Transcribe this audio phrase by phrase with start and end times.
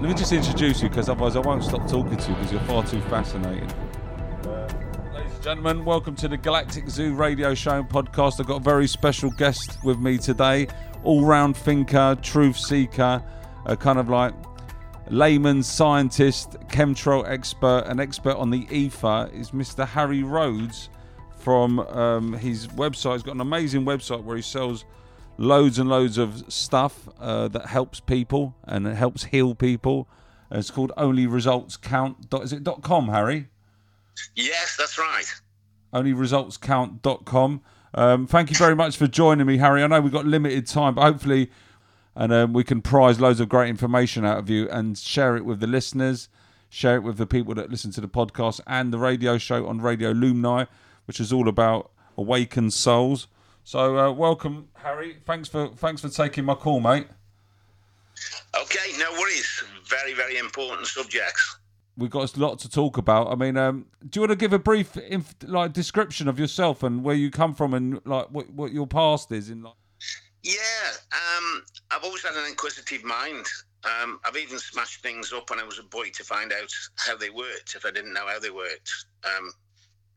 [0.00, 2.60] Let me just introduce you because otherwise I won't stop talking to you because you're
[2.62, 3.68] far too fascinating.
[5.12, 8.38] Ladies and gentlemen, welcome to the Galactic Zoo radio show and podcast.
[8.38, 10.68] I've got a very special guest with me today,
[11.02, 13.20] all round thinker, truth seeker,
[13.66, 14.32] a kind of like
[15.08, 19.88] layman scientist, chemtrail expert, an expert on the ether is Mr.
[19.88, 20.88] Harry Rhodes
[21.42, 23.14] from um, his website.
[23.14, 24.84] He's got an amazing website where he sells
[25.38, 30.08] loads and loads of stuff uh, that helps people and it helps heal people.
[30.50, 32.26] It's called Only Results Count.
[32.42, 33.48] Is it dot .com, Harry?
[34.36, 35.24] Yes, that's right.
[35.94, 37.62] onlyresultscount.com.
[37.94, 39.82] Um, thank you very much for joining me, Harry.
[39.82, 41.50] I know we've got limited time, but hopefully,
[42.14, 45.44] and um, we can prize loads of great information out of you and share it
[45.44, 46.28] with the listeners,
[46.68, 49.80] share it with the people that listen to the podcast and the radio show on
[49.80, 50.66] Radio Lumni,
[51.12, 53.28] which is all about awakened souls.
[53.64, 55.18] So, uh, welcome, Harry.
[55.26, 57.06] Thanks for thanks for taking my call, mate.
[58.58, 59.62] Okay, no worries.
[59.90, 61.58] Very, very important subjects.
[61.98, 63.30] We've got a lot to talk about.
[63.30, 66.82] I mean, um, do you want to give a brief inf- like description of yourself
[66.82, 69.74] and where you come from and like what what your past is in like?
[70.42, 70.54] Yeah,
[71.12, 73.44] um, I've always had an inquisitive mind.
[73.84, 77.18] Um, I've even smashed things up when I was a boy to find out how
[77.18, 78.90] they worked if I didn't know how they worked.
[79.24, 79.52] Um,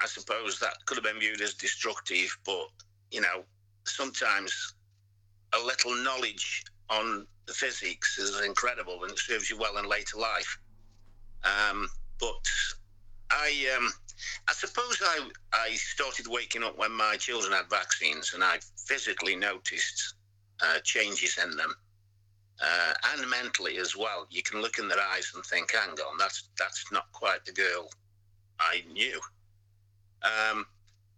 [0.02, 2.68] I suppose that could have been viewed as destructive, but
[3.12, 3.44] you know,
[3.86, 4.74] sometimes
[5.54, 10.18] a little knowledge on the physics is incredible and it serves you well in later
[10.18, 10.58] life.
[11.44, 11.88] Um,
[12.20, 12.46] but
[13.32, 13.92] I, um,
[14.48, 19.36] I suppose I, I started waking up when my children had vaccines, and I physically
[19.36, 20.16] noticed
[20.64, 21.74] uh, changes in them,
[22.62, 24.26] uh, and mentally as well.
[24.30, 27.52] You can look in their eyes and think, "Hang on, that's that's not quite the
[27.52, 27.90] girl
[28.60, 29.20] I knew."
[30.26, 30.66] Um,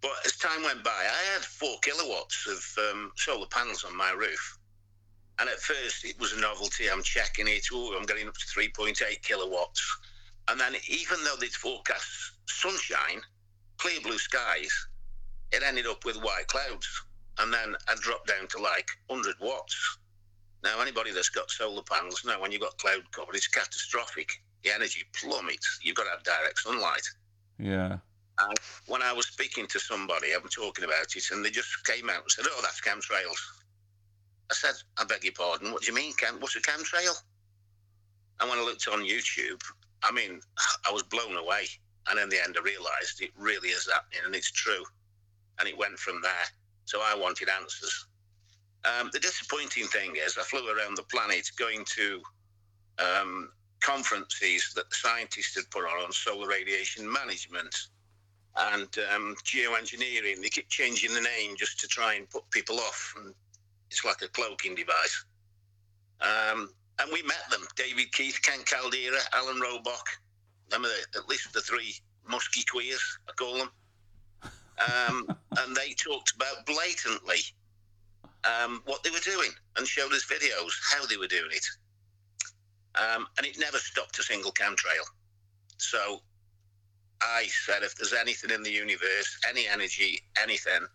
[0.01, 4.11] but as time went by, I had four kilowatts of um, solar panels on my
[4.11, 4.57] roof.
[5.39, 6.89] And at first, it was a novelty.
[6.89, 7.65] I'm checking it.
[7.71, 9.97] Oh, I'm getting up to 3.8 kilowatts.
[10.47, 13.21] And then, even though they'd forecast sunshine,
[13.77, 14.71] clear blue skies,
[15.51, 16.87] it ended up with white clouds.
[17.39, 19.97] And then I dropped down to like 100 watts.
[20.63, 24.31] Now, anybody that's got solar panels know when you've got cloud cover, it's catastrophic.
[24.63, 25.79] The energy plummets.
[25.83, 27.07] You've got to have direct sunlight.
[27.59, 27.97] Yeah.
[28.39, 32.09] And when I was speaking to somebody, I'm talking about it, and they just came
[32.09, 33.39] out and said, "Oh, that's chemtrails."
[34.49, 35.71] I said, "I beg your pardon.
[35.71, 36.13] What do you mean?
[36.13, 37.15] Chem- what's a chemtrail?"
[38.39, 39.61] And when I looked on YouTube,
[40.03, 40.41] I mean,
[40.87, 41.67] I was blown away.
[42.09, 44.85] And in the end, I realised it really is happening, and it's true.
[45.59, 46.47] And it went from there.
[46.85, 48.07] So I wanted answers.
[48.85, 52.21] Um, the disappointing thing is, I flew around the planet going to
[52.99, 53.49] um,
[53.81, 57.75] conferences that the scientists had put on on solar radiation management
[58.57, 60.41] and um, geoengineering.
[60.41, 63.13] They keep changing the name just to try and put people off.
[63.17, 63.33] And
[63.89, 65.25] it's like a cloaking device.
[66.21, 66.69] Um,
[66.99, 70.07] and we met them David Keith, Ken Caldeira, Alan Robock.
[70.69, 71.95] Them are the, at least the three
[72.27, 73.69] musky queers, I call them.
[74.43, 75.27] Um,
[75.59, 77.39] and they talked about blatantly
[78.43, 81.65] um, what they were doing and showed us videos how they were doing it.
[82.95, 85.05] Um, and it never stopped a single chemtrail.
[85.77, 86.21] So
[87.21, 90.85] I said, if there's anything in the universe, any energy, anything,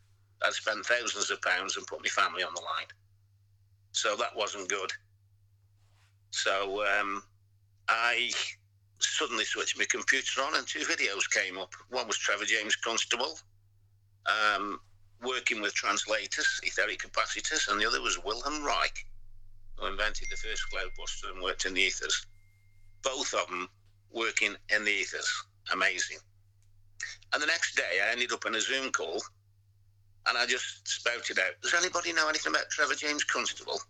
[0.44, 2.86] I'd spend thousands of pounds and put my family on the line.
[3.92, 4.92] So that wasn't good.
[6.30, 7.22] So um,
[7.88, 8.30] I
[8.98, 11.74] suddenly switched my computer on and two videos came up.
[11.90, 13.38] One was Trevor James Constable,
[14.26, 14.80] um,
[15.22, 19.06] working with translators, etheric capacitors, and the other was Wilhelm Reich,
[19.76, 22.26] who invented the first cloudbuster and worked in the ethers.
[23.02, 23.68] Both of them
[24.12, 25.28] working in the ethers.
[25.72, 26.18] Amazing.
[27.32, 29.22] And the next day, I ended up in a Zoom call,
[30.26, 33.80] and I just spouted out, "Does anybody know anything about Trevor James Constable?"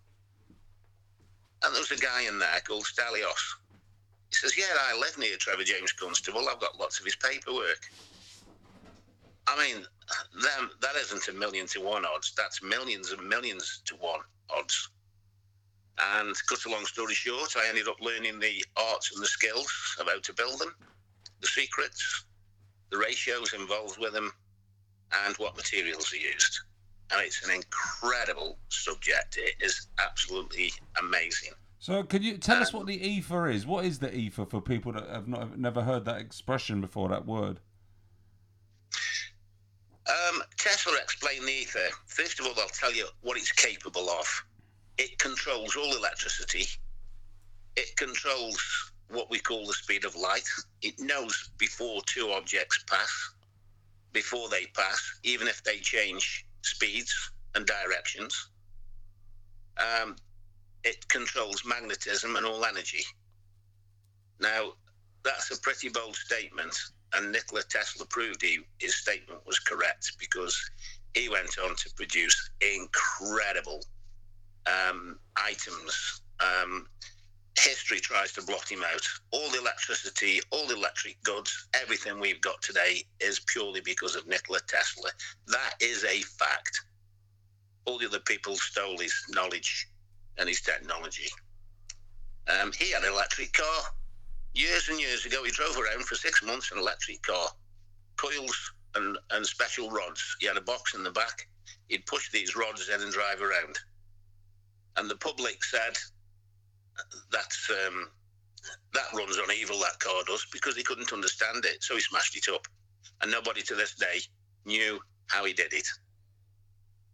[1.63, 3.55] And there was a guy in there called Stelios.
[4.31, 6.49] He says, "Yeah, I live near Trevor James Constable.
[6.49, 7.91] I've got lots of his paperwork."
[9.49, 9.87] I mean,
[10.41, 12.33] them, that isn't a million to one odds.
[12.37, 14.21] That's millions and millions to one
[14.51, 14.89] odds.
[15.99, 19.97] And cut a long story short, I ended up learning the arts and the skills
[19.99, 20.75] of how to build them,
[21.43, 22.25] the secrets,
[22.91, 24.33] the ratios involved with them,
[25.25, 26.61] and what materials are used.
[27.13, 29.37] And it's an incredible subject.
[29.37, 31.51] It is absolutely amazing.
[31.79, 33.67] So, can you tell us what the ether is?
[33.67, 37.09] What is the ether for people that have not have never heard that expression before?
[37.09, 37.59] That word.
[40.09, 41.89] Um, Tesla explained the ether.
[42.07, 44.45] First of all, I'll tell you what it's capable of.
[44.97, 46.67] It controls all electricity.
[47.77, 50.49] It controls what we call the speed of light.
[50.81, 53.31] It knows before two objects pass,
[54.13, 57.15] before they pass, even if they change speeds,
[57.55, 58.49] and directions.
[59.79, 60.17] Um,
[60.85, 63.05] it controls magnetism and all energy.
[64.41, 64.73] Now,
[65.25, 66.77] that's a pretty bold statement,
[67.15, 70.59] and Nikola Tesla proved he, his statement was correct because
[71.15, 73.83] he went on to produce incredible
[74.67, 76.23] um, items.
[76.41, 76.87] Um,
[77.59, 79.03] history tries to blot him out.
[79.31, 84.27] All the electricity, all the electric goods, everything we've got today is purely because of
[84.27, 85.11] Nikola Tesla.
[85.49, 86.81] That is a fact.
[87.85, 89.89] All the other people stole his knowledge
[90.39, 91.29] and his technology.
[92.49, 93.83] Um, he had an electric car.
[94.55, 97.49] Years and years ago, he drove around for six months in an electric car.
[98.17, 100.37] Coils and, and special rods.
[100.41, 101.49] He had a box in the back.
[101.89, 103.79] He'd push these rods in and drive around.
[104.97, 105.97] And the public said,
[107.31, 108.09] that's um,
[108.95, 109.79] that runs on evil.
[109.79, 112.67] That car does because he couldn't understand it, so he smashed it up,
[113.21, 114.21] and nobody to this day
[114.65, 115.87] knew how he did it.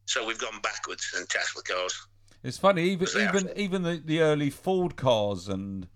[0.07, 1.95] So we've gone backwards in Tesla cars.
[2.43, 5.89] It's funny, even even even the, the early Ford cars and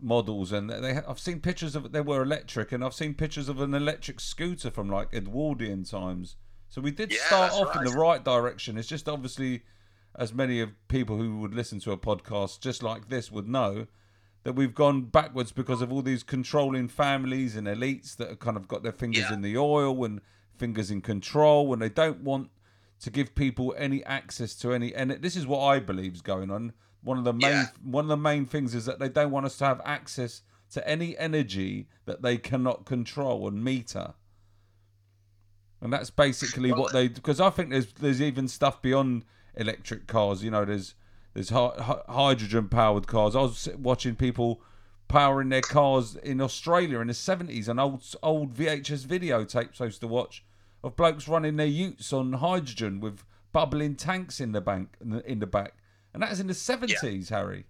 [0.00, 3.60] models, and they I've seen pictures of they were electric, and I've seen pictures of
[3.60, 6.36] an electric scooter from like Edwardian times.
[6.68, 8.78] So we did Yeah, start off in the right direction.
[8.78, 9.62] It's just obviously,
[10.16, 13.86] as many of people who would listen to a podcast just like this would know,
[14.42, 18.56] that we've gone backwards because of all these controlling families and elites that have kind
[18.56, 19.34] of got their fingers Yeah.
[19.34, 20.20] in the oil and
[20.56, 22.50] fingers in control, and they don't want
[23.00, 24.94] to give people any access to any.
[24.94, 26.72] And this is what I believe is going on.
[27.02, 27.66] One of the main Yeah.
[27.82, 30.42] one of the main things is that they don't want us to have access
[30.72, 34.14] to any energy that they cannot control and meter.
[35.80, 39.24] And that's basically what they because I think there's there's even stuff beyond
[39.56, 40.42] electric cars.
[40.42, 40.94] You know, there's
[41.34, 43.36] there's hydrogen powered cars.
[43.36, 44.60] I was watching people
[45.08, 50.00] powering their cars in Australia in the 70s and old old VHS videotapes I used
[50.02, 50.44] to watch
[50.82, 55.30] of blokes running their utes on hydrogen with bubbling tanks in the bank in the,
[55.30, 55.74] in the back.
[56.12, 57.66] And that is in the 70s, Harry.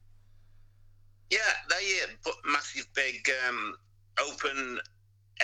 [1.31, 1.39] Yeah,
[1.69, 3.75] they uh, put massive big um,
[4.29, 4.79] open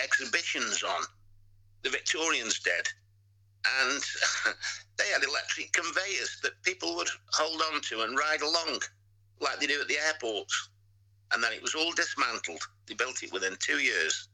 [0.01, 1.03] exhibitions on.
[1.83, 2.87] The Victorians did.
[3.83, 4.01] And
[4.97, 8.81] they had electric conveyors that people would hold on to and ride along
[9.39, 10.69] like they do at the airports.
[11.33, 12.61] And then it was all dismantled.
[12.87, 14.29] They built it within two years.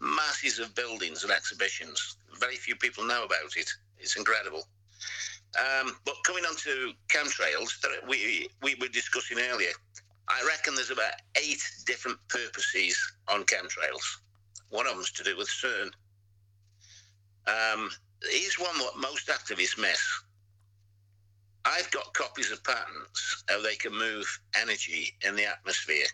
[0.00, 2.16] Masses of buildings and exhibitions.
[2.38, 3.68] Very few people know about it.
[3.98, 4.64] It's incredible.
[5.58, 9.72] Um, but coming on to chemtrails that we, we were discussing earlier,
[10.28, 12.96] I reckon there's about eight different purposes
[13.28, 14.20] on chemtrails.
[14.68, 15.90] One of them's to do with CERN.
[17.48, 17.90] Um,
[18.30, 20.00] here's one what most activists miss.
[21.64, 26.06] I've got copies of patents how they can move energy in the atmosphere.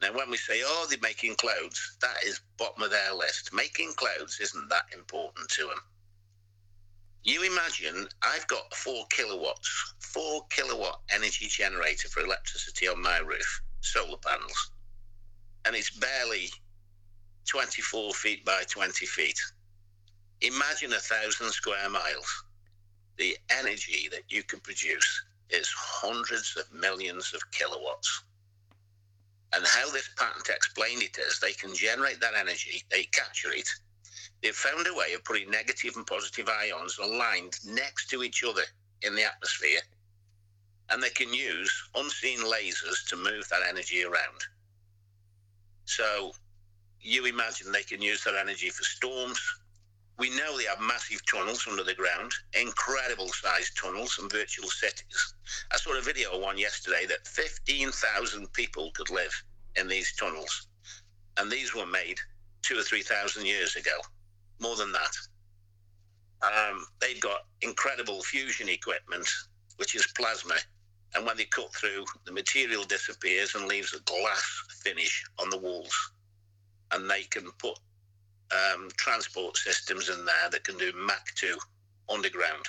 [0.00, 3.52] Now, when we say, oh, they're making clouds, that is bottom of their list.
[3.52, 5.78] Making clouds isn't that important to them.
[7.24, 13.62] You imagine I've got four kilowatts, four kilowatt energy generator for electricity on my roof,
[13.80, 14.70] solar panels,
[15.64, 16.50] and it's barely
[17.46, 19.40] 24 feet by 20 feet.
[20.42, 22.44] Imagine a thousand square miles.
[23.16, 28.24] The energy that you can produce is hundreds of millions of kilowatts.
[29.54, 33.68] And how this patent explained it is they can generate that energy, they capture it,
[34.42, 38.62] they've found a way of putting negative and positive ions aligned next to each other
[39.02, 39.80] in the atmosphere.
[40.90, 44.40] And they can use unseen lasers to move that energy around.
[45.84, 46.32] So
[47.00, 49.40] you imagine they can use that energy for storms.
[50.18, 55.34] We know they have massive tunnels under the ground, incredible sized tunnels and virtual cities.
[55.72, 59.32] I saw a video one yesterday that 15,000 people could live
[59.76, 60.68] in these tunnels.
[61.38, 62.18] And these were made
[62.62, 63.98] two or 3,000 years ago
[64.60, 65.16] more than that.
[66.42, 69.28] Um, they've got incredible fusion equipment,
[69.76, 70.56] which is plasma.
[71.14, 75.58] And when they cut through, the material disappears and leaves a glass finish on the
[75.58, 76.12] walls.
[76.90, 77.78] And they can put
[78.52, 81.56] um, transport systems in there that can do Mach 2
[82.08, 82.66] underground.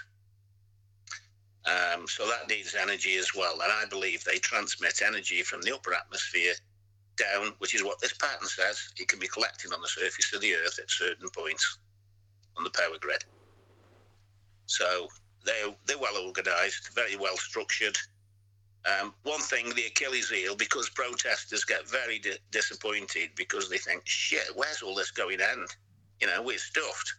[1.65, 3.53] Um, so that needs energy as well.
[3.53, 6.53] And I believe they transmit energy from the upper atmosphere
[7.15, 8.79] down, which is what this patent says.
[8.97, 11.77] It can be collected on the surface of the earth at certain points
[12.57, 13.23] on the power grid.
[14.65, 15.07] So
[15.45, 17.97] they're, they're well organised, very well structured.
[18.85, 24.01] Um, one thing, the Achilles heel, because protesters get very di- disappointed because they think,
[24.05, 25.67] shit, where's all this going end?
[26.19, 27.13] You know, we're stuffed.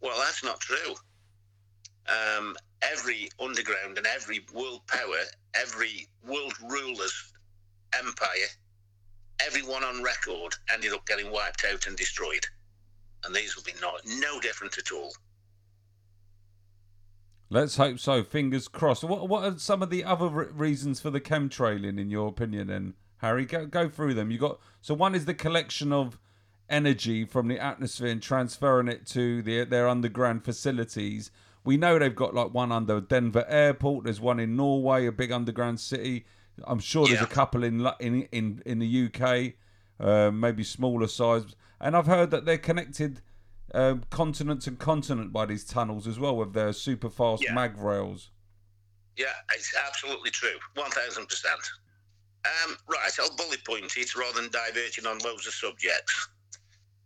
[0.00, 0.94] Well, that's not true.
[2.08, 5.18] Um, every underground and every world power,
[5.54, 7.32] every world ruler's
[7.96, 8.48] empire,
[9.44, 12.44] everyone on record ended up getting wiped out and destroyed.
[13.24, 15.12] And these will be not no different at all.
[17.52, 18.22] Let's hope so.
[18.22, 19.02] Fingers crossed.
[19.02, 22.68] What What are some of the other re- reasons for the chemtrailing, in your opinion?
[22.68, 24.30] Then Harry, go go through them.
[24.30, 26.18] You got so one is the collection of
[26.68, 31.32] energy from the atmosphere and transferring it to the, their underground facilities.
[31.64, 34.04] We know they've got like one under Denver Airport.
[34.04, 36.24] There's one in Norway, a big underground city.
[36.64, 39.54] I'm sure there's a couple in in in in the UK,
[39.98, 41.44] uh, maybe smaller size.
[41.80, 43.22] And I've heard that they're connected
[43.74, 47.54] um, continent to continent by these tunnels as well with their super fast Yeah.
[47.54, 48.30] mag rails.
[49.16, 50.58] Yeah, it's absolutely true.
[50.76, 51.70] 1000%.
[52.44, 56.28] Um, right, I'll bullet point it rather than diverging on loads of subjects.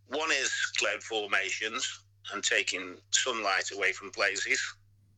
[0.09, 2.01] One is cloud formations
[2.33, 4.63] and taking sunlight away from places.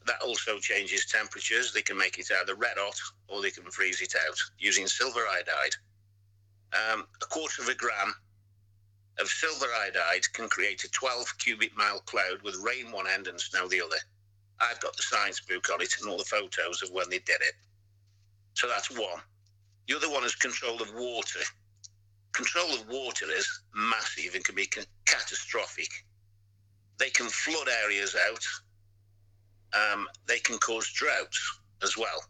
[0.06, 1.72] That also changes temperatures.
[1.72, 2.98] They can make it either red hot
[3.28, 5.74] or they can freeze it out using silver iodide.
[6.72, 8.14] Um, a quarter of a gram
[9.18, 13.40] of silver iodide can create a 12 cubic mile cloud with rain one end and
[13.40, 13.96] snow the other.
[14.60, 17.40] I've got the science book on it and all the photos of when they did
[17.40, 17.54] it.
[18.54, 19.20] So that's one.
[19.88, 21.40] The other one is control of water.
[22.32, 25.90] Control of water is massive and can be ca- catastrophic.
[26.98, 28.44] They can flood areas out.
[29.74, 32.24] Um, they can cause droughts as well.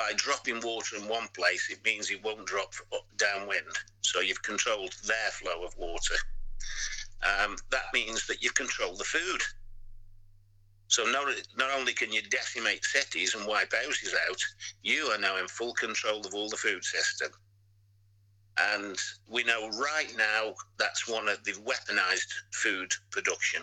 [0.00, 2.72] By dropping water in one place, it means it won't drop
[3.18, 3.76] downwind.
[4.00, 6.14] So you've controlled their flow of water.
[7.22, 9.42] Um, that means that you control the food.
[10.88, 14.42] So not, not only can you decimate cities and wipe houses out,
[14.82, 17.30] you are now in full control of all the food system.
[18.56, 18.96] And
[19.28, 23.62] we know right now that's one of the weaponized food production.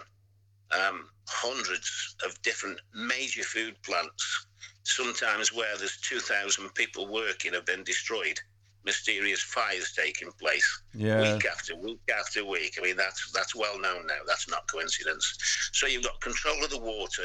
[0.72, 4.47] Um, hundreds of different major food plants,
[4.88, 8.40] sometimes where there's 2,000 people working, have been destroyed.
[8.86, 12.78] Mysterious fires taking place Yeah, week after week after week.
[12.80, 14.20] I mean, that's that's well known now.
[14.26, 15.70] That's not coincidence.
[15.74, 17.24] So you've got control of the water,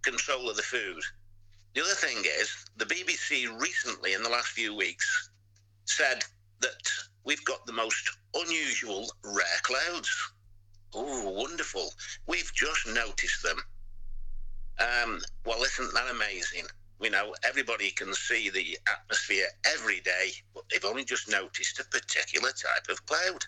[0.00, 1.02] control of the food.
[1.74, 5.30] The other thing is the BBC recently, in the last few weeks,
[5.84, 6.24] said
[6.60, 6.88] that
[7.24, 10.32] we've got the most unusual rare clouds.
[10.94, 11.92] Oh, wonderful!
[12.26, 13.58] We've just noticed them.
[14.78, 16.64] Um, well, isn't that amazing?
[17.04, 21.84] We know everybody can see the atmosphere every day, but they've only just noticed a
[21.84, 23.44] particular type of cloud.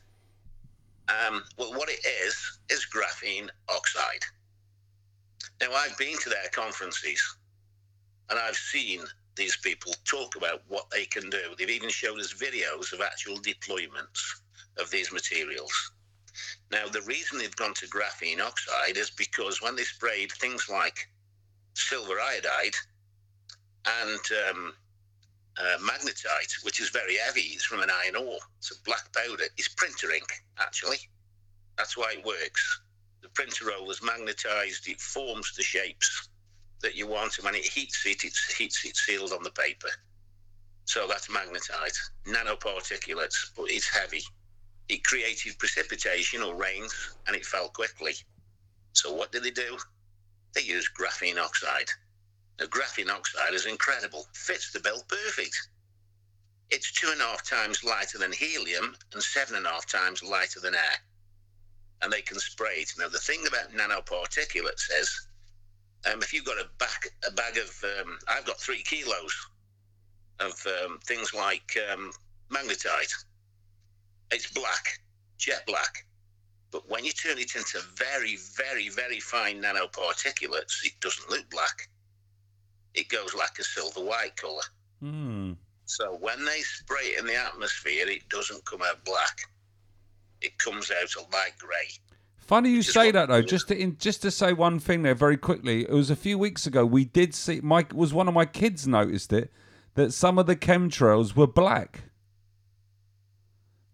[1.09, 4.21] Um, well, what it is, is graphene oxide.
[5.59, 7.19] Now, I've been to their conferences
[8.29, 9.01] and I've seen
[9.37, 11.55] these people talk about what they can do.
[11.57, 14.21] They've even showed us videos of actual deployments
[14.79, 15.93] of these materials.
[16.71, 21.09] Now, the reason they've gone to graphene oxide is because when they sprayed things like
[21.73, 22.75] silver iodide
[23.87, 24.75] and um,
[25.59, 29.45] uh, magnetite, which is very heavy, it's from an iron ore, it's a black powder,
[29.57, 30.99] it's printer ink, actually.
[31.79, 32.81] That's why it works.
[33.23, 36.29] The printer roll is magnetized, it forms the shapes
[36.83, 39.89] that you want, and when it heats it, it heats it sealed on the paper.
[40.85, 44.23] So that's magnetite, nanoparticulates, but it's heavy.
[44.89, 46.95] It created precipitation or rains,
[47.27, 48.15] and it fell quickly.
[48.93, 49.77] So what did they do?
[50.55, 51.89] They used graphene oxide.
[52.59, 55.69] Now, graphene oxide is incredible, fits the bill perfect.
[56.71, 60.23] It's two and a half times lighter than helium and seven and a half times
[60.23, 60.99] lighter than air.
[62.03, 62.93] And they can spray it.
[62.99, 65.29] Now, the thing about nanoparticulates is
[66.11, 69.35] um, if you've got a, back, a bag of, um, I've got three kilos
[70.41, 72.11] of um, things like um,
[72.51, 73.13] magnetite,
[74.31, 74.99] it's black,
[75.39, 76.05] jet black.
[76.71, 81.89] But when you turn it into very, very, very fine nanoparticulates, it doesn't look black.
[82.97, 84.63] It goes like a silver white colour.
[85.01, 85.53] Hmm.
[85.85, 89.39] So when they spray it in the atmosphere, it doesn't come out black.
[90.41, 91.89] It comes out a light grey.
[92.39, 93.43] Funny you say that though.
[93.43, 95.83] Just to in, just to say one thing there very quickly.
[95.83, 96.85] It was a few weeks ago.
[96.87, 97.61] We did see.
[97.63, 99.53] Mike was one of my kids noticed it
[99.95, 102.03] that some of the chemtrails were black.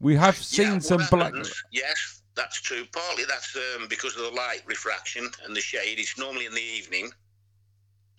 [0.01, 1.33] We have seen Yeah, some black.
[1.33, 2.85] happens- Yes, that's true.
[2.93, 5.99] Partly that's um, because of the light refraction and the shade.
[5.99, 7.11] It's normally in the evening.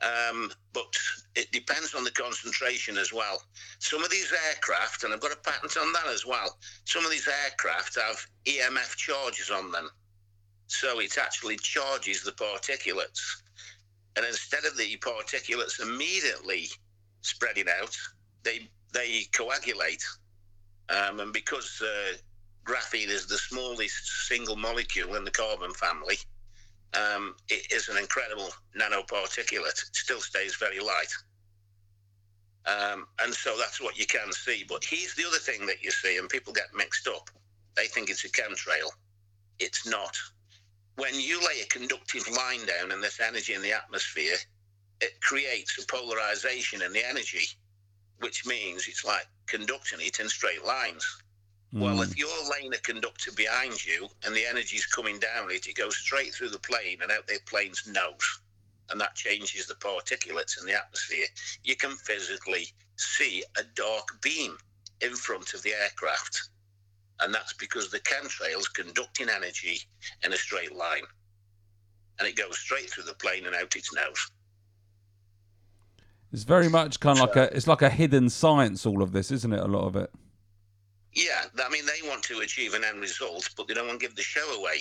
[0.01, 0.93] Um, but
[1.35, 3.41] it depends on the concentration as well.
[3.79, 7.11] Some of these aircraft, and I've got a patent on that as well, some of
[7.11, 9.89] these aircraft have EMF charges on them.
[10.67, 13.21] So it actually charges the particulates.
[14.15, 16.67] And instead of the particulates immediately
[17.21, 17.95] spreading out,
[18.43, 20.03] they, they coagulate.
[20.89, 22.17] Um, and because uh,
[22.65, 26.17] graphene is the smallest single molecule in the carbon family,
[26.95, 29.81] um, it is an incredible nanoparticulate.
[29.81, 31.13] It still stays very light.
[32.65, 34.63] Um, and so that's what you can see.
[34.67, 37.29] But here's the other thing that you see, and people get mixed up.
[37.75, 38.89] They think it's a chemtrail.
[39.59, 40.15] It's not.
[40.95, 44.35] When you lay a conductive line down in this energy in the atmosphere,
[45.01, 47.45] it creates a polarization in the energy,
[48.19, 51.05] which means it's like conducting it in straight lines.
[51.73, 52.03] Well, Mm.
[52.11, 55.97] if you're laying a conductor behind you and the energy's coming down it, it goes
[55.97, 58.39] straight through the plane and out the plane's nose.
[58.89, 61.25] And that changes the particulates in the atmosphere.
[61.63, 64.55] You can physically see a dark beam
[65.01, 66.49] in front of the aircraft.
[67.21, 69.79] And that's because the chemtrail's conducting energy
[70.23, 71.05] in a straight line.
[72.19, 74.29] And it goes straight through the plane and out its nose.
[76.31, 78.85] It's very much kind of like a it's like a hidden science.
[78.85, 79.59] All of this, isn't it?
[79.59, 80.11] A lot of it.
[81.15, 84.05] Yeah, I mean, they want to achieve an end result, but they don't want to
[84.05, 84.79] give the show away.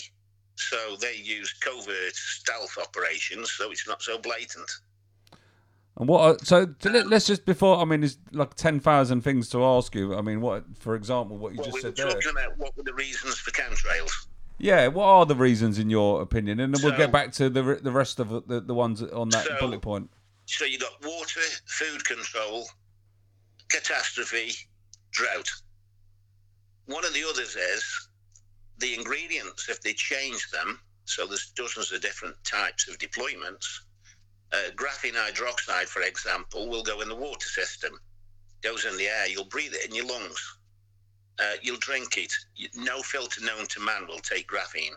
[0.57, 4.71] So they use covert stealth operations, so it's not so blatant.
[5.99, 6.21] And what?
[6.21, 7.79] Are, so to let, let's just before.
[7.79, 10.15] I mean, there's like ten thousand things to ask you.
[10.15, 10.65] I mean, what?
[10.79, 12.09] For example, what you Well, just we said there.
[12.11, 14.11] talking about what were the reasons for chemtrails.
[14.59, 14.87] Yeah.
[14.89, 16.61] What are the reasons, in your opinion?
[16.61, 19.29] And then we'll So- get back to the the rest of the the ones on
[19.31, 20.11] that So- bullet point.
[20.47, 22.69] So you got water, food control,
[23.69, 24.55] catastrophe,
[25.11, 25.49] drought.
[26.87, 28.09] One of the others is
[28.79, 33.67] the ingredients, if they change them, so there's dozens of different types of deployments.
[34.53, 37.99] Uh, graphene hydroxide, for example, will go in the water system,
[38.63, 40.59] goes in the air, you'll breathe it in your lungs.
[41.39, 42.33] Uh, you'll drink it.
[42.75, 44.95] No filter known to man will take graphene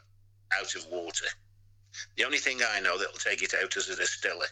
[0.59, 1.27] out of water.
[2.17, 4.47] The only thing I know that will take it out is a distiller.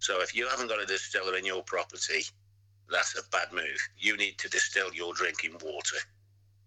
[0.00, 2.24] So if you haven't got a distiller in your property,
[2.90, 3.78] that's a bad move.
[3.98, 5.96] You need to distill your drinking water.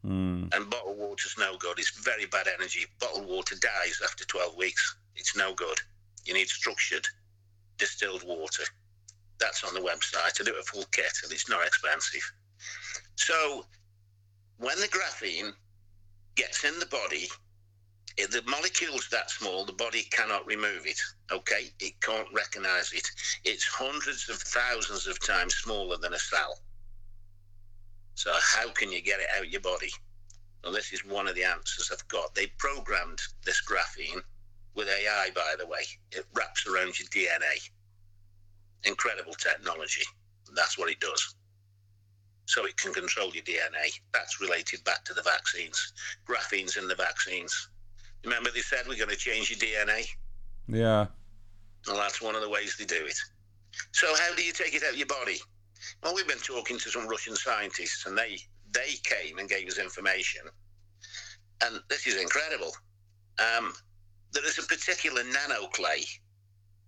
[0.06, 0.54] Mm.
[0.54, 1.80] And bottled water's no good.
[1.80, 2.86] It's very bad energy.
[3.00, 4.96] Bottled water dies after 12 weeks.
[5.16, 5.80] It's no good.
[6.26, 7.06] You need structured
[7.78, 8.64] distilled water.
[9.40, 10.40] That's on the website.
[10.40, 12.22] I do a full kit and it's not expensive.
[13.16, 13.66] So
[14.58, 15.54] when the graphene
[16.36, 17.28] gets in the body,
[18.18, 21.00] if the molecule's that small, the body cannot remove it.
[21.32, 21.72] Okay?
[21.80, 23.08] It can't recognize it.
[23.44, 26.60] It's hundreds of thousands of times smaller than a cell.
[28.18, 29.92] So how can you get it out of your body?
[30.64, 32.34] Well, this is one of the answers I've got.
[32.34, 34.22] They programmed this graphene
[34.74, 35.82] with AI, by the way.
[36.12, 37.70] It wraps around your DNA.
[38.86, 40.02] Incredible technology.
[40.56, 41.36] That's what it does.
[42.46, 44.00] So it can control your DNA.
[44.14, 45.94] That's related back to the vaccines.
[46.28, 47.70] Graphene's in the vaccines.
[48.24, 50.08] Remember, they said we're going to change your DNA?
[50.68, 51.06] Yeah.
[51.86, 53.18] Well, that's one of the ways they do it.
[53.92, 55.38] So, how do you take it out of your body?
[56.04, 58.38] Well, we've been talking to some Russian scientists, and they
[58.72, 60.42] they came and gave us information.
[61.64, 62.72] And this is incredible.
[63.40, 63.74] Um,
[64.32, 66.06] there is a particular nanoclay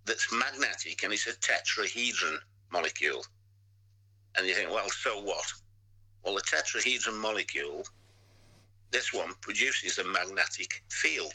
[0.04, 2.38] that's magnetic, and it's a tetrahedron
[2.72, 3.24] molecule.
[4.36, 5.44] And you think, well, so what?
[6.24, 7.84] Well, the tetrahedron molecule,
[8.90, 11.32] this one produces a magnetic field.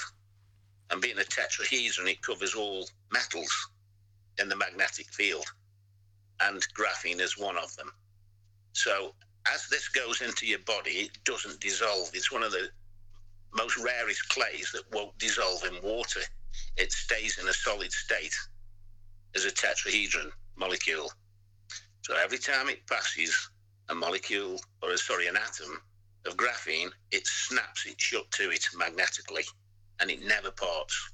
[0.91, 3.51] And being a tetrahedron, it covers all metals
[4.39, 5.45] in the magnetic field.
[6.41, 7.91] And graphene is one of them.
[8.73, 9.15] So
[9.53, 12.09] as this goes into your body, it doesn't dissolve.
[12.13, 12.69] It's one of the
[13.53, 16.21] most rarest clays that won't dissolve in water.
[16.77, 18.35] It stays in a solid state
[19.35, 21.11] as a tetrahedron molecule.
[22.01, 23.49] So every time it passes
[23.89, 25.81] a molecule, or sorry, an atom
[26.25, 29.43] of graphene, it snaps it shut to it magnetically
[29.99, 31.11] and it never parts.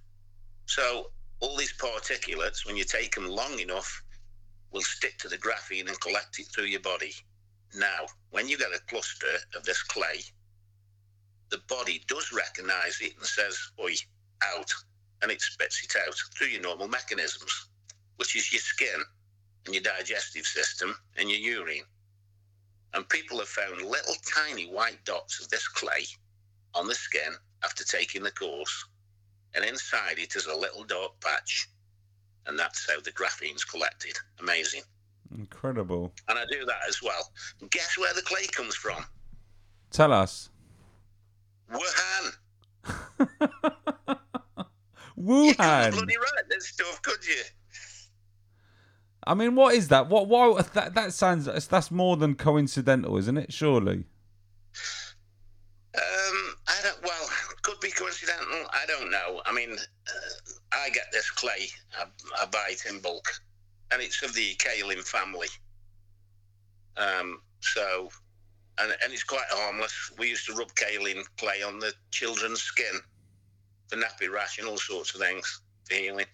[0.65, 4.03] So all these particulates, when you take them long enough,
[4.71, 7.13] will stick to the graphene and collect it through your body.
[7.75, 10.21] Now, when you get a cluster of this clay,
[11.49, 13.93] the body does recognize it and says, oi,
[14.43, 14.71] out,
[15.21, 17.67] and it spits it out through your normal mechanisms,
[18.15, 19.01] which is your skin
[19.65, 21.83] and your digestive system and your urine.
[22.93, 26.05] And people have found little tiny white dots of this clay
[26.73, 28.85] on the skin after taking the course,
[29.53, 31.69] and inside it is a little dark patch,
[32.47, 34.17] and that's how the graphene's collected.
[34.39, 34.81] Amazing.
[35.37, 36.13] Incredible.
[36.27, 37.31] And I do that as well.
[37.69, 39.05] Guess where the clay comes from?
[39.91, 40.49] Tell us.
[41.71, 42.33] Wuhan.
[45.17, 45.45] Wuhan.
[45.47, 47.41] You couldn't bloody write this stuff, could you?
[49.25, 50.09] I mean, what is that?
[50.09, 50.27] What?
[50.27, 50.61] Why?
[50.73, 51.45] That that sounds.
[51.45, 53.53] That's more than coincidental, isn't it?
[53.53, 54.05] Surely.
[55.93, 57.03] Um, I don't.
[57.03, 57.29] Well,
[57.61, 58.65] could be coincidental.
[58.71, 59.41] I don't know.
[59.45, 61.67] I mean, uh, I get this clay.
[61.97, 62.05] I,
[62.41, 63.27] I buy it in bulk,
[63.91, 65.47] and it's of the kaolin family.
[66.97, 68.09] Um, so,
[68.79, 70.11] and and it's quite harmless.
[70.17, 72.99] We used to rub kaolin clay on the children's skin
[73.87, 76.25] for nappy rash and all sorts of things for healing.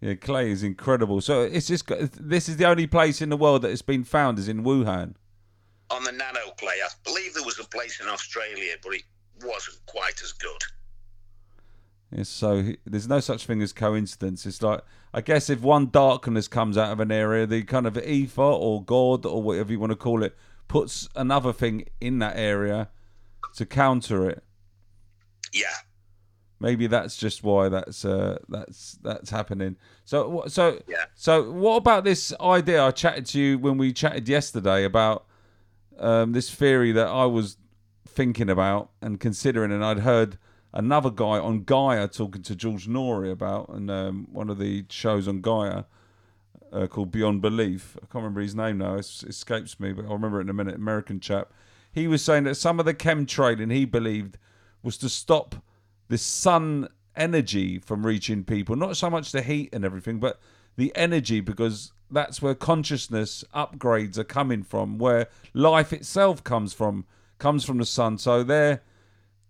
[0.00, 1.20] Yeah, clay is incredible.
[1.20, 1.86] So it's just.
[2.20, 5.14] This is the only place in the world that it's been found is in Wuhan.
[5.90, 9.02] On the nano clay, I believe there was a place in Australia, but it
[9.44, 10.62] wasn't quite as good.
[12.14, 14.44] It's so there's no such thing as coincidence.
[14.44, 14.82] It's like
[15.14, 18.84] I guess if one darkness comes out of an area, the kind of ether or
[18.84, 20.36] God or whatever you want to call it
[20.68, 22.88] puts another thing in that area
[23.56, 24.42] to counter it.
[25.52, 25.66] Yeah.
[26.60, 29.76] Maybe that's just why that's uh, that's that's happening.
[30.04, 31.04] So so Yeah.
[31.14, 32.84] so what about this idea?
[32.84, 35.26] I chatted to you when we chatted yesterday about
[35.98, 37.56] um, this theory that I was
[38.12, 40.38] thinking about and considering, and I'd heard
[40.72, 45.28] another guy on Gaia talking to George Noory about, and um, one of the shows
[45.28, 45.84] on Gaia
[46.72, 47.96] uh, called Beyond Belief.
[47.98, 50.54] I can't remember his name now; it escapes me, but I'll remember it in a
[50.54, 50.74] minute.
[50.74, 51.52] American chap.
[51.92, 54.38] He was saying that some of the chemtrailing he believed
[54.82, 55.56] was to stop
[56.08, 60.40] the sun energy from reaching people, not so much the heat and everything, but
[60.76, 67.04] the energy because that's where consciousness upgrades are coming from, where life itself comes from,
[67.42, 68.18] comes from the sun.
[68.18, 68.80] So they're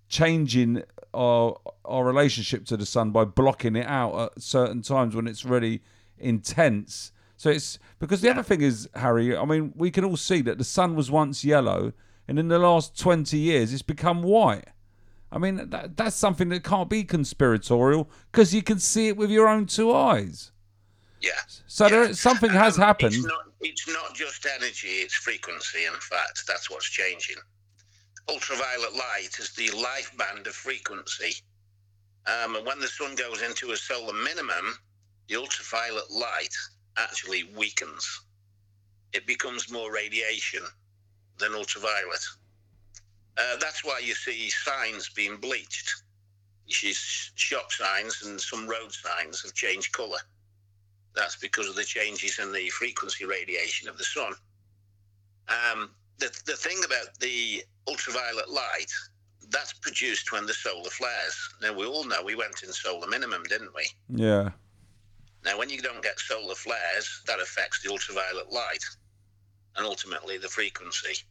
[0.08, 0.82] changing
[1.14, 5.44] our our relationship to the sun by blocking it out at certain times when it's
[5.44, 5.82] really
[6.18, 7.12] intense.
[7.36, 9.36] So it's because the other thing is, Harry.
[9.36, 11.92] I mean, we can all see that the sun was once yellow,
[12.26, 14.68] and in the last twenty years, it's become white.
[15.34, 19.30] I mean, that, that's something that can't be conspiratorial because you can see it with
[19.30, 20.52] your own two eyes.
[21.20, 21.40] Yeah.
[21.66, 23.14] So there, something has Um, happened.
[23.14, 25.84] It's not, it's not just energy, it's frequency.
[25.86, 27.40] In fact, that's what's changing.
[28.28, 31.34] Ultraviolet light is the life band of frequency.
[32.26, 34.78] Um, and when the sun goes into a solar minimum,
[35.28, 36.54] the ultraviolet light
[36.96, 38.22] actually weakens.
[39.12, 40.62] It becomes more radiation
[41.38, 42.24] than ultraviolet.
[43.36, 45.90] Uh, that's why you see signs being bleached.
[46.66, 46.92] You see
[47.34, 50.18] shop signs and some road signs have changed colour
[51.14, 54.32] that's because of the changes in the frequency radiation of the sun.
[55.48, 58.92] Um, the, the thing about the ultraviolet light,
[59.50, 61.36] that's produced when the solar flares.
[61.60, 63.86] Now, we all know we went in solar minimum, didn't we?
[64.08, 64.50] Yeah.
[65.44, 68.84] Now, when you don't get solar flares, that affects the ultraviolet light
[69.76, 71.22] and ultimately the frequency.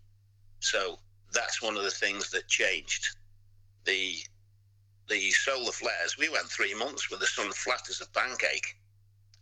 [0.60, 1.00] So
[1.34, 3.08] that's one of the things that changed.
[3.86, 4.16] The
[5.10, 8.78] the solar flares, we went three months with the sun flat as a pancake.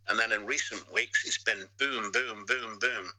[0.07, 3.11] And then in recent weeks, it's been boom, boom, boom, boom,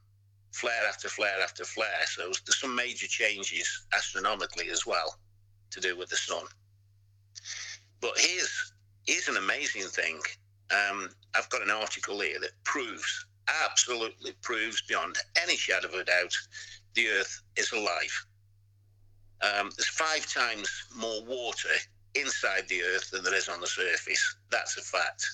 [0.51, 2.05] flare after flare after flare.
[2.05, 5.17] So there's some major changes astronomically as well
[5.71, 6.45] to do with the sun.
[8.01, 8.73] But here's
[9.05, 10.19] here's an amazing thing.
[10.71, 13.25] Um, I've got an article here that proves,
[13.65, 16.35] absolutely proves beyond any shadow of a doubt,
[16.93, 18.25] the Earth is alive.
[19.41, 21.69] Um, there's five times more water
[22.15, 24.35] inside the Earth than there is on the surface.
[24.49, 25.25] That's a fact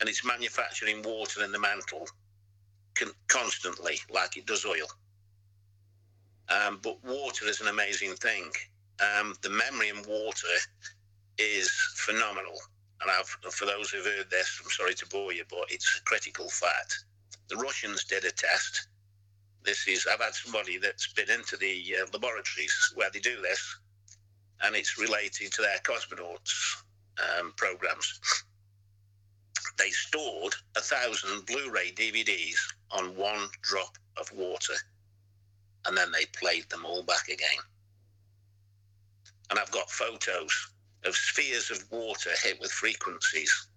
[0.00, 2.06] and it's manufacturing water in the mantle
[2.98, 4.86] con- constantly, like it does oil.
[6.48, 8.50] Um, but water is an amazing thing.
[9.00, 10.48] Um, the memory in water
[11.36, 12.58] is phenomenal.
[13.00, 16.04] And I've, for those who've heard this, I'm sorry to bore you, but it's a
[16.04, 17.04] critical fact.
[17.48, 18.88] The Russians did a test.
[19.62, 23.78] This is, I've had somebody that's been into the uh, laboratories where they do this,
[24.62, 26.82] and it's related to their cosmonauts
[27.38, 28.20] um, programs
[29.78, 32.56] they stored a thousand Blu-ray DVDs
[32.90, 34.74] on one drop of water,
[35.86, 37.62] and then they played them all back again.
[39.50, 40.52] And I've got photos
[41.04, 43.68] of spheres of water hit with frequencies,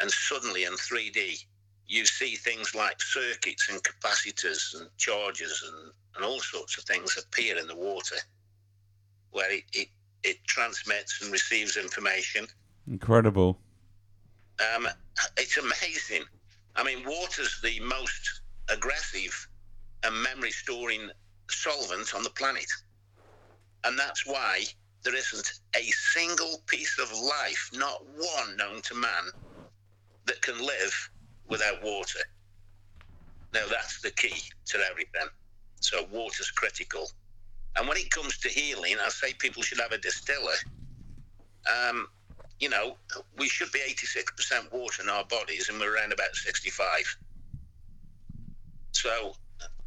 [0.00, 1.44] and suddenly in 3D,
[1.86, 7.16] you see things like circuits and capacitors and chargers and, and all sorts of things
[7.16, 8.16] appear in the water,
[9.30, 9.88] where it, it,
[10.22, 12.46] it transmits and receives information
[12.86, 13.58] Incredible.
[14.76, 14.88] um,
[15.36, 16.24] it's amazing.
[16.76, 19.48] I mean, water's the most aggressive
[20.04, 21.10] and memory storing
[21.50, 22.70] solvent on the planet.
[23.84, 24.64] And that's why
[25.02, 29.30] there isn't a single piece of life, not one known to man,
[30.26, 31.10] that can live
[31.48, 32.20] without water.
[33.54, 35.28] Now, that's the key to everything.
[35.80, 37.10] So, water's critical.
[37.76, 40.58] And when it comes to healing, I say people should have a distiller.
[41.66, 42.08] Um,
[42.60, 42.96] you know,
[43.36, 47.16] we should be 86% water in our bodies and we're around about 65.
[48.92, 49.32] So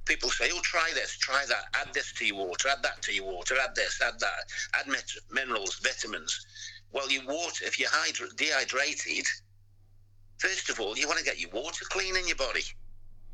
[0.06, 3.14] people say, oh, try this, try that, add this to your water, add that to
[3.14, 4.44] your water, add this, add that,
[4.76, 4.88] add
[5.32, 6.46] minerals, vitamins.
[6.94, 9.26] Well, your water, if you're hydra- dehydrated,
[10.38, 12.64] first of all, you want to get your water clean in your body.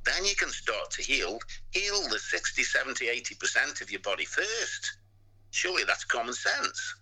[0.04, 1.40] Then you can start to heal.
[1.72, 4.98] Heal the 60, 70, 80% of your body first.
[5.52, 6.96] Surely that's common sense.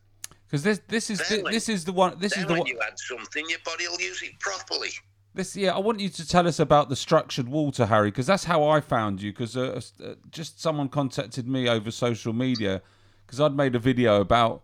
[0.47, 2.97] Because this this is when- this is the one this is the one you add
[2.97, 4.89] something, your body will use it properly.
[5.33, 8.45] this yeah I want you to tell us about the structured water, Harry, because that's
[8.45, 9.31] how I found you.
[9.31, 12.81] Because uh, uh, just someone contacted me over social media
[13.25, 14.61] because I'd made a video about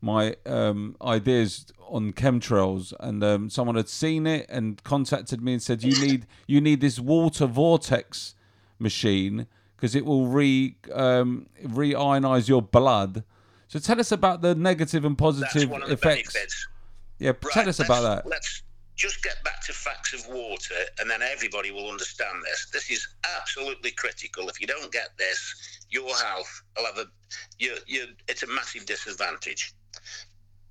[0.00, 5.62] my um, ideas on chemtrails, and um, someone had seen it and contacted me and
[5.62, 8.34] said, "You need you need this water vortex
[8.78, 13.24] machine because it will re um, re-ionize your blood."
[13.68, 16.32] So tell us about the negative and That's positive one of the effects.
[16.32, 16.68] benefits.
[17.18, 18.26] Yeah, tell us about that.
[18.26, 18.62] Let's
[18.94, 22.68] just get back to facts of water, and then everybody will understand this.
[22.72, 23.06] This is
[23.38, 24.48] absolutely critical.
[24.48, 27.06] If you don't get this, your health will have a.
[27.58, 29.74] You, you, it's a massive disadvantage.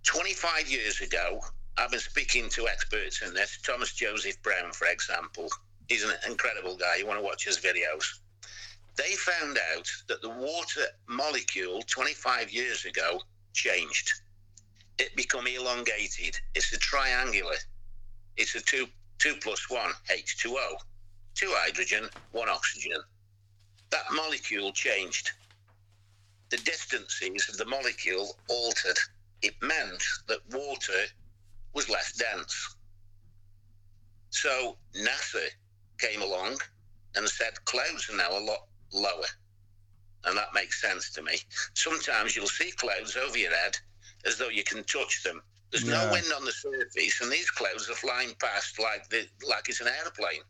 [0.03, 1.39] 25 years ago,
[1.77, 3.60] I've been speaking to experts in this.
[3.63, 5.49] Thomas Joseph Brown, for example,
[5.89, 6.95] he's an incredible guy.
[6.99, 8.19] You want to watch his videos.
[8.97, 13.21] They found out that the water molecule 25 years ago
[13.53, 14.12] changed
[14.97, 16.39] it become elongated.
[16.53, 17.55] It's a triangular.
[18.38, 20.77] It's a two two plus one H2O,
[21.36, 22.99] two hydrogen, one oxygen.
[23.91, 25.31] That molecule changed.
[26.49, 28.97] The distances of the molecule altered.
[29.41, 31.05] It meant that water
[31.73, 32.75] was less dense.
[34.29, 35.47] So NASA
[35.97, 36.58] came along
[37.15, 39.27] and said clouds are now a lot lower.
[40.23, 41.38] And that makes sense to me.
[41.73, 43.77] Sometimes you'll see clouds over your head
[44.25, 45.41] as though you can touch them.
[45.71, 46.05] There's Yeah.
[46.05, 49.81] no wind on the surface, and these clouds are flying past like the like it's
[49.81, 50.43] an aeroplane.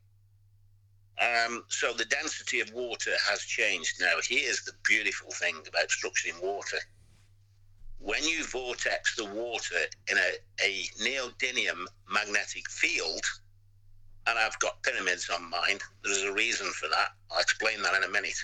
[1.17, 4.01] Um, so the density of water has changed.
[4.01, 6.77] Now, here's the beautiful thing about structuring water.
[7.99, 13.25] When you vortex the water in a, a neodymium magnetic field,
[14.28, 17.10] and I've got pyramids on mine, there's a reason for that.
[17.32, 18.38] I'll explain that in a minute.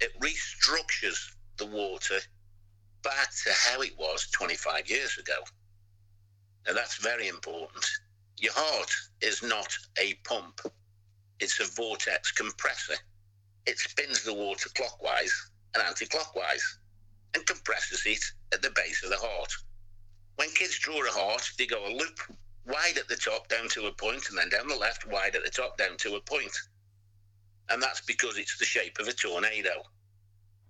[0.00, 2.18] It restructures the water
[3.02, 5.38] back to how it was 25 years ago.
[6.66, 7.84] Now, that's very important.
[8.38, 10.60] Your heart is not a pump,
[11.38, 12.96] it's a vortex compressor.
[13.66, 15.32] It spins the water clockwise
[15.74, 16.78] and anti clockwise
[17.34, 19.52] and compresses it at the base of the heart.
[20.36, 22.18] When kids draw a heart, they go a loop
[22.70, 25.44] wide at the top down to a point, and then down the left, wide at
[25.44, 26.56] the top down to a point.
[27.68, 29.82] And that's because it's the shape of a tornado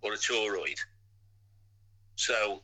[0.03, 0.79] or a toroid.
[2.17, 2.63] So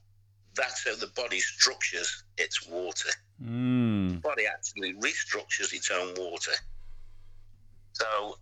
[0.55, 3.11] that's how the body structures its water.
[3.43, 4.11] Mm.
[4.11, 6.53] The body actually restructures its own water.
[7.93, 8.39] So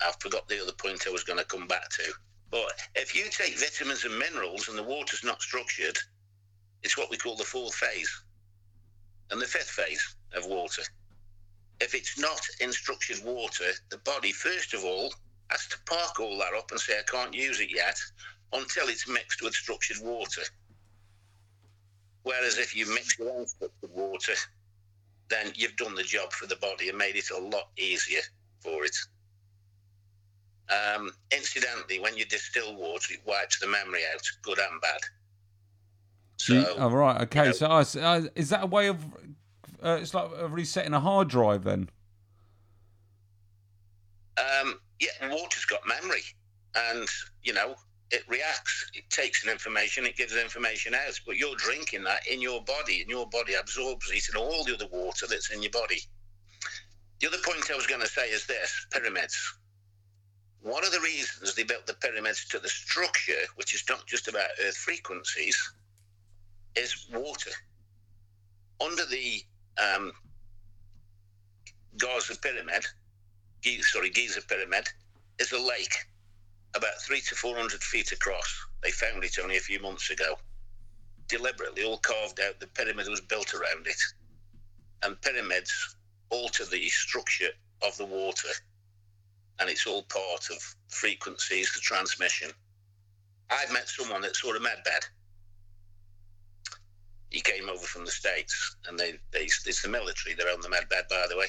[0.00, 2.12] I forgot the other point I was going to come back to.
[2.50, 5.98] But if you take vitamins and minerals and the water's not structured,
[6.82, 8.23] it's what we call the fourth phase
[9.30, 10.82] and the fifth phase of water.
[11.80, 15.12] If it's not in structured water, the body, first of all,
[15.48, 17.96] has to park all that up and say, I can't use it yet
[18.52, 20.42] until it's mixed with structured water.
[22.22, 24.34] Whereas if you mix your own structured water,
[25.28, 28.20] then you've done the job for the body and made it a lot easier
[28.60, 28.96] for it.
[30.70, 35.00] Um, incidentally, when you distill water, it wipes the memory out, good and bad.
[36.36, 37.20] So, You- oh, right.
[37.22, 37.44] Okay.
[37.46, 39.04] know- So uh, is that a way of?
[39.82, 41.90] Uh, it's like resetting a hard drive then.
[44.36, 46.22] um, yeah, water's got memory,
[46.74, 47.06] and
[47.42, 47.74] you know
[48.10, 48.90] it reacts.
[48.94, 51.18] It takes in information, it gives information out.
[51.26, 54.74] But you're drinking that in your body, and your body absorbs it and all the
[54.74, 56.00] other water that's in your body.
[57.20, 59.36] The other point I was going to say is this: pyramids.
[60.60, 64.28] One of the reasons they built the pyramids to the structure, which is not just
[64.28, 65.56] about Earth frequencies,
[66.76, 67.50] is water.
[68.80, 69.42] Under the
[69.78, 70.12] um,
[71.96, 72.84] Gaza pyramid,
[73.80, 74.88] sorry, Giza pyramid,
[75.38, 75.94] is a lake
[76.74, 78.66] about three to four hundred feet across.
[78.82, 80.36] They found it only a few months ago.
[81.28, 82.60] Deliberately, all carved out.
[82.60, 84.00] The pyramid was built around it,
[85.02, 85.96] and pyramids
[86.30, 87.50] alter the structure
[87.82, 88.48] of the water,
[89.60, 92.50] and it's all part of frequencies, the transmission.
[93.50, 95.04] I've met someone that saw a med bed.
[97.34, 100.36] He came over from the states, and they, they it's the military.
[100.36, 101.48] They're on the med bed, by the way,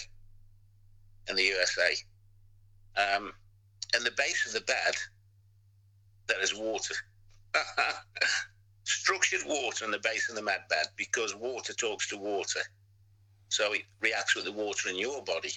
[1.29, 1.95] in the USA.
[2.97, 3.31] Um,
[3.93, 4.95] and the base of the bed,
[6.25, 6.95] there is water.
[8.83, 12.61] Structured water in the base of the med bed because water talks to water.
[13.49, 15.51] So it reacts with the water in your body.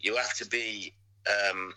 [0.00, 0.92] You have to be
[1.28, 1.72] um,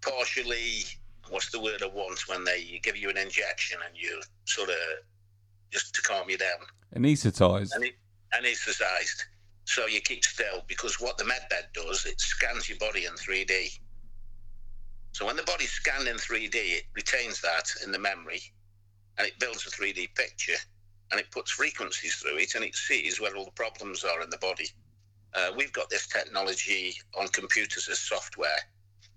[0.00, 0.84] partially,
[1.28, 4.76] what's the word I want when they give you an injection and you sort of
[5.74, 6.58] just to calm you down
[6.96, 7.72] Anesthetized.
[8.32, 9.24] anesthetized.
[9.64, 13.80] So you keep still because what the medbed does, it scans your body in 3D.
[15.12, 18.40] So when the body's scanned in 3D, it retains that in the memory
[19.18, 20.60] and it builds a 3D picture
[21.10, 24.30] and it puts frequencies through it and it sees where all the problems are in
[24.30, 24.68] the body.
[25.34, 28.60] Uh, we've got this technology on computers as software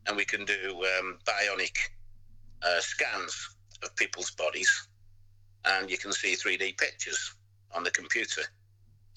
[0.07, 1.77] and we can do um, bionic
[2.63, 4.87] uh, scans of people's bodies
[5.65, 7.35] and you can see 3D pictures
[7.75, 8.41] on the computer,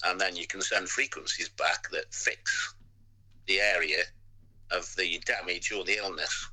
[0.05, 2.75] and then you can send frequencies back that fix
[3.47, 4.03] the area
[4.71, 6.49] of the damage or the illness.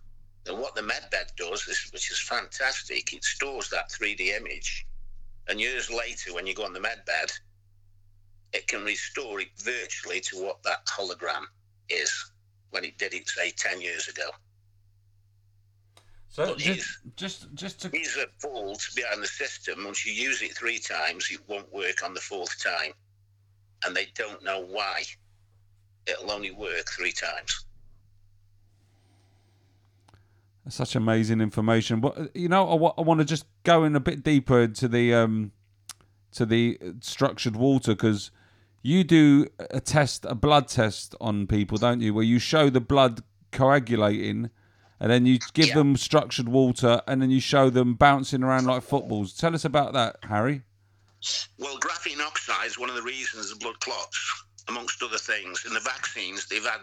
[0.46, 4.87] And what the medbed does, is, which is fantastic, it stores that 3D image,
[5.48, 7.33] and years later, when you go on the medbed,
[8.53, 11.44] it can restore it virtually to what that hologram
[11.88, 12.33] is
[12.70, 14.31] when it did it, say, 10 years ago.
[16.30, 19.84] So But just, he's- just, just to These are faults behind the system.
[19.84, 22.92] Once you use it three times, it won't work on the fourth time.
[23.84, 25.04] And they don't know why.
[26.06, 27.64] It'll only work three times.
[30.68, 31.98] such amazing information.
[32.00, 35.52] But you know, I want to just go in a bit deeper into the um,
[36.32, 38.30] to the structured water because
[38.82, 42.12] you do a test, a blood test on people, don't you?
[42.12, 44.50] Where you show the blood coagulating,
[45.00, 45.74] and then you give Yeah.
[45.74, 49.32] them structured water, and then you show them bouncing around like footballs.
[49.32, 50.62] Tell us about that, Harry.
[51.58, 55.64] Well, graphene oxide is one of the reasons of blood clots, amongst other things.
[55.64, 56.80] In the vaccines, they've had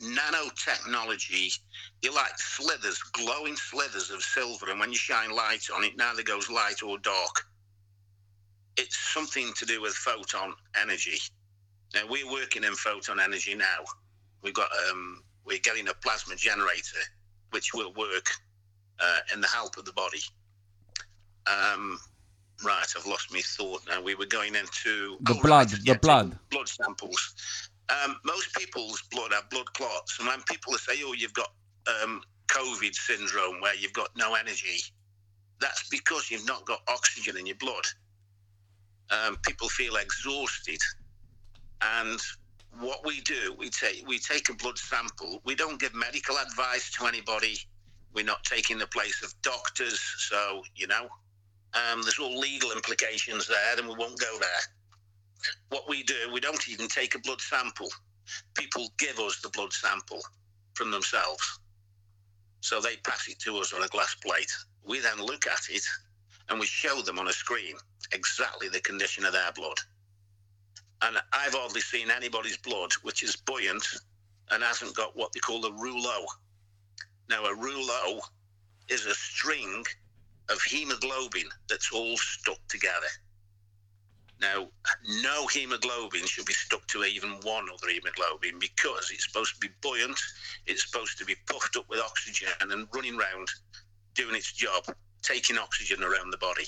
[0.00, 1.58] nanotechnology.
[2.02, 6.22] You like slithers, glowing slithers of silver, and when you shine light on it, neither
[6.22, 7.46] goes light or dark.
[8.76, 11.18] It's something to do with photon energy.
[11.94, 13.84] Now we're working in photon energy now.
[14.42, 16.98] We've got um, we're getting a plasma generator,
[17.50, 18.26] which will work
[19.00, 20.20] uh, in the help of the body.
[21.46, 21.98] Um,
[22.64, 24.02] right, I've lost my thought now.
[24.02, 26.38] We were going into The oh, blood, right, the yeah, blood.
[26.50, 27.34] blood samples.
[27.88, 31.52] Um, most people's blood have blood clots, and when people say, "Oh, you've got
[32.02, 34.80] um, COVID syndrome, where you've got no energy,"
[35.60, 37.84] that's because you've not got oxygen in your blood.
[39.10, 40.80] Um, people feel exhausted,
[41.80, 42.18] and
[42.80, 45.40] what we do, we take we take a blood sample.
[45.44, 47.58] We don't give medical advice to anybody.
[48.14, 51.08] We're not taking the place of doctors, so you know,
[51.74, 54.62] um, there's all legal implications there, and we won't go there
[55.68, 57.88] what we do, we don't even take a blood sample.
[58.54, 60.20] People give us the blood sample
[60.74, 61.60] from themselves.
[62.60, 64.52] So they pass it to us on a glass plate.
[64.84, 65.84] We then look at it
[66.48, 67.76] and we show them on a screen
[68.12, 69.78] exactly the condition of their blood.
[71.02, 73.86] And I've hardly seen anybody's blood which is buoyant
[74.50, 76.24] and hasn't got what they call a rouleau.
[77.28, 78.20] Now, a rouleau
[78.88, 79.84] is a string
[80.48, 83.08] of hemoglobin that's all stuck together.
[84.40, 84.68] Now,
[85.22, 89.74] no hemoglobin should be stuck to even one other hemoglobin because it's supposed to be
[89.80, 90.20] buoyant,
[90.66, 93.48] it's supposed to be puffed up with oxygen and running around
[94.14, 94.84] doing its job,
[95.22, 96.66] taking oxygen around the body.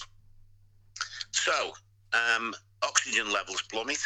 [1.31, 1.73] So,
[2.13, 4.03] um, oxygen levels plummet.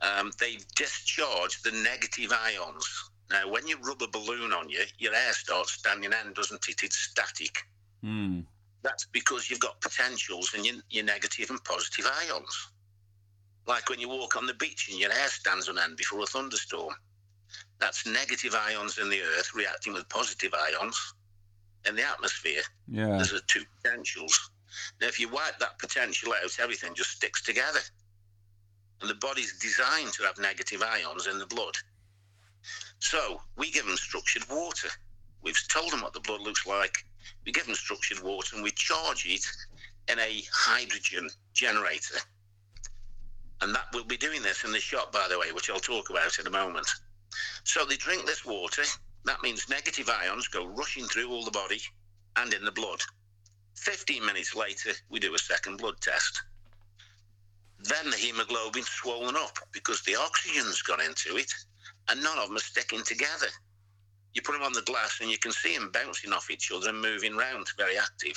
[0.00, 3.10] Um, they discharge the negative ions.
[3.30, 6.82] Now, when you rub a balloon on you, your air starts standing end, doesn't it?
[6.82, 7.64] It's static
[8.02, 8.40] Hmm.
[8.82, 12.70] that's because you've got potentials in your, your negative and positive ions.
[13.66, 16.26] Like when you walk on the beach and your hair stands on end before a
[16.26, 16.94] thunderstorm.
[17.80, 21.14] That's negative ions in the earth reacting with positive ions
[21.86, 22.62] in the atmosphere.
[22.86, 23.08] Yeah.
[23.08, 24.50] There's the two potentials.
[25.00, 27.80] Now, if you wipe that potential out, everything just sticks together.
[29.00, 31.76] And the body's designed to have negative ions in the blood.
[32.98, 34.88] So we give them structured water.
[35.42, 37.04] We've told them what the blood looks like.
[37.44, 39.44] We give them structured water and we charge it
[40.10, 42.18] in a hydrogen generator.
[43.60, 46.10] And that we'll be doing this in the shop, by the way, which I'll talk
[46.10, 46.88] about in a moment.
[47.64, 48.82] So they drink this water.
[49.24, 51.80] That means negative ions go rushing through all the body
[52.36, 53.00] and in the blood.
[53.78, 56.42] 15 minutes later, we do a second blood test.
[57.80, 61.52] Then the hemoglobin's swollen up because the oxygen's gone into it
[62.08, 63.46] and none of them are sticking together.
[64.34, 66.88] You put them on the glass and you can see them bouncing off each other
[66.88, 68.36] and moving round, very active.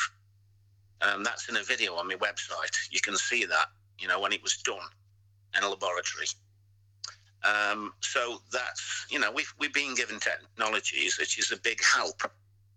[1.01, 2.75] Um, that's in a video on my website.
[2.91, 3.65] You can see that,
[3.99, 4.88] you know, when it was done
[5.58, 6.27] in a laboratory.
[7.43, 12.22] Um, so that's, you know, we've, we've been given technologies which is a big help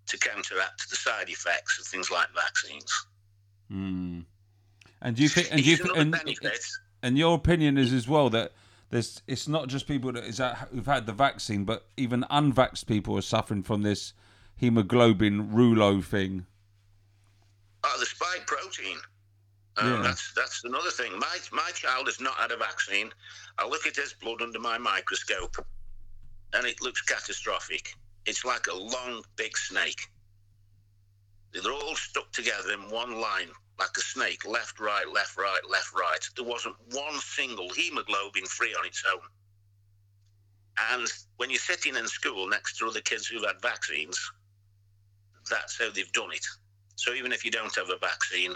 [0.06, 3.06] to counteract the side effects of things like vaccines.
[3.70, 4.20] Hmm.
[5.02, 5.48] And do you think?
[5.50, 6.16] And you and,
[7.02, 8.52] and your opinion is as well that
[8.90, 12.86] there's it's not just people that is that who've had the vaccine, but even unvaxxed
[12.86, 14.12] people are suffering from this
[14.56, 16.46] hemoglobin rouleau thing.
[17.82, 18.96] Oh, the spike protein.
[19.76, 20.02] Um, Yeah.
[20.02, 21.18] That's that's another thing.
[21.18, 23.10] My my child has not had a vaccine.
[23.58, 25.56] I look at his blood under my microscope,
[26.54, 27.94] and it looks catastrophic.
[28.26, 30.00] It's like a long, big snake.
[31.52, 33.48] They're all stuck together in one line,
[33.78, 36.18] like a snake, left, right, left, right, left, right.
[36.36, 39.20] There wasn't one single hemoglobin free on its own.
[40.92, 41.06] And
[41.36, 44.18] when you're sitting in school next to other kids who've had vaccines,
[45.48, 46.44] that's how they've done it.
[46.96, 48.54] So even if you don't have a vaccine,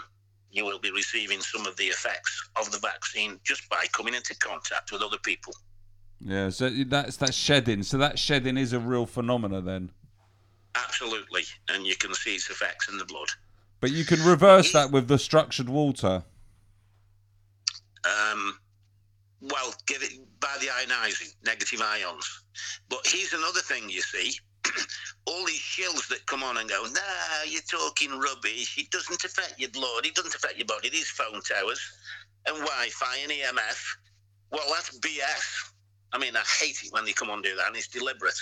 [0.51, 4.35] you will be receiving some of the effects of the vaccine just by coming into
[4.37, 5.53] contact with other people.
[6.21, 7.83] Yeah, so that's that shedding.
[7.83, 9.91] So that shedding is a real phenomena then.
[10.75, 13.29] Absolutely, and you can see its effects in the blood.
[13.79, 16.23] But you can reverse that with the structured water.
[18.03, 18.59] Um,
[19.41, 22.43] well, give it by the ionizing, negative ions.
[22.89, 24.33] But here's another thing you see.
[25.25, 28.77] All these shills that come on and go, nah, you're talking rubbish.
[28.77, 30.05] It doesn't affect your blood.
[30.05, 30.89] It doesn't affect your body.
[30.89, 31.79] These phone towers
[32.45, 33.85] and Wi-Fi and EMF.
[34.51, 35.71] Well, that's BS.
[36.11, 38.39] I mean, I hate it when they come on and do that, and it's deliberate.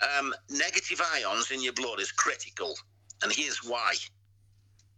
[0.00, 2.74] Um, negative ions in your blood is critical,
[3.22, 3.94] and here's why.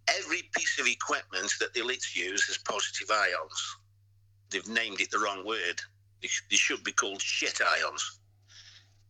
[0.09, 3.77] Every piece of equipment that the elites use has positive ions.
[4.51, 5.81] They've named it the wrong word.
[6.21, 8.19] They, they should be called shit ions.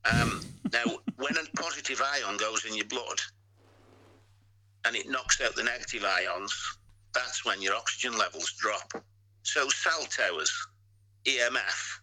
[0.04, 0.40] Um,
[0.72, 0.84] now,
[1.16, 3.20] when a positive ion goes in your blood
[4.84, 6.78] and it knocks out the negative ions,
[7.14, 8.92] that's when your oxygen levels drop.
[9.42, 10.52] So, cell towers,
[11.24, 12.00] EMF,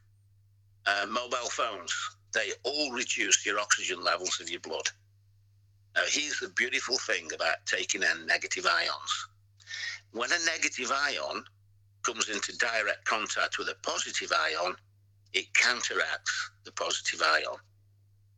[0.87, 1.93] uh, mobile phones,
[2.33, 4.89] they all reduce your oxygen levels of your blood.
[5.95, 9.27] Now, here's the beautiful thing about taking in negative ions.
[10.11, 11.43] When a negative ion
[12.03, 14.75] comes into direct contact with a positive ion,
[15.33, 17.57] it counteracts the positive ion.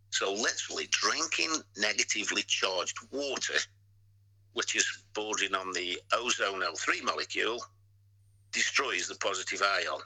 [0.09, 3.59] So, literally, drinking negatively charged water,
[4.53, 7.63] which is bordering on the ozone L3 molecule,
[8.51, 9.99] destroys the positive ion.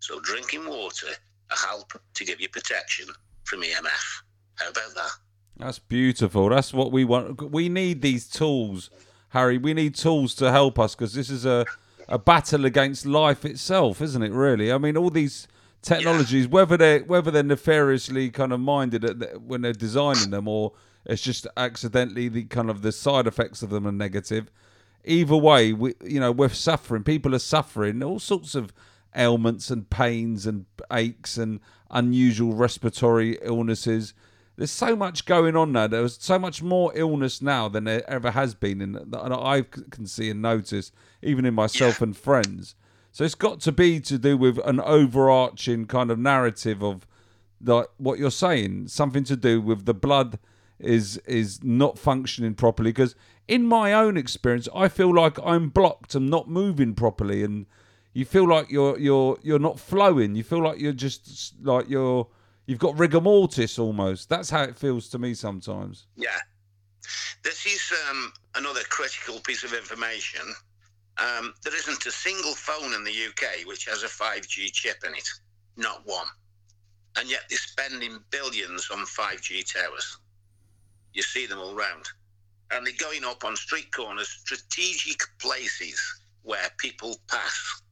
[0.00, 1.08] So, drinking water
[1.56, 3.06] help to give you protection
[3.44, 4.22] from EMF.
[4.56, 5.10] How about that?
[5.56, 6.48] That's beautiful.
[6.48, 7.50] That's what we want.
[7.50, 8.90] We need these tools,
[9.30, 9.58] Harry.
[9.58, 11.64] We need tools to help us because this is a
[12.08, 14.32] a battle against life itself, isn't it?
[14.32, 14.72] Really.
[14.72, 15.48] I mean, all these
[15.82, 16.50] technologies, yeah.
[16.50, 20.72] whether they're whether they're nefariously kind of minded at, when they're designing them, or
[21.04, 24.50] it's just accidentally the kind of the side effects of them are negative.
[25.04, 27.02] Either way, we you know we're suffering.
[27.02, 28.72] People are suffering all sorts of
[29.16, 31.60] ailments and pains and aches and
[31.90, 34.14] unusual respiratory illnesses.
[34.56, 35.86] There's so much going on now.
[35.86, 40.30] There's so much more illness now than there ever has been, and I can see
[40.30, 40.92] and notice,
[41.22, 42.04] even in myself yeah.
[42.04, 42.74] and friends.
[43.12, 47.06] So it's got to be to do with an overarching kind of narrative of
[47.64, 50.38] like what you're saying, something to do with the blood
[50.78, 52.90] is is not functioning properly.
[52.90, 53.14] Because
[53.48, 57.66] in my own experience, I feel like I'm blocked and not moving properly, and
[58.14, 60.34] you feel like you're you're you're not flowing.
[60.34, 62.26] You feel like you're just like you're
[62.66, 64.28] you've got rigor mortis almost.
[64.28, 66.06] That's how it feels to me sometimes.
[66.16, 66.38] Yeah,
[67.42, 70.42] this is um, another critical piece of information.
[71.18, 75.14] Um, there isn't a single phone in the UK which has a 5G chip in
[75.14, 75.28] it,
[75.76, 76.26] not one.
[77.16, 80.18] And yet they're spending billions on 5G towers.
[81.12, 82.06] You see them all round.
[82.70, 86.00] And they're going up on street corners, strategic places
[86.42, 87.82] where people pass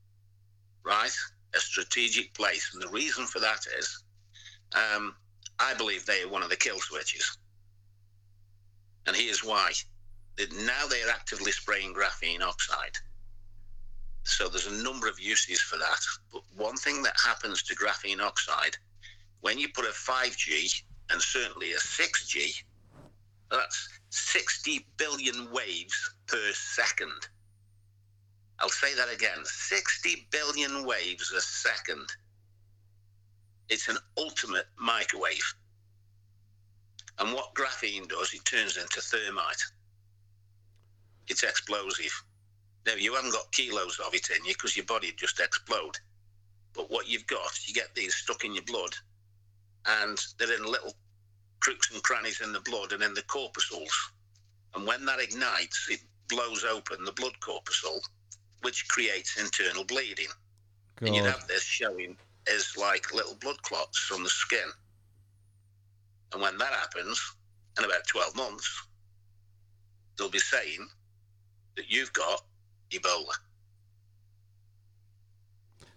[0.85, 1.12] right?
[1.55, 2.70] A strategic place.
[2.72, 4.03] And the reason for that is
[4.74, 5.14] um,
[5.59, 7.39] I believe they are one of the kill switches.
[9.07, 9.72] And here's why.
[10.39, 12.97] Now they're actively spraying graphene oxide.
[14.24, 16.01] So there's a number of uses for that.
[16.33, 18.76] But one thing that happens to graphene oxide,
[19.41, 22.62] when you put a 5G and certainly a 6G,
[23.51, 27.28] that's 60 billion waves per second.
[28.61, 32.06] I'll say that again 60 billion waves a second.
[33.70, 35.54] It's an ultimate microwave.
[37.18, 39.62] And what graphene does, it turns into thermite.
[41.28, 42.12] It's explosive.
[42.86, 45.98] Now, you haven't got kilos of it in you because your body just explode.
[46.74, 48.94] But what you've got, you get these stuck in your blood,
[49.86, 50.94] and they're in little
[51.61, 53.92] crooks and crannies in the blood and in the corpuscles.
[54.74, 58.00] And when that ignites, it blows open the blood corpuscle
[58.62, 60.28] which creates internal bleeding.
[60.96, 61.06] God.
[61.06, 62.16] And you'd have this showing
[62.52, 64.68] as like little blood clots from the skin.
[66.32, 67.20] And when that happens,
[67.78, 68.82] in about 12 months,
[70.16, 70.86] they'll be saying
[71.76, 72.42] that you've got
[72.90, 73.34] Ebola.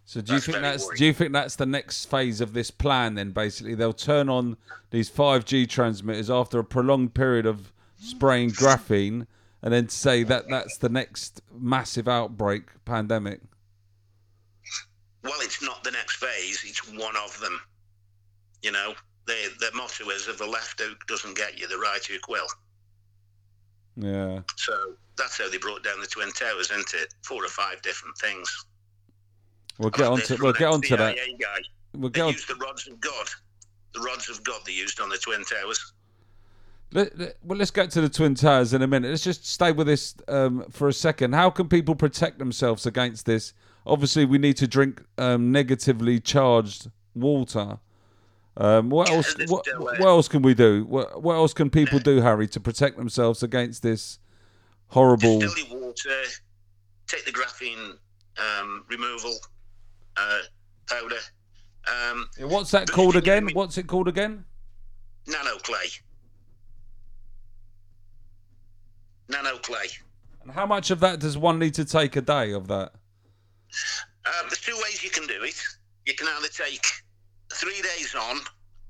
[0.06, 0.98] So do you think that's worrying.
[0.98, 3.16] do you think that's the next phase of this plan?
[3.16, 4.58] Then basically they'll turn on
[4.92, 9.28] these five G transmitters after a prolonged period of spraying graphene,
[9.64, 13.40] and then say that that's the next massive outbreak pandemic?
[15.24, 17.60] Well, it's not the next phase; it's one of them.
[18.62, 18.94] You know,
[19.26, 22.48] the the motto is: "If the left hook doesn't get you, the right hook will."
[23.96, 24.42] Yeah.
[24.58, 27.14] So that's how they brought down the twin towers, isn't it?
[27.24, 28.66] Four or five different things.
[29.78, 31.16] We'll get on to we'll get on to that.
[31.16, 31.60] Guy.
[31.94, 32.58] We'll they get used on...
[32.58, 33.30] the rods of God.
[33.94, 35.94] The rods of God they used on the twin towers.
[36.94, 39.10] Let, let- well, let's get to the Twin Towers in a minute.
[39.10, 41.34] Let's just stay with this um, for a second.
[41.34, 43.54] How can people protect themselves against this?
[43.86, 47.80] Obviously, we need to drink um, negatively charged water.
[48.56, 49.36] Um, what Yeah, else?
[49.48, 50.86] What, what else can we do?
[50.86, 54.20] What, what else can people do, Harry, to protect themselves against this
[54.88, 55.40] horrible?
[55.40, 56.22] Distill your water,
[57.08, 57.98] take the graphene
[58.38, 59.36] um, removal
[60.18, 60.40] uh,
[60.88, 61.16] powder,
[62.10, 63.50] um, What's that called again?
[63.54, 64.46] What's it called again?
[65.28, 65.88] nano clay.
[69.30, 69.88] Nano clay.
[70.44, 72.92] And how much of that does one need to take a day of that?
[74.26, 75.56] Um, there's two ways you can do it.
[76.06, 76.86] You can either take
[77.54, 78.40] three days on,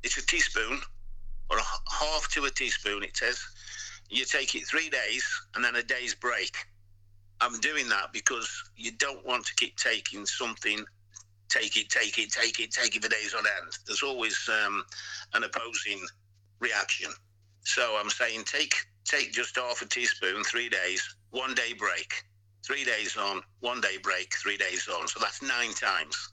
[0.03, 0.79] it's a teaspoon,
[1.49, 3.39] or a half to a teaspoon, it says.
[4.09, 5.25] You take it three days
[5.55, 6.55] and then a day's break.
[7.41, 10.85] I'm doing that because you don't want to keep taking something,
[11.49, 13.77] take it, take it, take it, take it for days on end.
[13.85, 14.83] There's always um,
[15.33, 16.01] an opposing
[16.59, 17.11] reaction.
[17.63, 18.75] So I'm saying take
[19.05, 22.23] take just half a teaspoon, three days, one day break
[22.63, 25.07] three days on, one day break, three days on.
[25.07, 26.29] So that's nine times.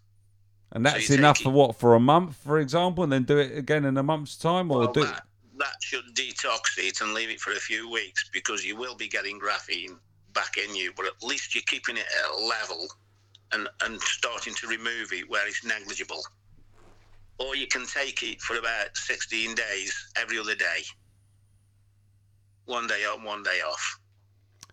[0.73, 1.77] And that's you enough for what?
[1.77, 4.79] For a month, for example, and then do it again in a month's time, or
[4.79, 5.25] Well, do that,
[5.59, 9.09] that should detox it and leave it for a few weeks because you will be
[9.09, 9.99] getting graphene
[10.33, 12.87] back in you, but at least you're keeping it at a level
[13.53, 16.23] and, and starting to remove it where it's negligible.
[17.41, 20.83] Or you can take it for about 16 days every other day.
[22.71, 23.99] One day on, one day off.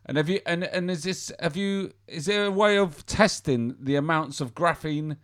[0.06, 3.76] And have you and and is this have you is there a way of testing
[3.80, 5.18] the amounts of graphene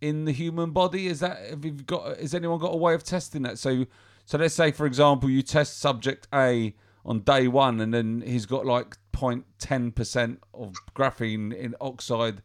[0.00, 1.08] in the human body?
[1.08, 3.58] Is that have you got has anyone got a way of testing that?
[3.58, 3.84] So
[4.24, 6.74] so let's say for example you test subject A
[7.04, 12.42] on day one and then he's got like 0.10 percent of graphene in oxide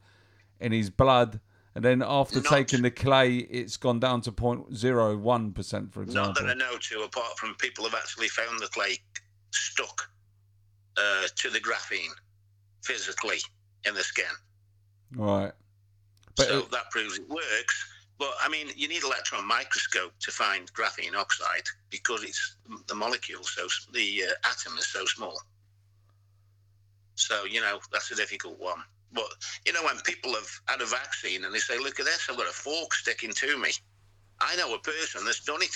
[0.60, 1.40] in his blood
[1.76, 6.34] and then after Not- taking the clay it's gone down to 0.01 percent for example.
[6.34, 8.98] Not that I know to, apart from people have actually found the clay
[9.56, 10.10] stuck
[10.98, 12.14] uh, to the graphene
[12.84, 13.38] physically
[13.86, 14.26] in the skin.
[15.16, 15.52] Right.
[16.36, 17.92] But so it- that proves it works.
[18.18, 22.56] But I mean, you need electron microscope to find graphene oxide because it's
[22.88, 25.38] the molecule so the uh, atom is so small.
[27.16, 28.82] So you know that's a difficult one.
[29.12, 29.26] But
[29.66, 32.38] you know when people have had a vaccine and they say, "Look at this, I've
[32.38, 33.72] got a fork sticking to me,"
[34.40, 35.76] I know a person that's done it.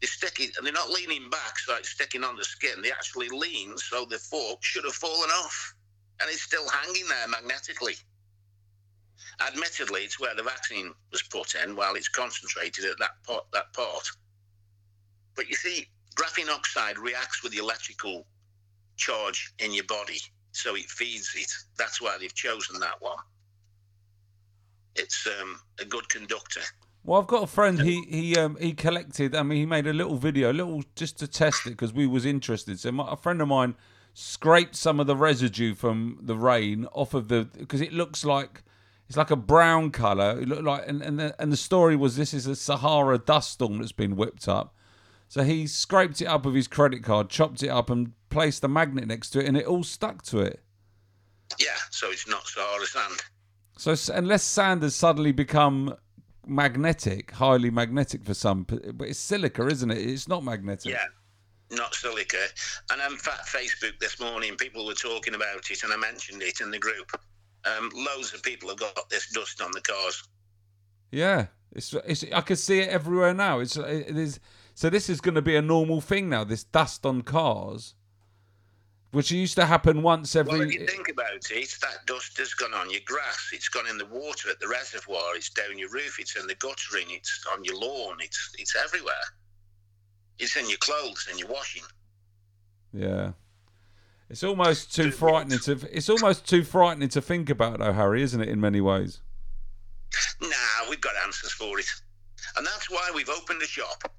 [0.00, 2.82] They stick it, and they're not leaning back so it's sticking on the skin.
[2.82, 5.74] They actually lean so the fork should have fallen off,
[6.20, 7.94] and it's still hanging there magnetically.
[9.40, 13.44] Admittedly, it's where the vaccine was put in while it's concentrated at that part.
[13.52, 14.08] That part.
[15.34, 18.26] But you see, graphene oxide reacts with the electrical
[18.96, 20.20] charge in your body,
[20.52, 21.50] so it feeds it.
[21.76, 23.18] That's why they've chosen that one.
[24.96, 26.62] It's um, a good conductor.
[27.08, 27.80] Well, I've got a friend.
[27.80, 29.34] He he um he collected.
[29.34, 32.06] I mean, he made a little video, a little just to test it because we
[32.06, 32.78] was interested.
[32.78, 33.76] So my, a friend of mine
[34.12, 38.62] scraped some of the residue from the rain off of the because it looks like
[39.08, 40.38] it's like a brown color.
[40.38, 43.52] It looked like and and the, and the story was this is a Sahara dust
[43.52, 44.74] storm that's been whipped up.
[45.28, 48.68] So he scraped it up with his credit card, chopped it up, and placed a
[48.68, 50.60] magnet next to it, and it all stuck to it.
[51.58, 53.22] Yeah, so it's not Sahara sand.
[53.78, 55.94] So unless sand has suddenly become
[56.48, 59.98] magnetic, highly magnetic for some, but it's silica, isn't it?
[59.98, 60.92] It's not magnetic.
[60.92, 61.06] Yeah,
[61.70, 62.46] not silica.
[62.90, 66.60] And in fact, Facebook this morning, people were talking about it, and I mentioned it
[66.60, 67.10] in the group.
[67.64, 70.26] Um, loads of people have got this dust on the cars.
[71.10, 71.46] Yeah.
[71.72, 73.60] It's, it's I can see it everywhere now.
[73.60, 74.40] It's it is
[74.74, 76.44] so this is going to be a normal thing now.
[76.44, 77.94] This dust on cars,
[79.12, 80.58] which used to happen once every.
[80.58, 83.86] Well, if you think about it, that dust has gone on your grass, it's gone
[83.88, 87.44] in the water at the reservoir, it's down your roof, it's in the guttering, it's
[87.52, 89.14] on your lawn, it's it's everywhere.
[90.38, 91.82] It's in your clothes and your washing.
[92.92, 93.32] yeah.
[94.30, 95.80] It's almost too frightening to.
[95.90, 98.48] It's almost too frightening to think about, though, Harry, isn't it?
[98.50, 99.22] In many ways.
[100.42, 101.86] Nah, we've got answers for it.
[102.56, 104.12] And that's why we've opened a shop.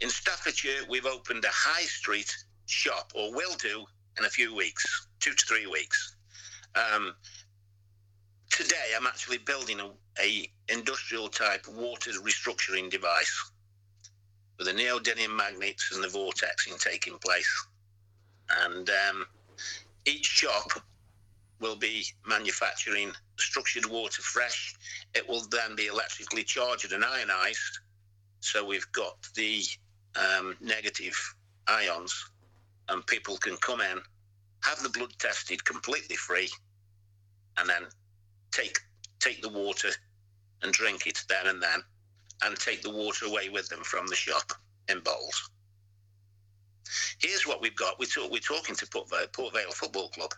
[0.00, 2.34] In Staffordshire, we've opened a high street
[2.70, 3.84] shop, or will do
[4.18, 6.16] in a few weeks, two to three weeks.
[6.74, 7.14] Um,
[8.50, 9.90] today, I'm actually building a,
[10.20, 13.50] a industrial type water restructuring device
[14.58, 17.66] with the neodymium magnets and the vortexing taking place.
[18.64, 19.26] And um,
[20.04, 20.70] each shop
[21.60, 24.74] will be manufacturing structured water fresh.
[25.14, 27.80] It will then be electrically charged and ionized.
[28.40, 29.62] So we've got the
[30.16, 31.16] um, negative
[31.66, 32.30] ions,
[32.90, 34.00] and people can come in,
[34.62, 36.48] have the blood tested completely free,
[37.58, 37.82] and then
[38.52, 38.78] take
[39.20, 39.88] take the water
[40.62, 41.82] and drink it then and then,
[42.42, 44.52] and take the water away with them from the shop
[44.88, 45.50] in bowls.
[47.18, 47.98] Here's what we've got.
[47.98, 50.32] We talk, we're talking to Port Vale, Port Vale Football Club.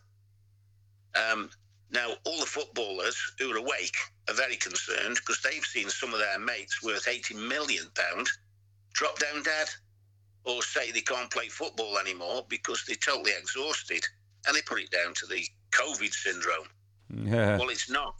[1.15, 1.51] Um,
[1.91, 3.97] now, all the footballers who are awake
[4.29, 8.29] are very concerned because they've seen some of their mates worth 80 million pound
[8.93, 9.69] drop down dead
[10.45, 14.05] or say they can't play football anymore because they're totally exhausted
[14.47, 16.67] and they put it down to the COVID syndrome.
[17.15, 17.59] Yeah.
[17.59, 18.15] Well, it's not.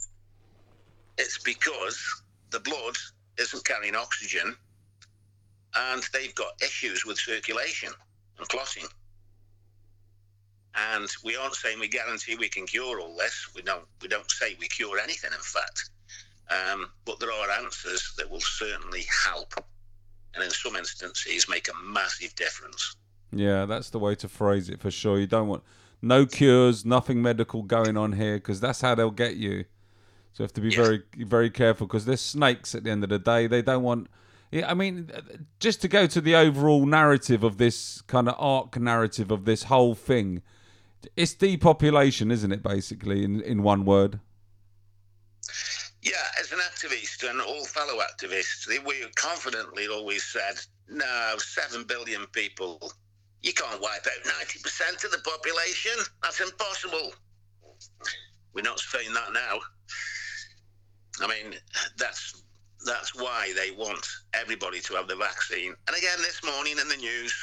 [1.17, 2.01] It's because
[2.51, 2.95] the blood
[3.37, 4.55] isn't carrying oxygen
[5.75, 7.91] and they've got issues with circulation
[8.37, 8.87] and clotting.
[10.75, 13.49] And we aren't saying we guarantee we can cure all this.
[13.55, 13.85] We don't.
[14.01, 15.31] We don't say we cure anything.
[15.31, 15.89] In fact,
[16.49, 19.53] um, but there are answers that will certainly help,
[20.35, 22.95] and in some instances make a massive difference.
[23.31, 25.19] Yeah, that's the way to phrase it for sure.
[25.19, 25.63] You don't want
[26.01, 29.65] no cures, nothing medical going on here because that's how they'll get you.
[30.33, 33.09] So you have to be very, very careful because they're snakes at the end of
[33.09, 33.47] the day.
[33.47, 34.07] They don't want.
[34.51, 35.21] Yeah, I mean, uh,
[35.59, 39.63] just to go to the overall narrative of this kind of arc narrative of this
[39.63, 40.41] whole thing,
[41.15, 42.61] it's depopulation, isn't it?
[42.61, 44.19] Basically, in in one word.
[46.03, 52.25] Yeah, as an activist and all fellow activists, we confidently always said, no, seven billion
[52.33, 52.91] people,
[53.41, 55.93] you can't wipe out 90% of the population.
[56.21, 57.13] That's impossible.
[58.53, 59.59] We're not saying that now.
[61.21, 61.53] I mean,
[61.97, 62.43] that's
[62.85, 65.73] that's why they want everybody to have the vaccine.
[65.87, 67.33] And again, this morning in the news,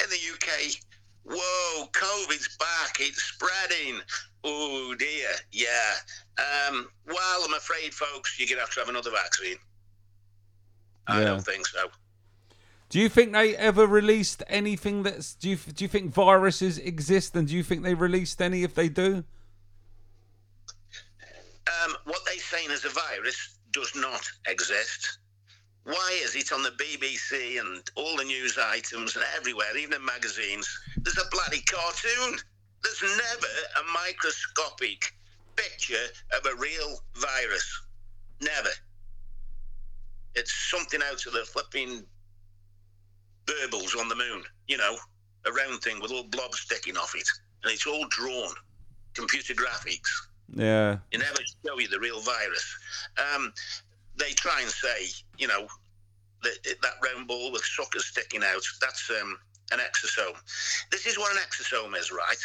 [0.00, 0.76] in the UK,
[1.24, 4.00] whoa, COVID's back, it's spreading.
[4.44, 5.94] Oh dear, yeah.
[6.38, 9.56] Um, well, I'm afraid, folks, you're going to have to have another vaccine.
[11.06, 11.88] I don't think so.
[12.90, 15.34] Do you think they ever released anything that's?
[15.34, 18.74] Do you do you think viruses exist, and do you think they released any if
[18.74, 19.24] they do?
[21.66, 25.18] Um, what they're saying as a virus does not exist.
[25.84, 30.04] Why is it on the BBC and all the news items and everywhere, even in
[30.04, 30.68] magazines?
[30.96, 32.38] There's a bloody cartoon.
[32.84, 33.46] There's never
[33.80, 35.12] a microscopic
[35.56, 36.06] picture
[36.36, 37.82] of a real virus.
[38.40, 38.70] Never.
[40.34, 42.04] It's something out of the flipping
[43.46, 44.96] burbles on the moon, you know,
[45.46, 47.28] a round thing with little blobs sticking off it.
[47.62, 48.54] And it's all drawn,
[49.14, 50.10] computer graphics.
[50.54, 52.76] Yeah, They never show you the real virus.
[53.34, 53.52] Um,
[54.16, 55.06] they try and say,
[55.38, 55.66] you know,
[56.42, 59.38] that, that round ball with suckers sticking out, that's um,
[59.72, 60.36] an exosome.
[60.90, 62.36] This is what an exosome is, right?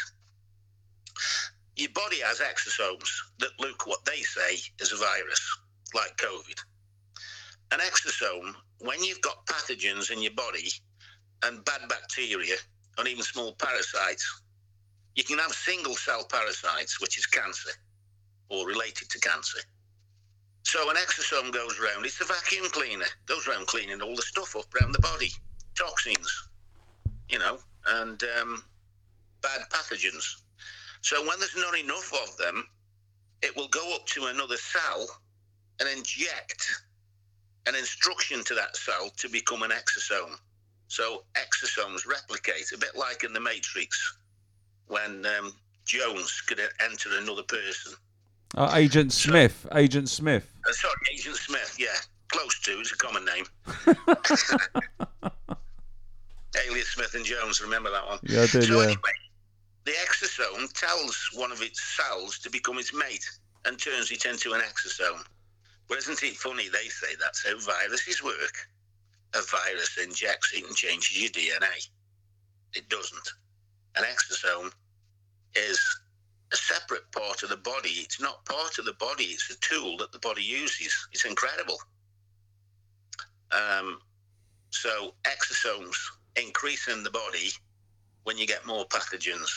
[1.76, 3.10] Your body has exosomes
[3.40, 5.58] that look what they say is a virus,
[5.94, 6.60] like COVID.
[7.72, 10.70] An exosome, when you've got pathogens in your body
[11.44, 12.56] and bad bacteria
[12.98, 14.42] and even small parasites,
[15.16, 17.72] you can have single cell parasites, which is cancer
[18.50, 19.60] or related to cancer.
[20.64, 24.56] So an exosome goes round, it's a vacuum cleaner, goes round cleaning all the stuff
[24.56, 25.32] up around the body,
[25.76, 26.50] toxins,
[27.30, 27.58] you know,
[27.88, 28.64] and um,
[29.42, 30.42] bad pathogens.
[31.02, 32.66] So when there's not enough of them,
[33.42, 35.08] it will go up to another cell
[35.80, 36.68] and inject
[37.68, 40.36] an instruction to that cell to become an exosome.
[40.88, 44.18] So exosomes replicate, a bit like in the Matrix
[44.88, 45.54] when um,
[45.86, 47.94] Jones could enter another person.
[48.58, 49.68] uh, Agent Smith.
[49.76, 50.52] Agent Smith.
[50.68, 51.76] Uh, sorry, Agent Smith.
[51.80, 51.88] Yeah,
[52.32, 52.72] close to.
[52.80, 53.46] It's a common name.
[56.68, 57.62] Alias Smith and Jones.
[57.62, 58.20] Remember that one?
[58.24, 58.64] Yeah, I did.
[58.66, 58.84] so Yeah.
[58.86, 59.12] anyway,
[59.90, 63.28] the exosome tells one of its cells to become its mate
[63.66, 65.24] and turns it into an exosome.
[65.90, 66.70] Well, isn't it funny?
[66.70, 68.54] They say that's how viruses work.
[69.34, 71.90] A virus injects it and changes your DNA.
[72.76, 73.30] It doesn't.
[73.96, 74.72] An exosome
[75.56, 75.80] is
[76.54, 77.90] a separate part of the body.
[77.90, 79.24] It's not part of the body.
[79.24, 80.94] It's a tool that the body uses.
[81.12, 81.78] It's incredible.
[83.52, 84.02] Um,
[84.70, 85.98] so exosomes
[86.36, 87.50] increase in the body
[88.26, 89.50] when you get more pathogens.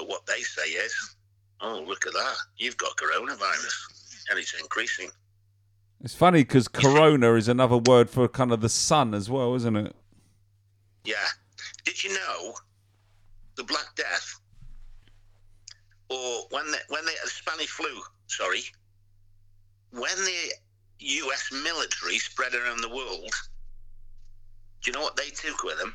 [0.00, 0.94] But what they say is,
[1.60, 2.34] oh, look at that.
[2.56, 5.10] You've got coronavirus and it's increasing.
[6.02, 9.76] It's funny because corona is another word for kind of the sun as well, isn't
[9.76, 9.94] it?
[11.04, 11.16] Yeah.
[11.84, 12.54] Did you know
[13.56, 14.40] the Black Death,
[16.08, 18.62] or when the, when the Spanish flu, sorry,
[19.90, 20.52] when the
[21.00, 21.50] U.S.
[21.62, 23.30] military spread around the world,
[24.80, 25.94] do you know what they took with them?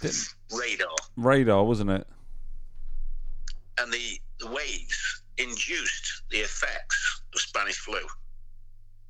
[0.00, 0.94] Didn't- Radar.
[1.16, 2.06] Radar, wasn't it?
[3.78, 7.98] And the, the waves induced the effects of Spanish flu.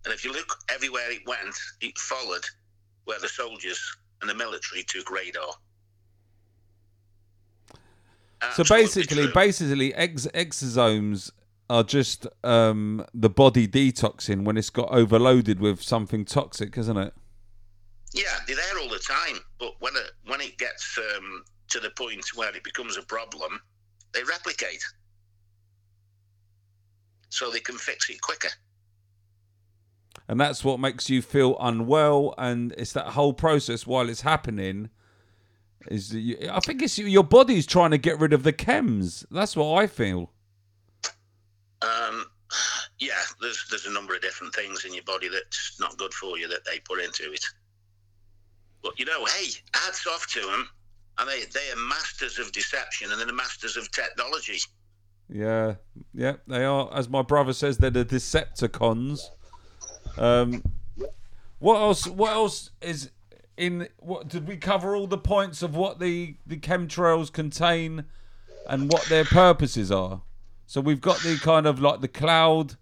[0.05, 2.45] And if you look everywhere it went, it followed
[3.05, 3.81] where the soldiers
[4.21, 5.53] and the military took radar.
[8.55, 11.31] So basically, basically, ex- exosomes
[11.71, 17.15] are just um, the body detoxing when it's got overloaded with something toxic, isn't it?
[18.13, 21.91] Yeah, they're there all the time, but when it when it gets um, to the
[21.91, 23.61] point where it becomes a problem,
[24.15, 24.85] they replicate,
[27.31, 28.49] so they can fix it quicker.
[30.29, 34.89] and that's what makes you feel unwell and it's that whole process while it's happening
[35.89, 39.57] is you, i think it's your body's trying to get rid of the chems that's
[39.57, 40.31] what i feel
[41.83, 42.27] Um,
[43.01, 46.39] yeah, there's there's a number of different things in your body that's not good for
[46.39, 47.45] you that they put into it.
[48.85, 50.69] But you know, hey, hats off to them.
[51.19, 54.59] And they, they are masters of deception and they're the masters of technology.
[55.29, 55.75] yeah
[56.15, 59.21] yeah they are as my brother says they're the decepticons
[60.19, 60.63] um
[61.59, 63.11] what else what else is
[63.57, 68.05] in what did we cover all the points of what the the chemtrails contain
[68.69, 70.23] and what their purposes are
[70.67, 72.77] so we've got the kind of like the cloud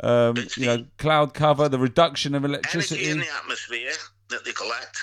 [0.00, 3.92] um you know cloud cover the reduction of electricity Energy in the atmosphere
[4.30, 4.96] that they collect.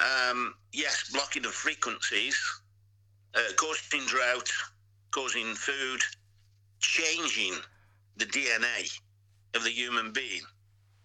[0.00, 2.38] Um, yes, blocking of frequencies,
[3.34, 4.50] uh, causing drought,
[5.10, 6.00] causing food,
[6.80, 7.54] changing
[8.16, 9.00] the DNA
[9.54, 10.42] of the human being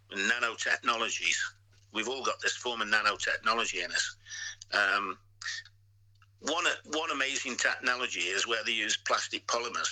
[0.10, 1.38] with nanotechnologies.
[1.92, 4.16] We've all got this form of nanotechnology in us.
[4.74, 5.18] Um,
[6.42, 9.90] one, one amazing technology is where they use plastic polymers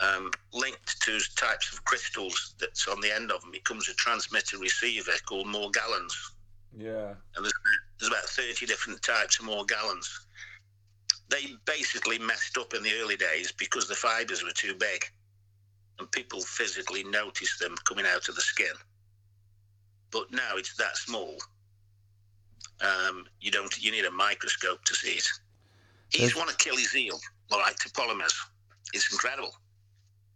[0.00, 3.50] um, linked to types of crystals that's on the end of them.
[3.50, 6.14] It becomes a transmitter receiver called Morgellons.
[6.76, 7.52] Yeah And there's,
[7.98, 10.06] there's about 30 different types of Morgellons.
[11.28, 15.04] They basically messed up in the early days because the fibers were too big
[15.98, 18.72] and people physically noticed them coming out of the skin.
[20.10, 21.36] But now it's that small.
[22.80, 23.76] Um, you don't.
[23.78, 25.28] You need a microscope to see it.
[26.10, 27.20] He's There's- one Achilles heel,
[27.52, 28.34] all right, to polymers.
[28.92, 29.54] It's incredible.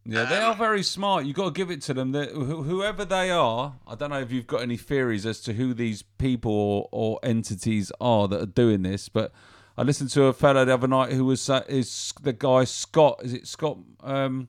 [0.07, 1.25] Yeah, they Um, are very smart.
[1.25, 2.13] You've got to give it to them.
[2.13, 6.03] Whoever they are, I don't know if you've got any theories as to who these
[6.03, 9.33] people or, or entities are that are doing this, but
[9.79, 13.21] I listened to a fellow the other night who was uh, is the guy Scott.
[13.23, 13.79] Is it Scott?
[14.03, 14.49] Um,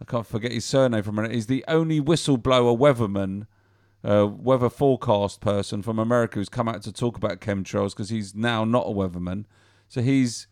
[0.00, 1.32] I can't forget his surname from minute.
[1.32, 3.46] He's the only whistleblower weatherman,
[4.08, 8.34] uh, weather forecast person from America who's come out to talk about chemtrails because he's
[8.34, 9.44] now not a weatherman.
[9.88, 10.46] So he's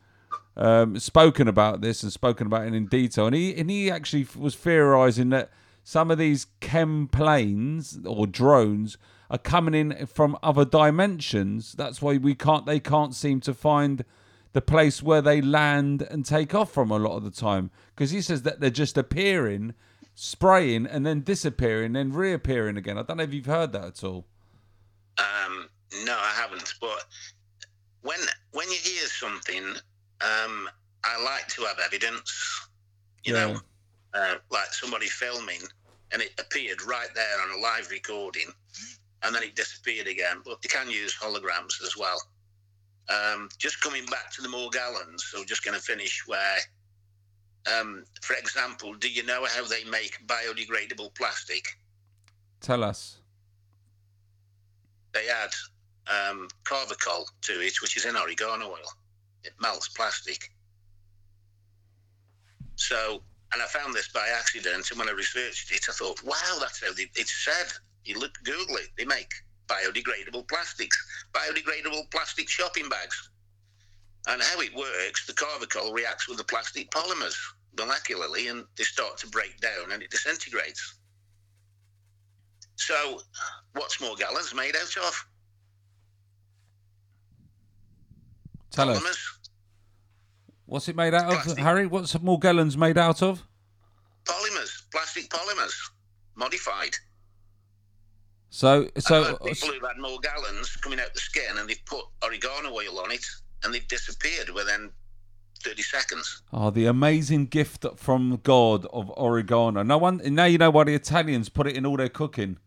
[0.56, 4.26] um, spoken about this and spoken about it in detail, and he and he actually
[4.36, 5.50] was theorizing that
[5.84, 8.98] some of these chem planes or drones
[9.30, 11.72] are coming in from other dimensions.
[11.72, 14.04] That's why we can't they can't seem to find
[14.52, 18.10] the place where they land and take off from a lot of the time because
[18.10, 19.74] he says that they're just appearing,
[20.14, 22.98] spraying, and then disappearing, then reappearing again.
[22.98, 24.26] I don't know if you've heard that at all.
[25.18, 25.68] Um,
[26.04, 26.74] no, I haven't.
[26.80, 27.04] But
[28.02, 28.18] when
[28.52, 29.76] when you hear something,
[30.22, 30.68] um,
[31.04, 32.68] I like to have evidence.
[33.24, 33.46] You Yeah.
[33.52, 33.60] know,
[34.14, 35.62] uh, like somebody filming,
[36.12, 38.52] and it appeared right there on a live recording,
[39.22, 40.42] and then it disappeared again.
[40.44, 42.20] But you can use holograms as well.
[43.08, 46.58] Um, just coming back to the Morgellons, so just going to finish where.
[47.78, 51.64] Um, for example, do you know how they make biodegradable plastic?
[52.60, 53.18] Tell us.
[55.12, 55.50] they add
[56.08, 58.92] um, carvacrol to it, which is in oregano oil.
[59.44, 60.50] It melts plastic.
[62.76, 63.22] So,
[63.52, 66.84] and I found this by accident, and when I researched it, I thought, wow, that's
[66.84, 67.72] how they, it's said.
[68.04, 69.32] You look, Google it, they make
[69.68, 70.96] biodegradable plastics,
[71.32, 73.30] biodegradable plastic shopping bags.
[74.26, 77.36] And how it works, the carvacrol reacts with the plastic polymers
[77.76, 80.94] molecularly, and they start to break down, and it disintegrates.
[82.76, 83.20] So,
[83.74, 85.26] what's Morgellons made out of?
[88.72, 89.38] Tell us.
[90.66, 91.58] What's it made out of, Plastic.
[91.58, 91.86] Harry?
[91.86, 93.46] What's Morgellons made out of?
[94.24, 95.74] polymers, plastic polymers,
[96.34, 96.94] modified.
[98.50, 102.04] So, I've so heard people who've had Morgellons coming out the skin and they've put
[102.22, 103.24] oregano oil on it
[103.64, 104.90] and they've disappeared within
[105.64, 106.42] 30 seconds.
[106.52, 109.82] Oh, the amazing gift from God of oregano.
[109.82, 112.58] No one now you know why the Italians put it in all their cooking.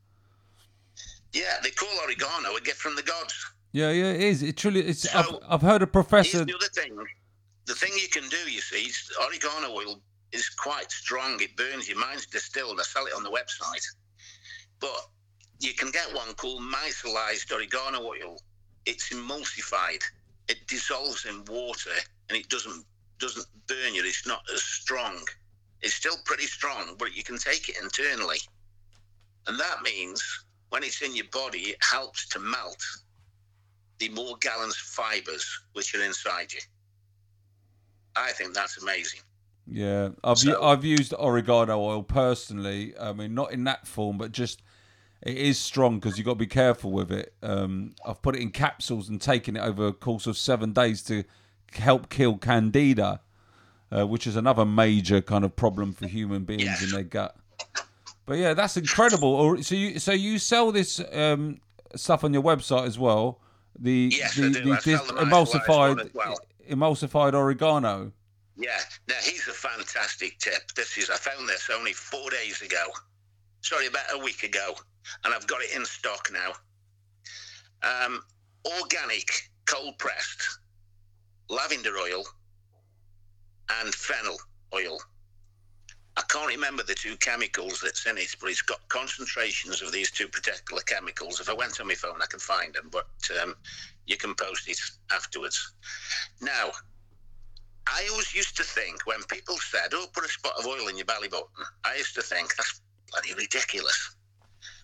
[1.33, 3.51] Yeah, they call oregano a gift from the gods.
[3.75, 4.41] Yeah, yeah, it is.
[4.41, 4.79] It truly.
[4.79, 5.01] It's.
[5.01, 6.45] So, I've, I've heard a Here's professor.
[6.45, 6.95] the other thing.
[7.65, 9.99] The thing you can do, you see, is oregano oil
[10.31, 11.41] is quite strong.
[11.41, 11.99] It burns you.
[11.99, 12.79] Mine's distilled.
[12.79, 13.83] I sell it on the website.
[14.79, 14.95] But
[15.59, 18.37] you can get one called micellized oregano oil.
[18.85, 20.03] It's emulsified.
[20.47, 21.97] It dissolves in water
[22.29, 22.85] and it doesn't
[23.19, 24.05] doesn't burn you.
[24.05, 25.19] It's not as strong.
[25.81, 28.37] It's still pretty strong, but you can take it internally.
[29.47, 30.23] And that means
[30.69, 32.81] when it's in your body, it helps to melt
[33.99, 36.59] the Morgellons fibers which are inside you.
[38.15, 39.21] I think that's amazing.
[39.67, 42.97] Yeah, I've So- I've used oregano oil personally.
[42.99, 44.61] I mean, not in that form, but just
[45.23, 47.33] it is strong because you've got to be careful with it.
[47.41, 51.01] Um, I've put it in capsules and taken it over a course of seven days
[51.03, 51.23] to
[51.73, 53.21] help kill candida,
[53.91, 57.35] uh, which is another major kind of problem for human beings in their gut.
[58.27, 59.29] But yeah, that's incredible.
[59.29, 61.59] Or so you so you sell this um,
[61.95, 63.39] stuff on your website as well.
[63.79, 66.37] The Yes, the, the dis- emulsified well.
[66.69, 68.11] emulsified oregano.
[68.57, 68.79] Yeah.
[69.07, 70.71] Now here's a fantastic tip.
[70.75, 72.85] This is I found this only four days ago.
[73.61, 74.75] Sorry, about a week ago,
[75.23, 76.53] and I've got it in stock now.
[77.83, 78.21] Um,
[78.81, 79.29] organic,
[79.65, 80.59] cold pressed
[81.49, 82.23] lavender oil
[83.81, 84.37] and fennel
[84.73, 84.99] oil.
[86.17, 90.11] I can't remember the two chemicals that's in it, but it's got concentrations of these
[90.11, 91.41] two particular chemicals.
[91.41, 93.07] If I went on my phone, I can find them, but
[93.41, 93.55] um,
[94.07, 94.79] you can post it
[95.11, 95.73] afterwards.
[96.41, 96.71] Now,
[97.87, 100.97] I always used to think when people said, "Oh, put a spot of oil in
[100.97, 104.15] your belly button," I used to think that's bloody ridiculous.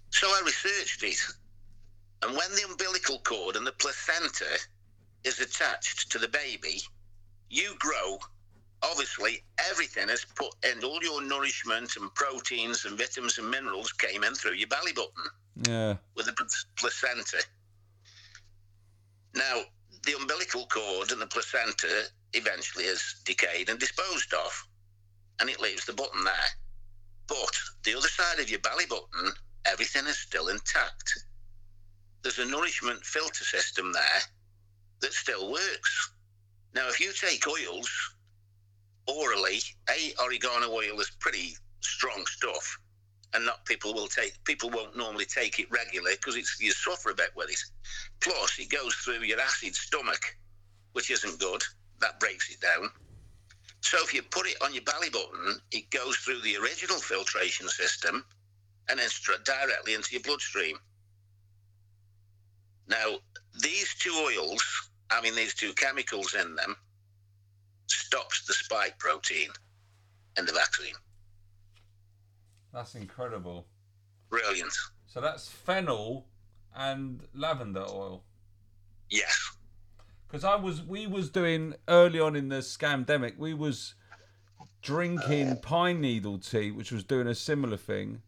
[0.09, 1.19] So I researched it,
[2.21, 4.59] and when the umbilical cord and the placenta
[5.23, 6.81] is attached to the baby,
[7.49, 8.19] you grow.
[8.83, 10.83] Obviously, everything is put in.
[10.83, 15.23] All your nourishment and proteins and vitamins and minerals came in through your belly button
[15.67, 16.33] Yeah, with the
[16.77, 17.43] placenta.
[19.35, 19.61] Now,
[20.03, 24.67] the umbilical cord and the placenta eventually is decayed and disposed of,
[25.39, 26.49] and it leaves the button there.
[27.27, 29.31] But the other side of your belly button,
[29.65, 31.23] everything is still intact.
[32.23, 34.21] There's a nourishment filter system there
[35.01, 36.11] that still works.
[36.73, 37.89] Now, if you take oils
[39.07, 42.77] orally, a oregano oil is pretty strong stuff
[43.33, 47.11] and not people will take people won't normally take it regularly because it's you suffer
[47.11, 47.59] a bit with it.
[48.19, 50.37] Plus, it goes through your acid stomach,
[50.93, 51.63] which isn't good.
[51.99, 52.89] That breaks it down.
[53.81, 57.67] So if you put it on your belly button, it goes through the original filtration
[57.67, 58.25] system
[58.89, 60.77] and then straight directly into your bloodstream.
[62.87, 63.17] Now,
[63.61, 64.63] these two oils,
[65.09, 66.75] I mean, these two chemicals in them,
[67.91, 69.49] stops the spike protein
[70.37, 70.93] in the vaccine.
[72.73, 73.67] that's incredible.
[74.29, 74.71] Brilliant.
[75.07, 76.25] So that's fennel
[76.73, 78.23] and lavender oil.
[79.09, 79.37] Yes.
[80.27, 83.95] Because I was, we was doing early on in the scamdemic, we was
[84.81, 88.21] drinking pine needle tea, which was doing a similar thing,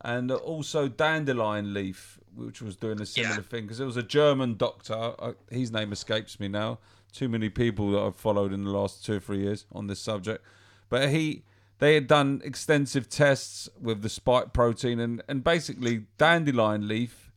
[0.00, 3.42] and also dandelion leaf, which was doing a similar Yeah.
[3.42, 3.64] thing.
[3.64, 6.78] Because there was a German doctor, uh, his name escapes me now.
[7.18, 9.98] Too many people that I've followed in the last two or three years on this
[9.98, 10.44] subject,
[10.88, 11.42] but he.
[11.80, 17.30] They had done extensive tests with the spike protein and, and basically dandelion leaf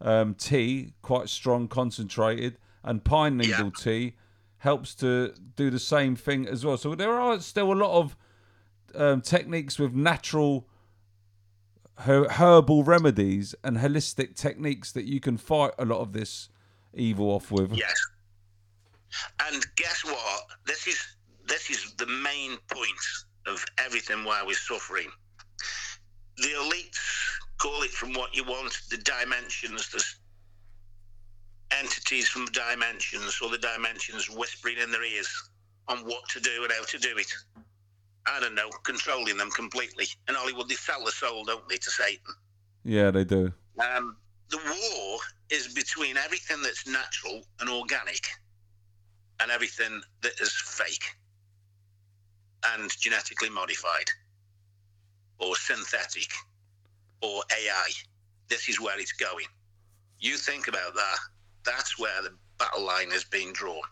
[0.00, 4.14] um, tea, quite strong, concentrated, and pine needle tea
[4.58, 6.76] helps to do the same thing as well.
[6.76, 8.16] So there are still a lot of
[8.96, 10.66] um, techniques with natural
[11.98, 16.48] her- herbal remedies and holistic techniques that you can fight a lot of this
[16.94, 17.72] evil off with.
[17.72, 17.94] Yes.
[19.46, 20.46] And guess what?
[20.66, 20.98] This is
[21.46, 23.04] this is the main point
[23.46, 25.08] of everything why we're suffering.
[26.38, 26.98] The elites
[27.58, 30.04] call it from what you want, the dimensions, the
[31.76, 35.50] entities from dimensions, or the dimensions whispering in their ears
[35.88, 37.32] on what to do and how to do it.
[38.26, 40.06] I don't know, controlling them completely.
[40.28, 42.34] In Hollywood, they sell the soul, don't they, to Satan?
[42.82, 43.52] Yeah, they do.
[43.78, 44.16] Um,
[44.48, 45.18] the war
[45.50, 48.26] is between everything that's natural and organic
[49.44, 51.04] and everything that is fake
[52.72, 54.08] and genetically modified
[55.38, 56.30] or synthetic
[57.20, 57.90] or AI.
[58.48, 59.44] This is where it's going.
[60.18, 61.18] You think about that.
[61.62, 63.82] That's where the battle line is being drawn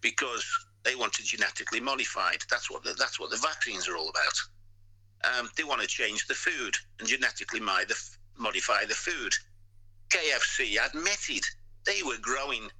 [0.00, 0.46] because
[0.84, 2.38] they want to genetically modified.
[2.48, 5.38] That's what the, that's what the vaccines are all about.
[5.38, 9.34] Um, they want to change the food and genetically modify the, modify the food.
[10.08, 11.44] KFC admitted
[11.84, 12.70] they were growing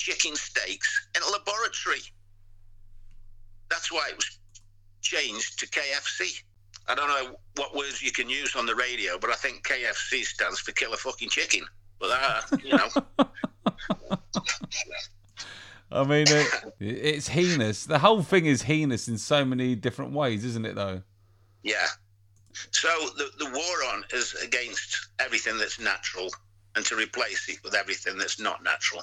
[0.00, 2.00] chicken steaks in a laboratory.
[3.68, 4.38] That's why it was
[5.02, 6.42] changed to KFC.
[6.88, 10.24] I don't know what words you can use on the radio, but I think KFC
[10.24, 11.64] stands for killer fucking chicken.
[12.00, 12.88] But uh, you know,
[15.92, 16.48] I mean, it,
[16.80, 17.84] it's heinous.
[17.84, 20.74] The whole thing is heinous in so many different ways, isn't it?
[20.74, 21.02] Though.
[21.62, 21.86] yeah.
[22.72, 26.30] So the the war on is against everything that's natural
[26.74, 29.02] and to replace it with everything that's not natural.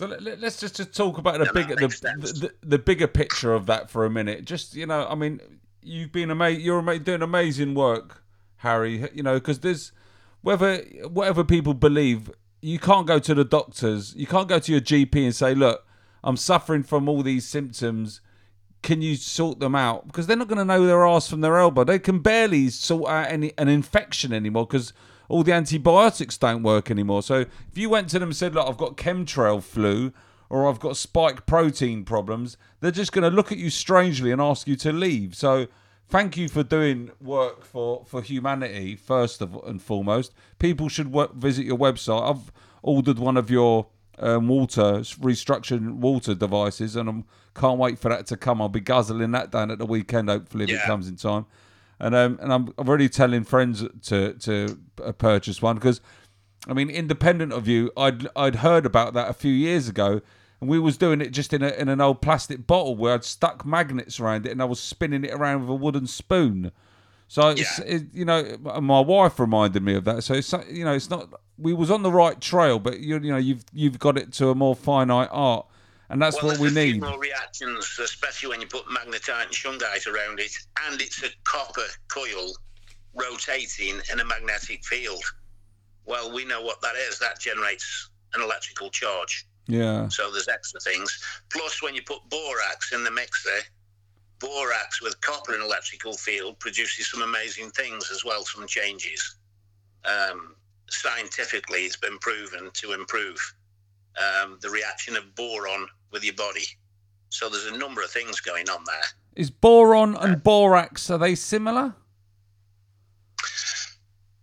[0.00, 3.52] So let, let's just, just talk about the Yeah, bigger the, the, the bigger picture
[3.52, 4.46] of that for a minute.
[4.46, 5.40] Just you know, I mean,
[5.82, 6.64] you've been amazing.
[6.64, 8.24] you're ama- doing amazing work,
[8.56, 9.10] Harry.
[9.12, 9.92] You know, because there's
[10.40, 12.30] whether whatever people believe,
[12.62, 15.86] you can't go to the doctors, you can't go to your GP and say, look,
[16.24, 18.22] I'm suffering from all these symptoms.
[18.82, 20.06] Can you sort them out?
[20.06, 21.84] Because they're not going to know their ass from their elbow.
[21.84, 24.94] They can barely sort out any an infection anymore because
[25.30, 27.22] all the antibiotics don't work anymore.
[27.22, 30.12] So if you went to them and said, "Look, I've got chemtrail flu,"
[30.50, 34.40] or I've got spike protein problems, they're just going to look at you strangely and
[34.40, 35.36] ask you to leave.
[35.36, 35.68] So
[36.08, 40.34] thank you for doing work for, for humanity, first of, and foremost.
[40.58, 42.28] People should work, visit your website.
[42.28, 42.52] I've
[42.82, 43.86] ordered one of your
[44.18, 48.60] um, water, restructured water devices, and I can't wait for that to come.
[48.60, 51.46] I'll be guzzling that down at the weekend, hopefully, if it comes in time.
[52.00, 56.00] And um, and I'm already telling friends to to uh, purchase one because
[56.68, 60.20] I mean, independent of you, I'd I'd heard about that a few years ago,
[60.60, 63.24] and we was doing it just in a in an old plastic bottle where I'd
[63.24, 66.72] stuck magnets around it, and I was spinning it around with a wooden spoon.
[67.28, 67.84] So it's Yeah.
[67.96, 70.24] it, you know, my wife reminded me of that.
[70.24, 71.28] So it's you know, it's not
[71.58, 74.48] we was on the right trail, but you you know, you've you've got it to
[74.50, 75.66] a more finite art,
[76.10, 77.02] and that's Well, what we there's a few need.
[77.02, 80.52] more reactions, especially when you put magnetite and shungite around it,
[80.86, 82.52] and it's a copper coil
[83.14, 85.22] rotating in a magnetic field.
[86.04, 87.18] Well, we know what that is.
[87.18, 89.46] That generates an electrical charge.
[89.66, 91.22] Yeah, So there's extra things.
[91.52, 93.60] Plus, when you put borax in the mixer,
[94.40, 99.36] borax with copper and electrical field produces some amazing things as well, some changes.
[100.04, 100.56] Um,
[100.88, 103.38] scientifically, it's been proven to improve
[104.18, 106.64] um, the reaction of boron with your body.
[107.28, 109.04] So there's a number of things going on there.
[109.36, 111.94] is boron and borax are they similar?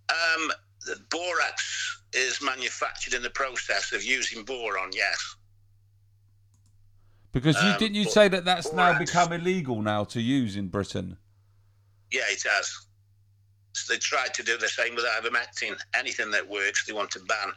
[0.09, 0.51] Um,
[0.85, 5.35] the borax is manufactured in the process of using boron, yes.
[7.33, 10.69] Because you Um, didn't you say that that's now become illegal now to use in
[10.69, 11.17] Britain?
[12.09, 12.87] Yeah, it has.
[13.73, 15.77] So they tried to do the same with ivermectin.
[15.93, 17.51] Anything that works, they want to ban.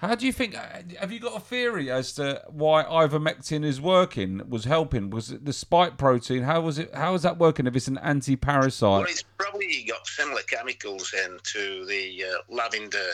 [0.00, 0.56] How do you think?
[0.56, 0.62] uh,
[0.98, 4.40] Have you got a theory as to why ivermectin is working?
[4.48, 5.10] Was helping?
[5.10, 6.42] Was it the spike protein?
[6.42, 6.94] How was it?
[6.94, 7.66] How is that working?
[7.66, 8.82] If it's an anti-parasite?
[8.82, 13.10] Well, it's probably got similar chemicals in to the uh, lavender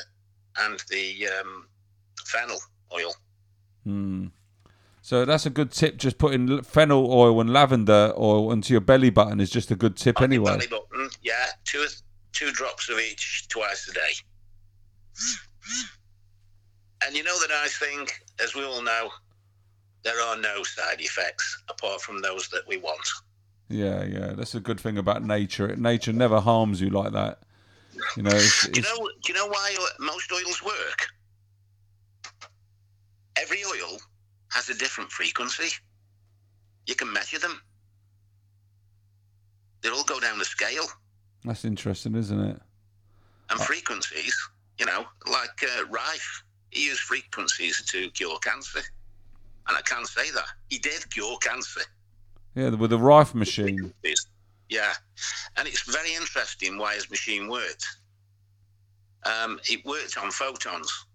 [0.59, 1.66] and the um,
[2.24, 2.59] fennel
[2.95, 3.12] oil.
[3.82, 4.26] Hmm.
[5.03, 5.97] So that's a good tip.
[5.97, 9.97] Just putting fennel oil and lavender oil into your belly button is just a good
[9.97, 10.53] tip On anyway.
[10.53, 11.84] belly button, yeah, two
[12.32, 14.12] two drops of each twice a day.
[17.05, 18.07] And you know the nice thing,
[18.42, 19.11] as we all know,
[20.03, 23.07] there are no side effects apart from those that we want.
[23.68, 24.32] Yeah, yeah.
[24.32, 25.74] That's a good thing about nature.
[25.76, 27.40] Nature never harms you like that.
[28.16, 28.30] You know.
[28.32, 29.09] It's, Do you know?
[29.22, 31.07] Do you know why most oils work?
[33.36, 33.99] Every oil
[34.53, 35.76] has a different frequency.
[36.86, 37.61] You can measure them.
[39.82, 40.86] They all go down the scale,
[41.44, 42.61] that's interesting, isn't it?
[43.51, 44.36] and frequencies.
[44.78, 46.42] You know, like uh, Rife,
[46.77, 48.81] he used frequencies to cure cancer,
[49.68, 51.81] and I can't say that he did cure cancer.
[52.55, 53.93] Yeah, with the Rife machine.
[54.68, 54.93] Yeah,
[55.57, 57.87] and it's very interesting why his machine worked.
[59.24, 61.07] Um, it worked on photons.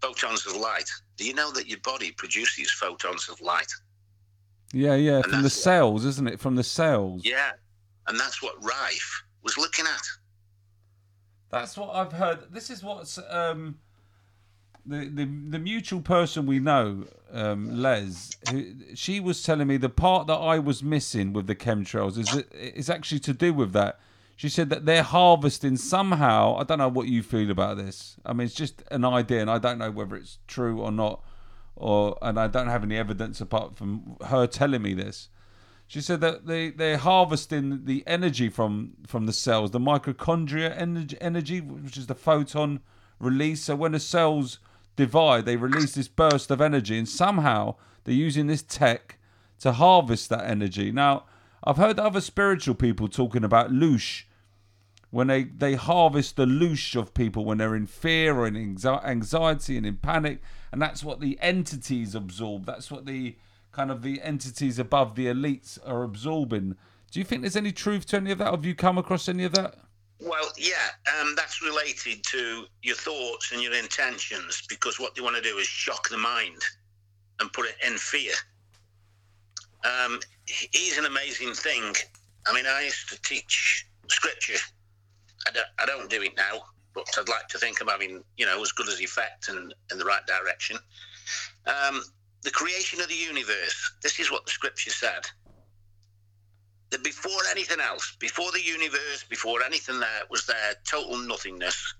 [0.00, 0.88] Photons of light.
[1.16, 3.72] Do you know that your body produces photons of light?
[4.72, 5.16] Yeah, yeah.
[5.16, 6.40] And From the cells, isn't it?
[6.40, 7.22] From the cells.
[7.24, 7.52] Yeah,
[8.06, 10.02] and that's what Rife was looking at.
[11.54, 12.52] That's what I've heard.
[12.52, 13.78] This is what's um,
[14.84, 18.30] the the the mutual person we know, um, Les.
[18.50, 22.34] Who, she was telling me the part that I was missing with the chemtrails is
[22.34, 24.00] it, is actually to do with that.
[24.36, 26.56] She said that they're harvesting somehow.
[26.58, 28.16] I don't know what you feel about this.
[28.26, 31.22] I mean, it's just an idea, and I don't know whether it's true or not,
[31.76, 35.28] or and I don't have any evidence apart from her telling me this.
[35.86, 41.16] She said that they they're harvesting the energy from from the cells, the mitochondria energy,
[41.20, 42.80] energy, which is the photon
[43.20, 43.64] release.
[43.64, 44.58] So when the cells
[44.96, 49.18] divide, they release this burst of energy, and somehow they're using this tech
[49.60, 50.90] to harvest that energy.
[50.90, 51.24] Now,
[51.62, 54.24] I've heard other spiritual people talking about loosh
[55.14, 59.76] when they, they harvest the loosh of people when they're in fear or in anxiety
[59.76, 60.40] and in panic
[60.72, 63.36] and that's what the entities absorb that's what the
[63.74, 66.76] kind of the entities above the elites are absorbing
[67.10, 69.44] do you think there's any truth to any of that have you come across any
[69.44, 69.74] of that
[70.20, 70.88] Well, yeah,
[71.20, 75.58] um, that's related to your thoughts and your intentions because what they want to do
[75.58, 76.62] is shock the mind
[77.40, 78.32] and put it in fear.
[79.84, 81.94] Um, he's an amazing thing.
[82.46, 84.62] I mean, I used to teach scripture.
[85.46, 86.62] I don't, I don't do it now,
[86.94, 89.98] but I'd like to think I'm having, you know, as good as effect and in
[89.98, 90.78] the right direction.
[91.66, 92.02] Um,
[92.44, 93.94] the creation of the universe.
[94.02, 95.22] This is what the scripture said
[96.90, 101.94] that before anything else, before the universe, before anything there was there, total nothingness,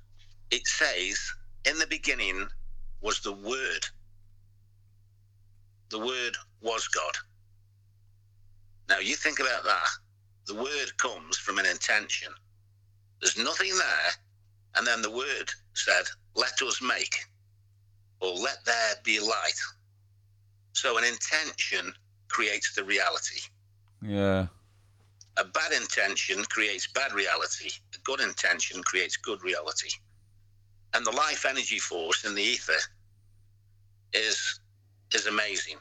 [0.52, 1.18] it says,
[1.66, 2.46] in the beginning
[3.02, 3.86] was the Word.
[5.90, 7.16] The Word was God.
[8.88, 9.88] Now, you think about that.
[10.46, 12.32] The Word comes from an intention.
[13.20, 14.12] There's nothing there
[14.76, 16.04] And then the word said,
[16.36, 17.16] let us make,
[18.20, 19.60] or let there be light.
[20.74, 21.94] So an intention
[22.28, 23.40] creates the reality.
[24.02, 24.48] Yeah.
[25.36, 27.70] A bad intention creates bad reality.
[27.94, 29.90] A good intention creates good reality.
[30.92, 32.78] And the life energy force in the ether
[34.12, 34.60] is
[35.12, 35.76] is amazing.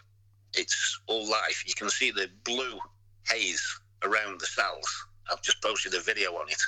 [0.54, 1.64] It's all life.
[1.66, 2.80] You can see the blue
[3.28, 4.88] haze around the cells.
[5.32, 6.62] I've just posted a video on it.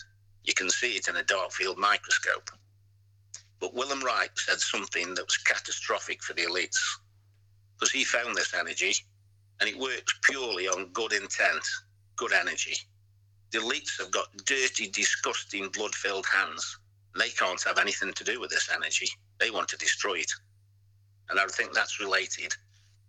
[0.43, 2.49] You can see it in a dark field microscope.
[3.59, 6.79] But Willem Reich said something that was catastrophic for the elites
[7.77, 8.95] because he found this energy
[9.59, 11.63] and it works purely on good intent,
[12.15, 12.75] good energy.
[13.51, 16.77] The elites have got dirty, disgusting, blood filled hands.
[17.17, 19.07] They can't have anything to do with this energy.
[19.39, 20.31] They want to destroy it.
[21.29, 22.53] And I think that's related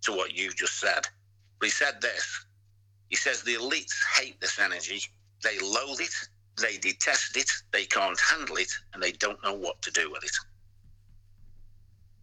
[0.02, 1.08] to what you just said.
[1.58, 2.46] But he said this
[3.08, 5.00] he says the elites hate this energy,
[5.42, 6.14] they loathe it,
[6.60, 10.24] they detest it, they can't handle it, and they don't know what to do with
[10.24, 10.36] it.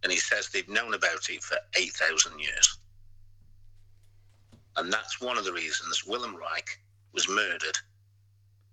[0.04, 2.78] And he says they've known about it for 8,000 years.
[4.76, 6.78] And that's one of the reasons Willem Reich
[7.12, 7.78] was murdered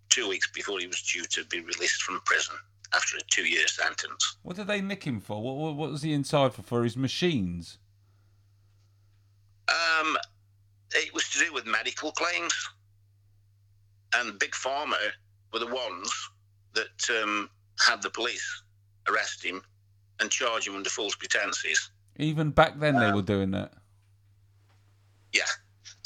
[0.10, 2.56] two weeks before he was due to be released from prison
[2.94, 4.36] after a two year sentence.
[4.44, 5.42] What did they nick him for?
[5.42, 6.62] What, what, was he inside for?
[6.62, 7.78] For his machines?
[9.70, 10.18] Um,
[10.94, 12.54] it was to do with medical claims.
[14.14, 14.98] And Big Pharma
[15.54, 16.30] were the ones
[16.74, 18.64] that um, had the police
[19.08, 19.62] arrest him
[20.22, 21.90] and charge him under false pretenses.
[22.18, 23.74] Even back then, they were doing that.
[25.34, 25.44] Yeah.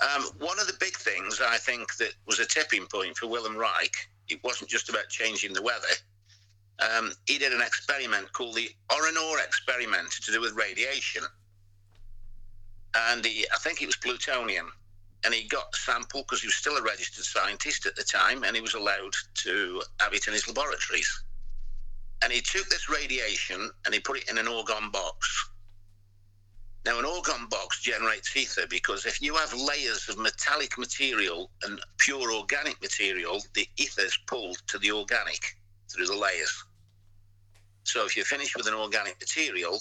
[0.01, 3.55] Um, one of the big things I think that was a tipping point for Willem
[3.55, 3.95] Reich,
[4.28, 5.88] it wasn't just about changing the weather.
[6.80, 11.24] Um, he did an experiment called the Oranur experiment to do with radiation.
[12.93, 14.72] And he, I think it was plutonium.
[15.24, 18.43] And he got a sample because he was still a registered scientist at the time
[18.43, 21.24] and he was allowed to have it in his laboratories.
[22.24, 25.49] And he took this radiation and he put it in an orgone box.
[26.86, 31.80] Now, an orgone box generates ether because if you have layers of metallic material and
[31.97, 35.57] pure organic material, the ether is pulled to the organic
[35.89, 36.63] through the layers.
[37.86, 39.80] So if you finish with an organic material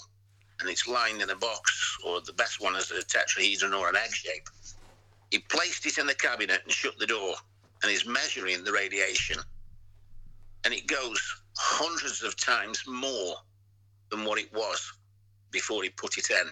[0.59, 3.95] and it's lined in a box, or the best one is a tetrahedron or an
[3.95, 4.49] egg shape,
[5.29, 7.35] he placed it in the cabinet and shut the door
[7.83, 9.37] and is measuring the radiation.
[10.63, 13.35] And it goes hundreds of times more
[14.09, 14.91] than what it was
[15.51, 16.47] before he put it in.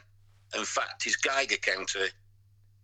[0.57, 2.07] In fact, his Geiger counter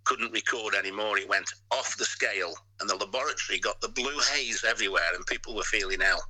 [0.04, 1.18] couldn't record anymore.
[1.18, 5.56] It went off the scale, and the laboratory got the blue haze everywhere, and people
[5.56, 6.22] were feeling ill.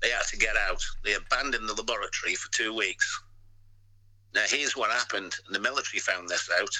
[0.00, 0.82] They had to get out.
[1.04, 3.22] They abandoned the laboratory for two weeks.
[4.34, 5.34] Now, here's what happened.
[5.50, 6.74] The military found this out.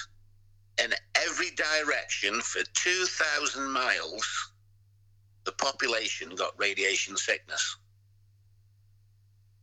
[0.83, 4.51] In every direction for 2,000 miles,
[5.43, 7.77] the population got radiation sickness.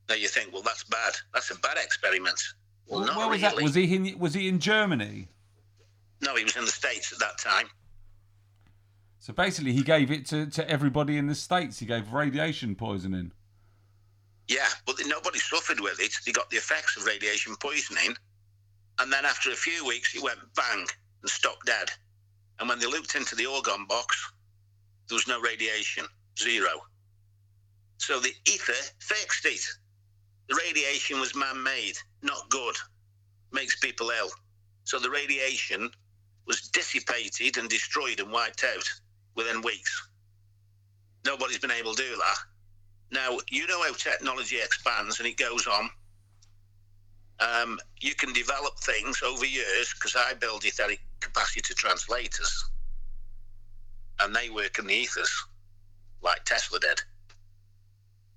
[0.08, 1.14] Now you think, well, that's bad.
[1.32, 2.40] That's a bad experiment.
[2.86, 3.54] Well, Where was really.
[3.56, 3.62] that?
[3.62, 4.18] Was he in?
[4.18, 5.28] Was he in Germany?
[6.20, 7.68] No, he was in the States at that time.
[9.18, 11.78] So basically, he gave it to, to everybody in the states.
[11.78, 13.32] He gave radiation poisoning.
[14.48, 16.12] Yeah, but nobody suffered with it.
[16.26, 18.14] They got the effects of radiation poisoning.
[18.98, 20.86] And then after a few weeks, it went bang
[21.22, 21.88] and stopped dead.
[22.60, 24.30] And when they looked into the orgone box,
[25.08, 26.04] there was no radiation,
[26.38, 26.82] zero.
[27.96, 29.60] So the ether fixed it.
[30.48, 32.76] The radiation was man made, not good,
[33.52, 34.30] makes people ill.
[34.84, 35.90] So the radiation
[36.46, 38.88] was dissipated and destroyed and wiped out
[39.34, 40.08] within weeks.
[41.24, 42.36] Nobody's been able to do that.
[43.10, 45.88] Now, you know how technology expands and it goes on.
[47.40, 52.64] Um, you can develop things over years because I build etheric capacity translators
[54.20, 55.32] and they work in the ethers
[56.22, 57.00] like Tesla did.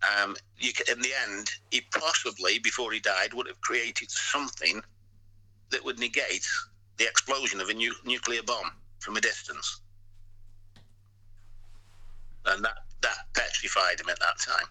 [0.04, 4.82] Um, you in the end, he possibly, before he died, would have created something
[5.72, 6.48] that would negate
[6.98, 9.82] the explosion of a nu- nuclear bomb from a distance.
[12.46, 14.68] And that, that petrified him at that time.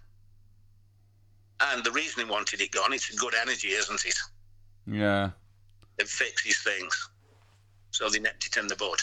[1.60, 4.18] And the reason he wanted it gone, it's a good energy, isn't it?
[4.86, 5.30] Yeah.
[5.98, 7.10] It fixes things.
[7.90, 9.02] So they nipped it in the bud.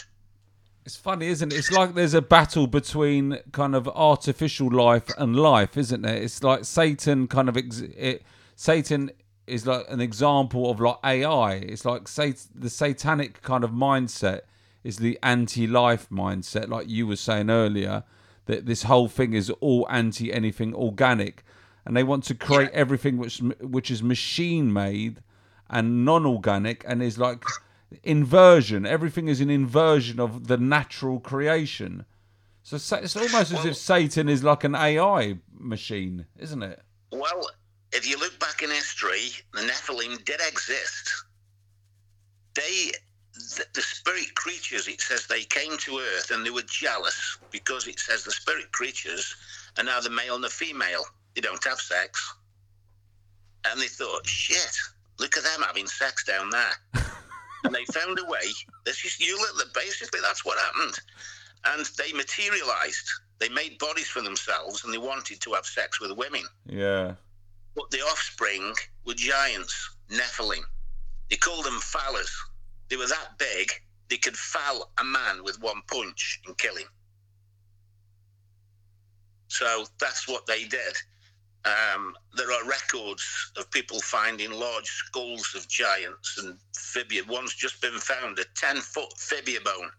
[0.84, 1.56] It's funny, isn't it?
[1.56, 6.22] It's like there's a battle between kind of artificial life and life, isn't it?
[6.22, 8.22] It's like Satan kind of ex- it.
[8.54, 9.10] Satan
[9.46, 11.54] is like an example of like AI.
[11.54, 14.40] It's like sat- the satanic kind of mindset
[14.82, 18.04] is the anti-life mindset, like you were saying earlier.
[18.44, 21.44] That this whole thing is all anti anything organic,
[21.86, 25.22] and they want to create everything which which is machine made
[25.70, 27.42] and non-organic, and is like
[28.02, 28.86] inversion.
[28.86, 32.04] Everything is an inversion of the natural creation.
[32.62, 36.80] So it's almost as if Satan is like an AI machine, isn't it?
[37.12, 37.50] Well,
[37.92, 41.12] if you look back in history, the Nephilim did exist.
[42.54, 42.92] They,
[43.34, 47.86] the, the spirit creatures, it says they came to Earth and they were jealous because
[47.86, 49.36] it says the spirit creatures
[49.76, 51.04] are now the male and the female.
[51.34, 52.34] They don't have sex.
[53.66, 54.74] And they thought, shit,
[55.18, 57.04] look at them having sex down there.
[57.64, 58.46] And they found a way.
[58.84, 59.38] This is you.
[59.74, 60.94] Basically, that's what happened.
[61.66, 63.08] And they materialized.
[63.38, 66.42] They made bodies for themselves, and they wanted to have sex with women.
[66.66, 67.14] Yeah.
[67.74, 68.74] But the offspring
[69.06, 70.62] were giants, Nephilim.
[71.30, 72.30] They called them fallers.
[72.88, 73.70] They were that big,
[74.08, 76.88] they could foul a man with one punch and kill him.
[79.48, 80.94] So that's what they did.
[81.64, 83.24] Um, there are records
[83.56, 87.22] of people finding large skulls of giants and fibia.
[87.26, 89.90] One's just been found, a 10 foot fibia bone,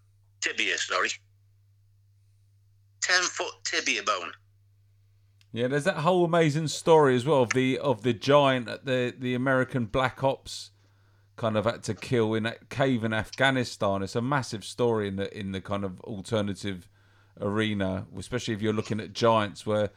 [0.42, 1.10] tibia, sorry.
[3.02, 4.32] 10 foot tibia bone.
[5.52, 9.34] Yeah, there's that whole amazing story as well of the of the giant the the
[9.34, 10.72] American Black Ops
[11.38, 14.04] kind of had to kill in that cave in Afghanistan.
[14.04, 16.90] It's a massive story in the in the kind of alternative
[17.40, 19.92] arena, especially if you're looking at giants where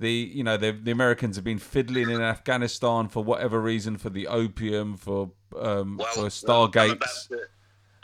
[0.00, 4.10] the you know the the Americans have been fiddling in Afghanistan for whatever reason for
[4.10, 6.76] the opium for um, Well, for well, stargates.
[6.84, 7.40] I'm, about to,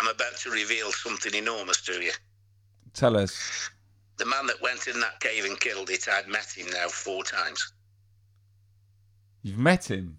[0.00, 2.12] I'm about to reveal something enormous to you.
[2.92, 3.70] Tell us.
[4.18, 7.22] The man that went in that cave and killed it, I've met him now four
[7.24, 7.72] times.
[9.42, 10.18] You've met him.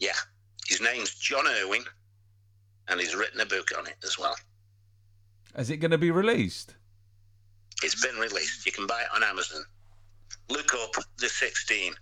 [0.00, 0.18] Yeah.
[0.66, 1.84] His name's John Irwin,
[2.88, 4.34] and he's written a book on it as well.
[5.56, 6.74] Is it going to be released?
[7.82, 8.66] It's been released.
[8.66, 9.62] You can buy it on Amazon.
[10.48, 11.94] Look up the 16.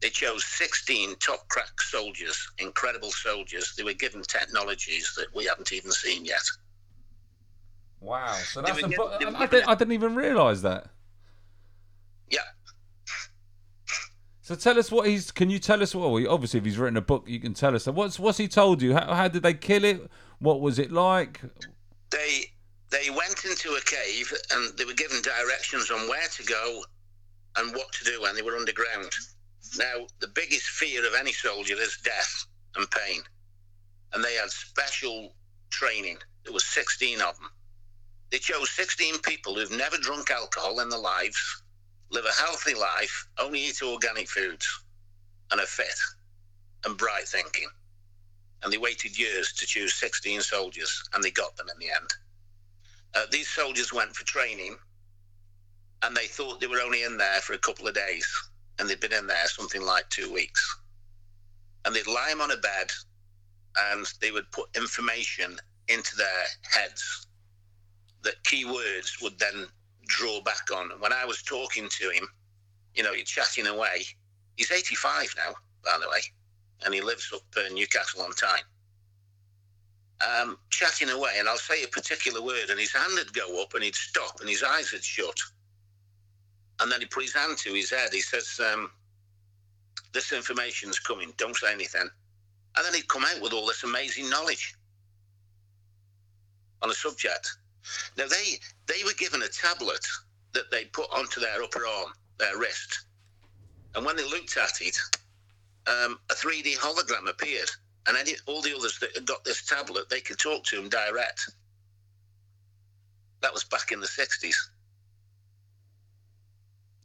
[0.00, 3.74] They chose 16 top crack soldiers, incredible soldiers.
[3.76, 6.40] They were given technologies that we haven't even seen yet.
[8.00, 8.32] Wow.
[8.32, 10.14] So that's that's a a They were- bo- they were I, didn't, I didn't even
[10.14, 10.86] realise that.
[12.30, 12.40] Yeah.
[14.40, 15.30] So tell us what he's.
[15.30, 16.10] Can you tell us what?
[16.10, 17.86] Well, obviously, if he's written a book, you can tell us.
[17.86, 18.94] What's what's he told you?
[18.94, 20.10] How, how did they kill it?
[20.38, 21.40] What was it like?
[22.10, 22.46] They
[22.88, 26.82] they went into a cave and they were given directions on where to go
[27.56, 29.10] and what to do when they were underground.
[29.76, 32.46] Now, the biggest fear of any soldier is death
[32.76, 33.22] and pain.
[34.12, 35.34] And they had special
[35.70, 36.18] training.
[36.44, 37.50] There was 16 of them.
[38.30, 41.62] They chose 16 people who've never drunk alcohol in their lives,
[42.10, 44.66] live a healthy life, only eat organic foods,
[45.50, 45.98] and are fit
[46.84, 47.68] and bright thinking.
[48.62, 52.10] And they waited years to choose 16 soldiers, and they got them in the end.
[53.14, 54.76] Uh, these soldiers went for training,
[56.02, 58.26] and they thought they were only in there for a couple of days,
[58.78, 60.78] and they'd been in there something like two weeks.
[61.84, 62.90] And they'd lie them on a bed,
[63.92, 65.58] and they would put information
[65.88, 67.26] into their heads
[68.22, 69.66] that key words would then
[70.06, 70.90] draw back on.
[71.00, 72.26] When I was talking to him,
[72.94, 74.04] you know, you're chatting away.
[74.56, 75.54] He's 85 now,
[75.84, 76.20] by the way,
[76.84, 78.60] and he lives up uh, Newcastle on Tyne.
[80.20, 83.72] Um, chatting away, and I'll say a particular word, and his hand would go up,
[83.74, 85.36] and he'd stop, and his eyes would shut.
[86.80, 88.10] And then he put his hand to his head.
[88.12, 88.90] He says, um,
[90.12, 91.32] "This information's coming.
[91.36, 92.08] Don't say anything."
[92.76, 94.74] And then he'd come out with all this amazing knowledge
[96.82, 97.50] on a subject.
[98.16, 100.06] Now they they were given a tablet
[100.52, 103.04] that they put onto their upper arm, their wrist,
[103.94, 104.96] and when they looked at it,
[105.86, 107.70] um, a 3D hologram appeared,
[108.06, 110.88] and any all the others that had got this tablet, they could talk to him
[110.88, 111.50] direct.
[113.40, 114.54] That was back in the 60s.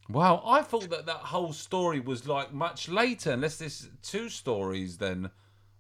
[0.08, 3.32] Wow, I thought that that whole story was like much later.
[3.32, 5.32] Unless there's two stories, then,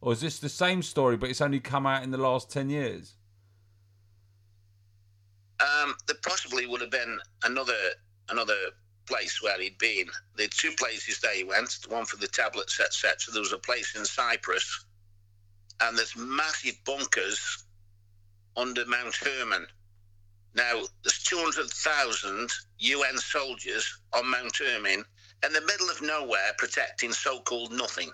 [0.01, 2.69] or is this the same story but it's only come out in the last ten
[2.69, 3.13] years?
[5.59, 7.77] Um, there possibly would have been another
[8.29, 8.57] another
[9.05, 10.07] place where he'd been.
[10.35, 13.31] The two places they went, the one for the tablets, etc.
[13.31, 14.85] There was a place in Cyprus,
[15.81, 17.63] and there's massive bunkers
[18.57, 19.67] under Mount Hermon.
[20.55, 25.03] Now, there's 200,000 UN soldiers on Mount Hermon
[25.43, 28.09] in the middle of nowhere protecting so-called nothing.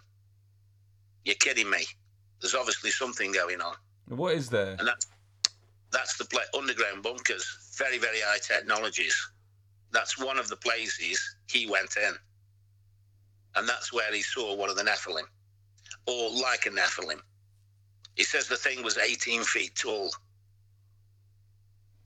[1.24, 1.86] You're kidding me.
[2.42, 3.76] There's obviously something going on.
[4.08, 4.76] What is there?
[4.80, 5.06] And that's
[5.92, 7.46] that's the pla underground bunkers,
[7.78, 9.16] very very high technologies.
[9.92, 12.14] That's one of the places he went in,
[13.56, 15.28] and that's where he saw one of the Nephilim,
[16.08, 17.20] or like a Nephilim.
[18.16, 20.12] He says the thing was 18 feet tall.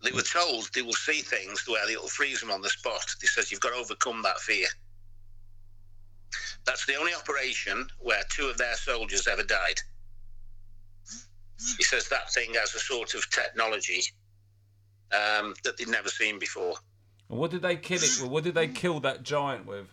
[0.06, 3.04] They were told they will see things where it will freeze them on the spot.
[3.20, 4.68] He says you've got to overcome that fear.
[6.64, 9.82] That's the only operation where two of their soldiers ever died.
[11.78, 14.04] He says that thing has a sort of technology
[15.12, 16.76] um, that they'd never seen before.
[17.30, 18.30] And what did they kill it with?
[18.30, 19.88] What did they kill that giant with?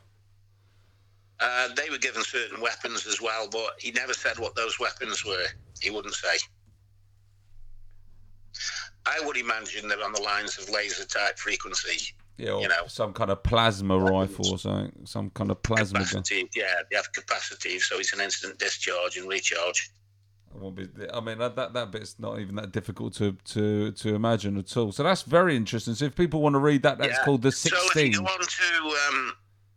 [1.40, 5.24] Uh, they were given certain weapons as well, but he never said what those weapons
[5.24, 5.46] were.
[5.80, 6.36] He wouldn't say.
[9.06, 12.12] I would imagine they're on the lines of laser type frequency.
[12.38, 12.86] Yeah, or You know.
[12.86, 14.92] some kind of plasma rifle or something.
[15.06, 16.06] Some kind of plasma gun.
[16.08, 19.90] Capacity, yeah, they have capacity, so it's an instant discharge and recharge.
[20.54, 23.92] I won't be- I mean, that, that that bit's not even that difficult to, to,
[23.92, 24.92] to imagine at all.
[24.92, 25.94] So that's very interesting.
[25.94, 27.24] So if people want to read that, that's Yeah.
[27.24, 27.70] called the 16.
[27.78, 28.12] So if 16.
[28.12, 29.32] you go on to um,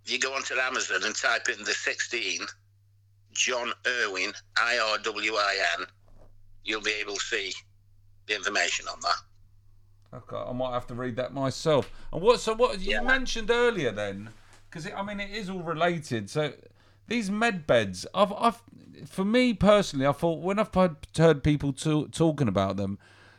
[0.05, 2.41] you go onto Amazon and type in the 16,
[3.33, 5.85] John Irwin, I R W I N,
[6.63, 7.53] you'll be able to see
[8.27, 10.17] the information on that.
[10.17, 11.91] Okay, I might have to read that myself.
[12.13, 12.39] And what?
[12.39, 13.01] So what you Yeah.
[13.01, 14.29] mentioned earlier then?
[14.69, 16.29] Because I mean, it is all related.
[16.29, 16.53] So
[17.07, 18.61] these med beds, I've, I've,
[19.05, 22.97] for me personally, I thought when I've heard, people to, talking about them,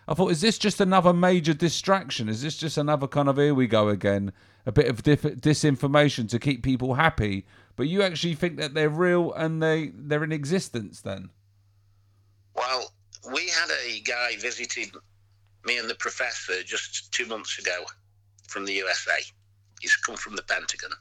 [0.09, 2.29] I thought, is this just another major distraction?
[2.29, 4.33] Is this just another kind of here we go again,
[4.65, 7.45] a bit of diff- disinformation to keep people happy?
[7.75, 11.31] But you actually think that they're real and they they're in existence then?
[12.55, 12.93] Well,
[13.33, 14.91] we had a guy visited
[15.65, 17.85] me and the professor just two months ago
[18.47, 19.19] from the USA.
[19.81, 20.93] He's come from the Pentagon.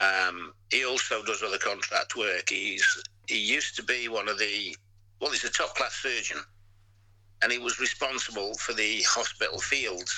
[0.00, 2.48] Um, he also does other contract work.
[2.48, 4.76] He's he used to be one of the
[5.20, 6.38] well, he's a top class surgeon,
[7.42, 10.12] and he was responsible for the hospital fields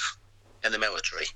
[0.65, 1.27] in the military.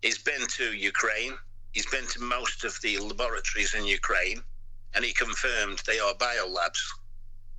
[0.00, 1.34] He's been to Ukraine.
[1.72, 4.42] He's been to most of the laboratories in Ukraine,
[4.94, 6.80] and he confirmed they are biolabs.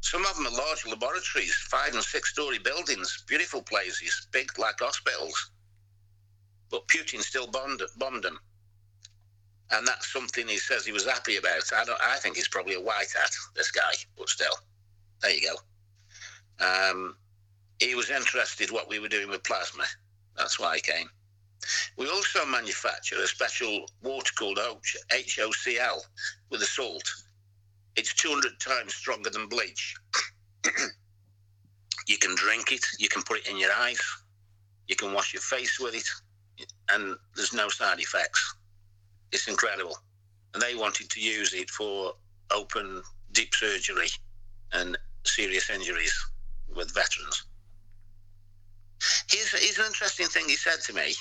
[0.02, 4.80] Some of them are large laboratories, five and six story buildings, beautiful places, big like
[4.80, 5.52] hospitals.
[6.70, 8.40] But Putin still bombed, bombed them.
[9.70, 11.72] And that's something he says he was happy about.
[11.74, 12.02] I don't.
[12.02, 14.54] I think he's probably a white hat, this guy, but still,
[15.22, 15.56] there you go.
[16.92, 17.16] Um,
[17.80, 19.86] he was interested what we were doing with plasma.
[20.36, 21.10] That's why he came.
[21.96, 26.02] We also manufacture a special water called HOCl
[26.50, 27.21] with a salt.
[27.96, 29.96] It's 200 times stronger than bleach.
[32.08, 34.02] you can drink it, you can put it in your eyes,
[34.88, 38.56] you can wash your face with it, and there's no side effects.
[39.32, 39.98] It's incredible.
[40.54, 42.14] And they wanted to use it for
[42.54, 43.02] open
[43.32, 44.10] deep surgery
[44.74, 46.14] and serious injuries
[46.74, 47.46] with veterans.
[49.30, 51.14] Here's, here's an interesting thing he said to me.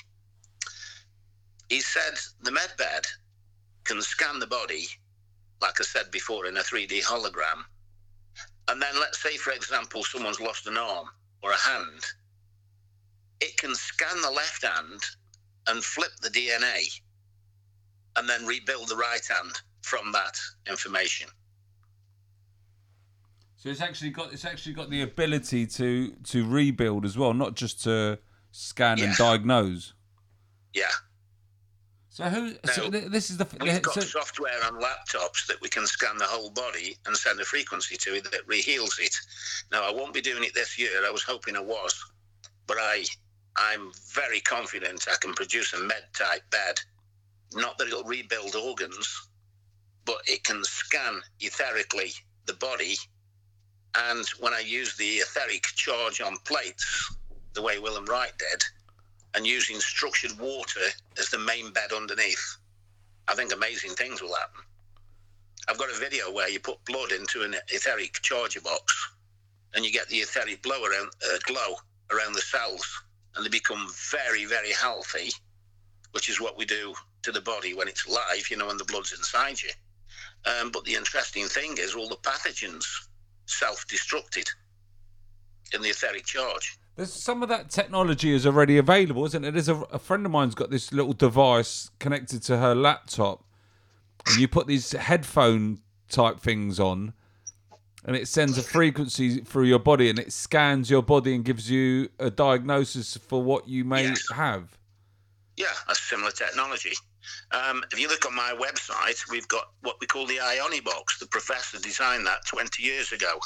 [1.68, 3.06] He said the med bed
[3.84, 4.86] can scan the body,
[5.60, 7.64] like I said before, in a 3D hologram.
[8.68, 11.08] And then, let's say, for example, someone's lost an arm
[11.42, 12.04] or a hand.
[13.40, 15.00] It can scan the left hand
[15.66, 17.00] and flip the DNA
[18.16, 20.38] and then rebuild the right hand from that
[20.68, 21.28] information.
[23.56, 27.56] So it's actually got it's actually got the ability to to rebuild as well, not
[27.56, 28.18] just to
[28.52, 29.92] scan and diagnose.
[30.72, 30.90] Yeah.
[32.12, 32.54] So who?
[32.64, 33.46] so this is the.
[33.60, 37.40] We've got so- software on laptops that we can scan the whole body and send
[37.40, 39.14] a frequency to it that reheals it.
[39.70, 41.06] Now, I won't be doing it this year.
[41.06, 41.94] I was hoping I was,
[42.66, 43.04] but I,
[43.56, 46.80] I'm very confident I can produce a med type bed.
[47.54, 49.28] Not that it'll rebuild organs,
[50.04, 52.12] but it can scan etherically
[52.46, 52.96] the body.
[53.96, 57.16] And when I use the etheric charge on plates,
[57.54, 58.64] the way Willem Reich did,
[59.34, 60.80] and using structured water
[61.18, 62.56] as the main bed underneath,
[63.28, 64.62] I think amazing things will happen.
[65.68, 69.12] I've got a video where you put blood into an etheric charger box,
[69.74, 71.76] and you get the etheric glow around, uh, glow
[72.10, 73.02] around the cells,
[73.36, 75.30] and they become very, very healthy,
[76.10, 76.92] which is what we do
[77.22, 79.70] to the body when it's alive, you know, when the blood's inside you.
[80.44, 82.84] Um, but the interesting thing is, all the pathogens
[83.46, 84.48] self-destructed
[85.72, 86.79] in the etheric charge.
[87.00, 89.52] There's some of that technology is already available, isn't it?
[89.52, 93.42] There's a, a friend of mine's got this little device connected to her laptop,
[94.26, 95.78] and you put these headphone
[96.10, 97.14] type things on,
[98.04, 101.70] and it sends a frequency through your body, and it scans your body and gives
[101.70, 104.76] you a diagnosis for what you may have.
[105.56, 106.92] Yeah, a similar technology.
[107.50, 111.18] Um, if you look on my website, we've got what we call the Ioni box.
[111.18, 113.40] The professor designed that 20 years ago.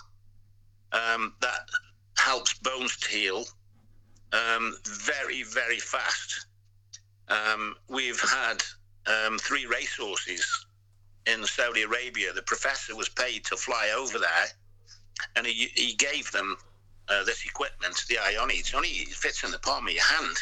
[0.90, 1.60] Um, that
[2.16, 3.44] helps bones to heal
[4.32, 6.46] um, very, very fast.
[7.28, 8.62] Um, we've had
[9.06, 10.66] um, three racehorses
[11.26, 12.32] in Saudi Arabia.
[12.32, 14.46] The professor was paid to fly over there,
[15.36, 16.56] and he, he gave them
[17.08, 18.58] uh, this equipment, the Ioni.
[18.58, 20.36] It's only it fits in the palm of your hand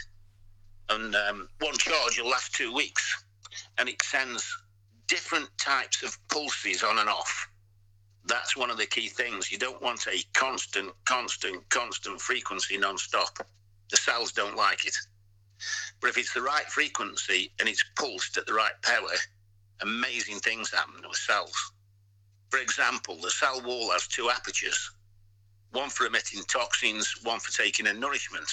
[0.93, 3.25] and um, one charge will last two weeks,
[3.79, 4.45] and it sends
[5.09, 7.49] different types of pulses on and off.
[8.27, 9.51] That's one of the key things.
[9.51, 13.47] You don't want a constant, constant, constant frequency non-stop.
[13.91, 14.95] The cells don't like it.
[16.01, 19.15] But if it's the right frequency and it's pulsed at the right power,
[19.81, 21.73] amazing things happen with cells.
[22.51, 24.91] For example, the cell wall has two apertures,
[25.71, 28.49] one for emitting toxins, one for taking in nourishment.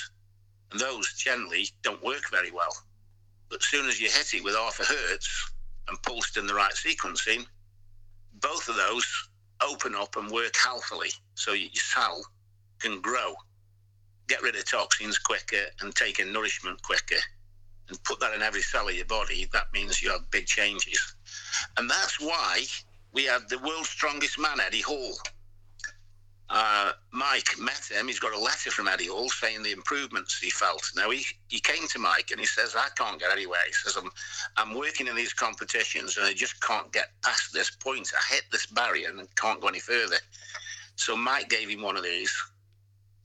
[0.71, 2.75] And those generally don't work very well.
[3.49, 5.51] But as soon as you hit it with half a hertz
[5.87, 7.45] and pulsed in the right sequencing,
[8.39, 9.28] both of those
[9.61, 12.21] open up and work healthily so your cell
[12.79, 13.33] can grow,
[14.27, 17.19] get rid of toxins quicker and take in nourishment quicker.
[17.89, 21.15] And put that in every cell of your body, that means you have big changes.
[21.77, 22.63] And that's why
[23.13, 25.17] we had the world's strongest man, Eddie Hall.
[26.49, 28.07] Uh, Mike met him.
[28.07, 30.83] He's got a letter from Eddie Hall saying the improvements he felt.
[30.95, 33.95] Now he, he came to Mike and he says, "I can't get anywhere." He says,
[33.97, 34.09] "I'm
[34.57, 38.11] I'm working in these competitions and I just can't get past this point.
[38.17, 40.17] I hit this barrier and can't go any further."
[40.95, 42.35] So Mike gave him one of these.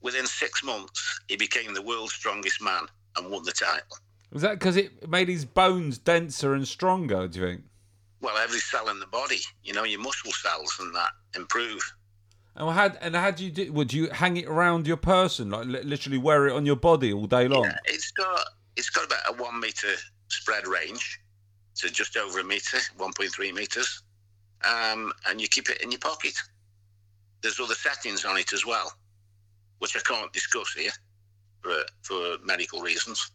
[0.01, 2.85] Within six months, he became the world's strongest man
[3.17, 3.97] and won the title.
[4.31, 7.27] Was that because it made his bones denser and stronger?
[7.27, 7.63] Do you think?
[8.21, 11.94] Well, every cell in the body, you know, your muscle cells and that improve.
[12.57, 13.73] And how and how do you do?
[13.73, 17.11] Would you hang it around your person, like li- literally wear it on your body
[17.11, 17.65] all day long?
[17.65, 19.89] Yeah, it's got it's got about a one meter
[20.29, 21.19] spread range,
[21.73, 24.03] so just over a meter, one point three meters,
[24.63, 26.33] um, and you keep it in your pocket.
[27.41, 28.89] There's other settings on it as well,
[29.79, 30.91] which I can't discuss here
[31.61, 33.31] for for medical reasons.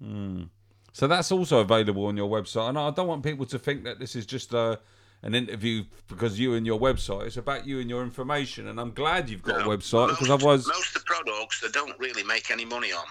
[0.00, 0.44] Hmm.
[0.92, 2.68] So that's also available on your website.
[2.68, 4.78] And I don't want people to think that this is just a
[5.22, 7.26] an interview because you and your website.
[7.26, 8.68] It's about you and your information.
[8.68, 11.68] And I'm glad you've got a No, website because otherwise, most of the products they
[11.68, 13.04] don't really make any money on.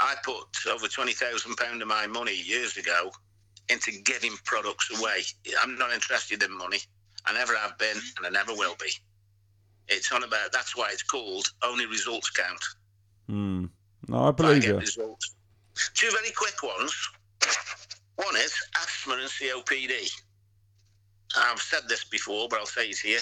[0.00, 3.10] I put over twenty thousand pound of my money years ago
[3.68, 5.22] into giving products away.
[5.62, 6.78] I'm not interested in money.
[7.24, 8.90] I never have been, and I never will be.
[9.88, 10.52] It's on about.
[10.52, 12.60] That's why it's called only results count.
[13.28, 13.66] hmm.
[14.08, 14.78] No, I I believe get you.
[14.78, 15.34] results.
[15.94, 16.94] Two very quick ones.
[18.16, 20.10] One is asthma and COPD.
[21.36, 23.20] I've said this before, but I'll say it here.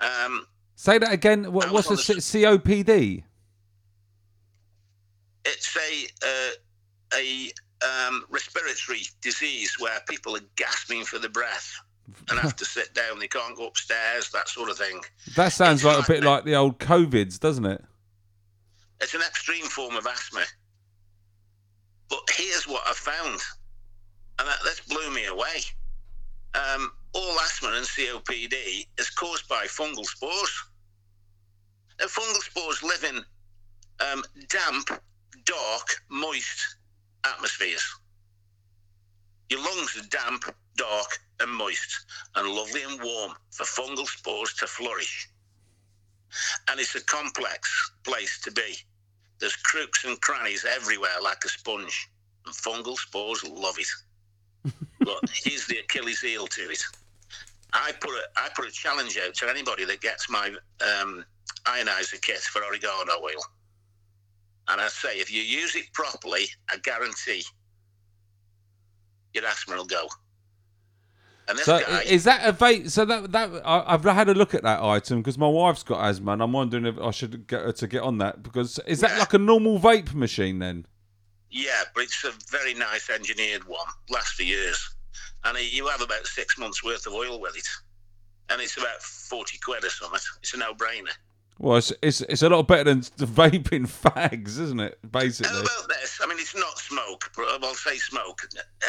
[0.00, 0.46] Um,
[0.76, 1.52] Say that again.
[1.52, 3.24] What, what's the COPD?
[5.48, 7.52] it's a uh, a
[7.86, 11.72] um, respiratory disease where people are gasping for the breath
[12.28, 13.18] and have to sit down.
[13.18, 15.00] They can't go upstairs, that sort of thing.
[15.36, 17.84] That sounds like a bit like the old COVIDs, doesn't it?
[19.00, 20.42] It's an extreme form of asthma.
[22.08, 23.40] But here's what I found,
[24.38, 25.60] and that, this blew me away.
[26.54, 30.64] Um, all asthma and COPD is caused by fungal spores.
[32.00, 33.24] Now, fungal spores live in
[34.06, 34.88] um, damp,
[35.44, 36.76] dark, moist
[37.24, 37.84] atmospheres.
[39.50, 40.44] Your lungs are damp,
[40.76, 42.06] dark, and moist,
[42.36, 45.28] and lovely and warm for fungal spores to flourish.
[46.68, 48.76] And it's a complex place to be.
[49.40, 52.08] There's crooks and crannies everywhere like a sponge,
[52.44, 53.88] and fungal spores love it.
[55.08, 56.82] But here's the Achilles heel to it.
[57.72, 60.50] I put a I put a challenge out to anybody that gets my
[61.00, 61.24] um,
[61.64, 63.42] ionizer kit for oregano oil,
[64.68, 67.42] and I say if you use it properly, I guarantee
[69.34, 70.06] your asthma will go.
[71.48, 72.90] And this So guy, is that a vape?
[72.90, 76.04] So that that I, I've had a look at that item because my wife's got
[76.06, 79.00] asthma, and I'm wondering if I should get her to get on that because is
[79.00, 79.18] that Yeah.
[79.20, 80.86] like a normal vape machine then?
[81.50, 83.86] Yeah, but it's a very nice engineered one.
[84.10, 84.78] Lasts for years,
[85.44, 87.66] and you have about six months worth of oil with it,
[88.50, 90.20] and it's about forty quid or something.
[90.42, 91.10] It's a no-brainer.
[91.60, 94.98] Well, it's it's, it's a lot better than the vaping fags, isn't it?
[95.02, 95.58] How Basically.
[95.60, 96.20] about this?
[96.22, 98.42] I mean, it's not smoke, but I'll say smoke.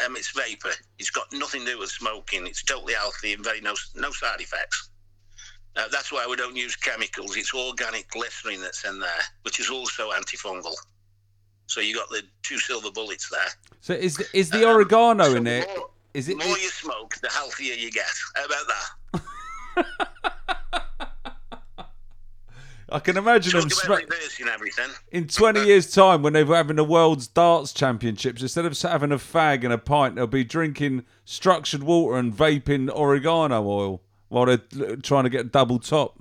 [0.06, 0.70] Um, it's vapor.
[0.98, 2.46] It's got nothing to do with smoking.
[2.46, 4.90] It's totally healthy and very no no side effects.
[5.76, 7.36] Uh, that's why we don't use chemicals.
[7.36, 10.74] It's organic glycerin that's in there, which is also antifungal.
[11.66, 13.48] So you got the two silver bullets there.
[13.80, 15.68] So is the, is the Um, oregano in it?
[15.76, 16.38] more- Is The it?
[16.38, 18.06] more you smoke, the healthier you get.
[18.34, 19.86] How about that?
[22.92, 24.48] I can imagine them Talk about sm-
[25.12, 28.42] in 20 years' time when they're having the world's darts championships.
[28.42, 32.90] Instead of having a fag and a pint, they'll be drinking structured water and vaping
[32.92, 36.20] oregano oil while they're uh, trying to get double top.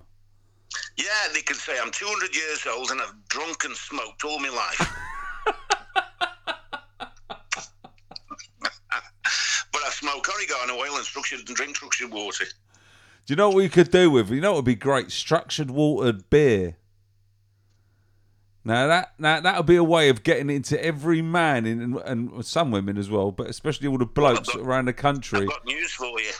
[0.95, 4.49] Yeah, they can say I'm 200 years old and I've drunk and smoked all my
[4.49, 4.95] life.
[9.79, 12.45] but I smoke oregano oil and structured and drink structured water.
[13.25, 14.29] Do you know what we could do with?
[14.29, 15.11] You know what would be great?
[15.11, 16.77] Structured watered beer.
[18.65, 21.95] Now that now that would be a way of getting into every man in, and,
[21.97, 25.41] and some women as well, but especially all the blokes got- around the country.
[25.41, 26.31] I've got news for you.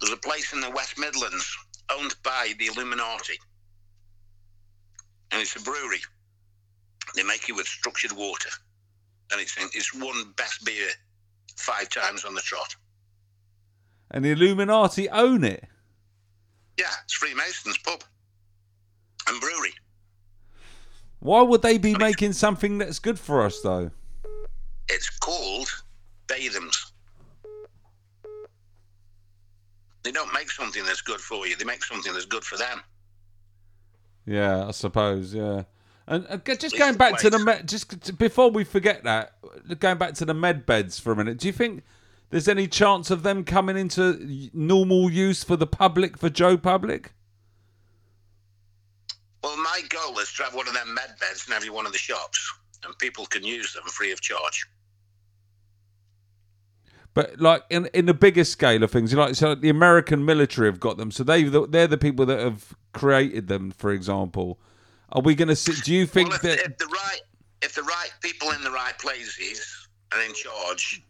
[0.00, 1.56] There's a place in the West Midlands
[1.92, 3.38] owned by the Illuminati,
[5.32, 6.00] and it's a brewery.
[7.16, 8.50] They make it with structured water,
[9.32, 10.88] and it's it's won best beer
[11.56, 12.74] five times on the trot.
[14.10, 15.64] And the Illuminati own it.
[16.78, 18.02] Yeah, it's Freemasons pub
[19.28, 19.72] and brewery.
[21.20, 23.90] Why would they be making something that's good for us, though?
[24.88, 25.68] It's called
[26.26, 26.92] Bathams.
[30.02, 31.56] They don't make something that's good for you.
[31.56, 32.80] They make something that's good for them.
[34.24, 35.34] Yeah, I suppose.
[35.34, 35.64] Yeah,
[36.10, 39.32] and uh, just going back to the med, just before we forget that,
[39.78, 41.38] going back to the med beds for a minute.
[41.38, 41.84] Do you think
[42.30, 47.12] there's any chance of them coming into normal use for the public, for Joe Public?
[49.44, 51.92] Well, my goal is to have one of them med beds in every one of
[51.92, 52.52] the shops,
[52.84, 54.66] and people can use them free of charge.
[57.14, 60.68] But like in in the bigger scale of things, you like so, the American military
[60.68, 63.70] have got them, so they they're the people that have created them.
[63.70, 64.58] For example,
[65.12, 65.72] are we going to see?
[65.82, 66.58] Do you think well, if, that?
[66.60, 67.20] if the right
[67.62, 71.02] if the right people in the right places are in charge,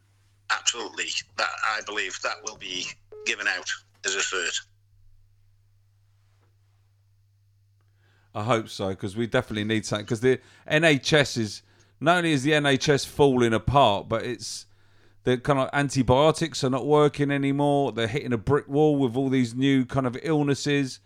[0.51, 1.06] absolutely,
[1.36, 2.86] that I believe that will be
[3.27, 3.68] given out
[4.05, 4.60] as a cert.
[8.35, 10.05] I hope so because we definitely need something.
[10.05, 10.40] Because the
[10.70, 11.62] NHS is
[12.01, 14.66] not only is the NHS falling apart, but it's
[15.24, 17.93] the kind of antibiotics are not working anymore.
[17.93, 21.01] They're hitting a brick wall with all these new kind of illnesses.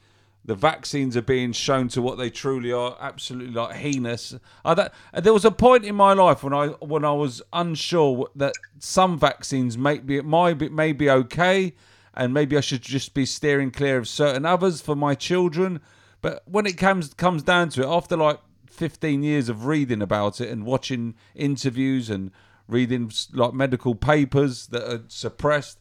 [0.46, 4.34] The vaccines are being shown to what they truly are, absolutely like heinous.
[4.64, 8.52] That, there was a point in my life when I when I was unsure that
[8.78, 11.74] some vaccines may be might may be okay,
[12.12, 15.80] and maybe I should just be steering clear of certain others for my children.
[16.20, 20.40] But when it comes comes down to it, after like 15 years of reading about
[20.40, 22.30] it and watching interviews and
[22.68, 25.78] reading like medical papers that are suppressed,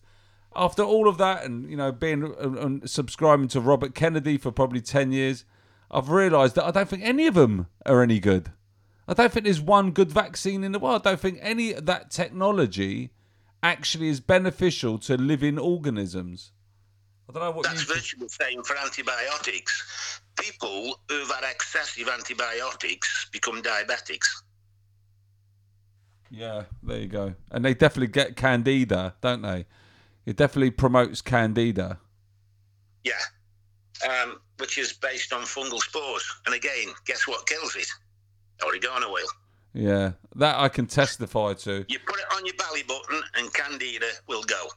[0.56, 4.52] after all of that and you know being and, and subscribing to Robert Kennedy for
[4.52, 5.46] probably 10 years,
[5.92, 8.52] I've realised that I don't think any of them are any good.
[9.08, 11.06] I don't think there's one good vaccine in the world.
[11.06, 13.12] I don't think any of that technology
[13.62, 16.52] actually is beneficial to living organisms.
[17.30, 17.94] I don't know what That's you.
[17.94, 20.22] virtually the same for antibiotics.
[20.40, 24.28] People who've had excessive antibiotics become diabetics.
[26.30, 27.36] Yeah, there you go.
[27.52, 29.66] And they definitely get candida, don't they?
[30.26, 32.00] It definitely promotes candida.
[33.04, 33.14] Yeah.
[34.08, 36.24] Um, which is based on fungal spores.
[36.46, 37.88] And again, guess what kills it?
[38.66, 39.28] Oregano oil.
[39.74, 41.86] Yeah, that I can testify to.
[41.90, 44.68] You put it on your belly button and candida will go.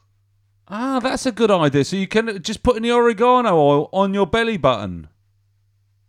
[0.67, 1.85] Ah, that's a good idea.
[1.85, 5.07] So you can just put in the oregano oil on your belly button.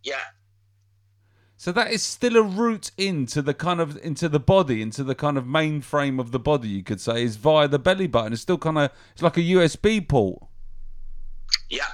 [0.03, 0.17] Yeah.
[1.69, 5.15] So that is still a route into the kind of into the body, into the
[5.15, 6.69] kind of mainframe of the body.
[6.69, 8.33] You could say is via the belly button.
[8.33, 10.43] It's still kind of it's like a USB port.
[11.69, 11.85] Yeah.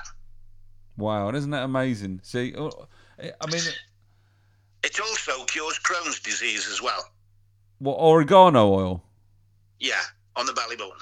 [0.97, 2.21] Wow, and isn't that amazing?
[2.23, 2.71] See, uh,
[3.19, 3.63] I mean,
[4.85, 7.11] It also cures Crohn's disease as well.
[7.79, 9.03] what oregano oil?
[9.81, 10.03] Yeah.
[10.37, 10.93] On the belly button.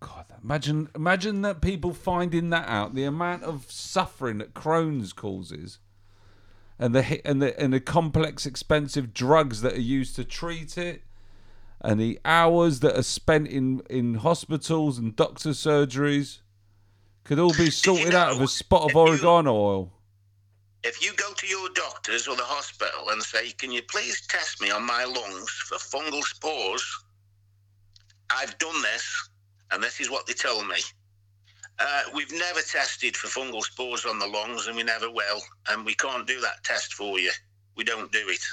[0.00, 2.94] God, imagine imagine that people finding that out.
[2.94, 5.78] The amount of suffering that Crohn's causes,
[6.82, 11.02] and the and the and the complex, expensive drugs that are used to treat it,
[11.80, 16.40] and the hours that are spent in in hospitals and doctor surgeries,
[17.22, 19.92] could all be sorted out of a spot of if you- oregano oil.
[20.82, 24.60] If you go to your doctors or the hospital and say, Can you please test
[24.60, 26.84] me on my lungs for fungal spores?
[28.30, 29.28] I've done this,
[29.70, 30.78] and this is what they tell me.
[31.78, 35.40] Uh, we've never tested for fungal spores on the lungs, and we never will,
[35.70, 37.30] and we can't do that test for you.
[37.76, 38.44] We don't do it.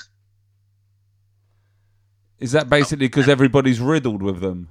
[2.39, 4.69] Is that basically because everybody's riddled with them?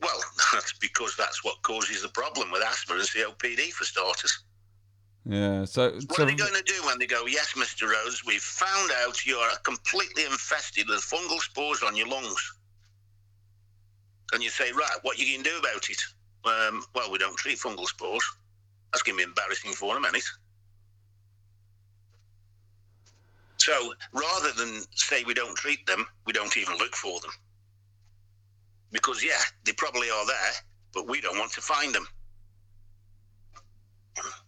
[0.00, 0.20] Well,
[0.52, 4.44] that's because that's what causes the problem with asthma and COPD for starters.
[5.26, 5.64] Yeah.
[5.64, 7.88] So, What so are they going to do when they go, Yes, Mr.
[7.88, 12.58] Rose, we've found out you're completely infested with fungal spores on your lungs?
[14.32, 16.02] And you say, Right, what are you going to do about it?
[16.44, 18.24] Um, well, we don't treat fungal spores.
[18.92, 20.24] That's going to be embarrassing for them, isn't it?
[23.56, 27.30] So rather than say we don't treat them, we don't even look for them.
[28.92, 30.52] Because, yeah, they probably are there,
[30.92, 32.06] but we don't want to find them.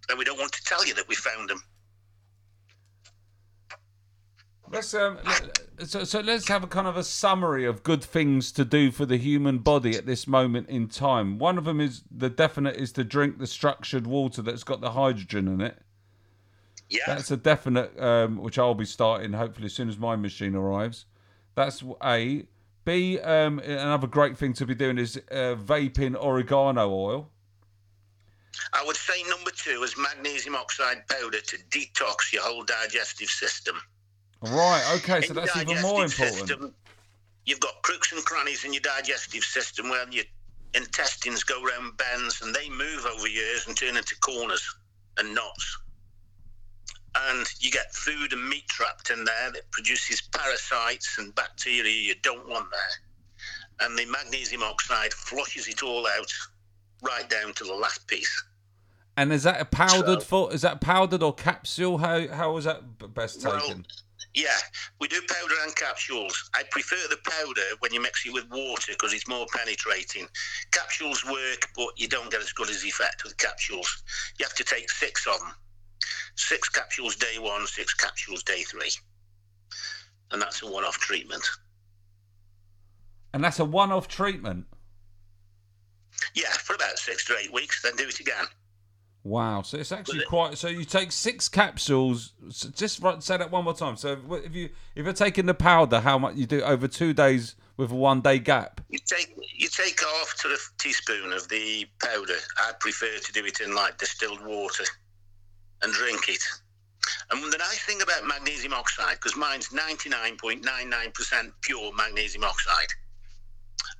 [0.08, 1.62] And we don't want to tell you that we found them.
[4.70, 5.18] Let's um,
[5.84, 9.06] so, so let's have a kind of a summary of good things to do for
[9.06, 11.38] the human body at this moment in time.
[11.38, 14.92] One of them is the definite is to drink the structured water that's got the
[14.92, 15.78] hydrogen in it.
[16.88, 17.02] Yeah.
[17.06, 21.06] That's a definite, um, which I'll be starting hopefully as soon as my machine arrives.
[21.54, 22.46] That's A.
[22.84, 23.18] B.
[23.18, 27.30] Um, another great thing to be doing is uh, vaping oregano oil.
[28.72, 33.76] I would say number two is magnesium oxide powder to detox your whole digestive system.
[34.50, 34.82] Right.
[34.96, 35.26] Okay.
[35.26, 36.48] So that's even more important.
[36.48, 36.74] system,
[37.44, 40.24] you've got crooks and crannies in your digestive system where your
[40.74, 44.62] intestines go round bends and they move over years and turn into corners
[45.18, 45.78] and knots.
[47.28, 52.14] And you get food and meat trapped in there that produces parasites and bacteria you
[52.22, 53.86] don't want there.
[53.86, 56.32] And the magnesium oxide flushes it all out
[57.02, 58.44] right down to the last piece.
[59.16, 60.52] And is that a powdered So- for?
[60.52, 61.96] Is that powdered or capsule?
[61.98, 63.86] How how is that best Well, taken?
[64.36, 64.58] Yeah,
[65.00, 66.50] we do powder and capsules.
[66.54, 70.28] I prefer the powder when you mix it with water because it's more penetrating.
[70.72, 74.04] Capsules work, but you don't get as good as effect with capsules.
[74.38, 75.52] You have to take six of them.
[76.36, 78.90] Six capsules day one, six capsules day three.
[80.30, 81.42] And that's a one off treatment.
[83.32, 84.64] And that's a one-off treatment.
[86.34, 88.46] Yeah, for about six to eight weeks, then do it again.
[89.26, 89.62] Wow.
[89.62, 90.56] So it's actually it- quite.
[90.56, 92.32] So you take six capsules.
[92.48, 93.96] s just say that one more time.
[93.96, 97.12] So if you if you're taking the powder, how much you do it over two
[97.12, 98.80] days with a one day gap?
[98.88, 102.38] You take you take half to a teaspoon of the powder.
[102.58, 104.84] I prefer to do it in like distilled water
[105.82, 106.42] and drink it.
[107.32, 112.92] And the nice thing about magnesium oxide, because mine's 99.99% pure magnesium oxide.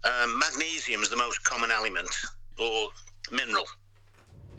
[0.05, 2.11] Um, magnesium is the most common element
[2.59, 2.89] or
[3.31, 3.65] mineral,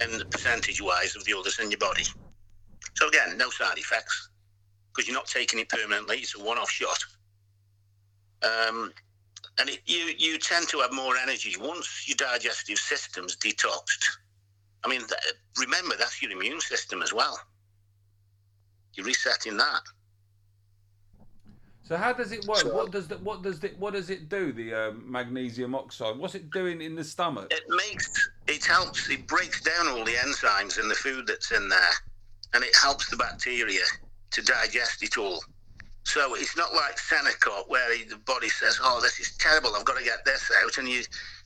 [0.01, 2.03] in percentage wise of the others in your body.
[2.95, 4.29] So again, no side effects
[4.93, 6.17] because you're not taking it permanently.
[6.17, 6.97] It's a one-off shot.
[8.43, 8.91] Um,
[9.59, 14.05] and it, you you tend to have more energy once your digestive system's detoxed.
[14.83, 17.39] I mean, th- remember that's your immune system as well.
[18.93, 19.81] You're resetting that.
[21.87, 22.57] So how does it work?
[22.57, 24.51] So- what does the, what does it what does it do?
[24.51, 26.17] The um, magnesium oxide.
[26.17, 27.47] What's it doing in the stomach?
[27.49, 29.09] It makes it helps.
[29.09, 31.93] It breaks down all the enzymes in the food that's in there,
[32.53, 33.85] and it helps the bacteria
[34.31, 35.41] to digest it all.
[36.03, 39.73] So it's not like Senokot where the body says, "Oh, this is terrible.
[39.73, 41.03] I've got to get this out," and you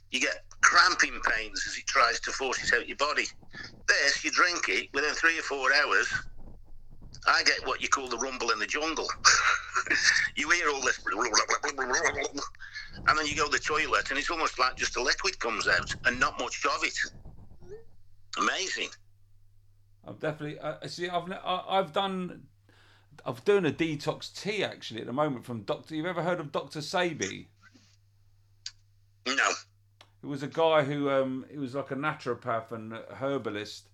[0.10, 3.26] you get cramping pains as it tries to force it out your body.
[3.88, 6.12] This, you drink it within three or four hours.
[7.28, 9.08] I get what you call the rumble in the jungle.
[10.36, 14.76] you hear all this, and then you go to the toilet, and it's almost like
[14.76, 16.98] just a liquid comes out, and not much of it.
[18.38, 18.90] Amazing.
[20.08, 21.10] I've definitely uh, see.
[21.10, 22.44] I've I've done.
[23.24, 25.96] I'm doing a detox tea actually at the moment from Doctor.
[25.96, 27.48] You've ever heard of Doctor Sebi?
[29.28, 29.50] No.
[30.24, 33.91] It was a guy who um he was like a naturopath and herbalist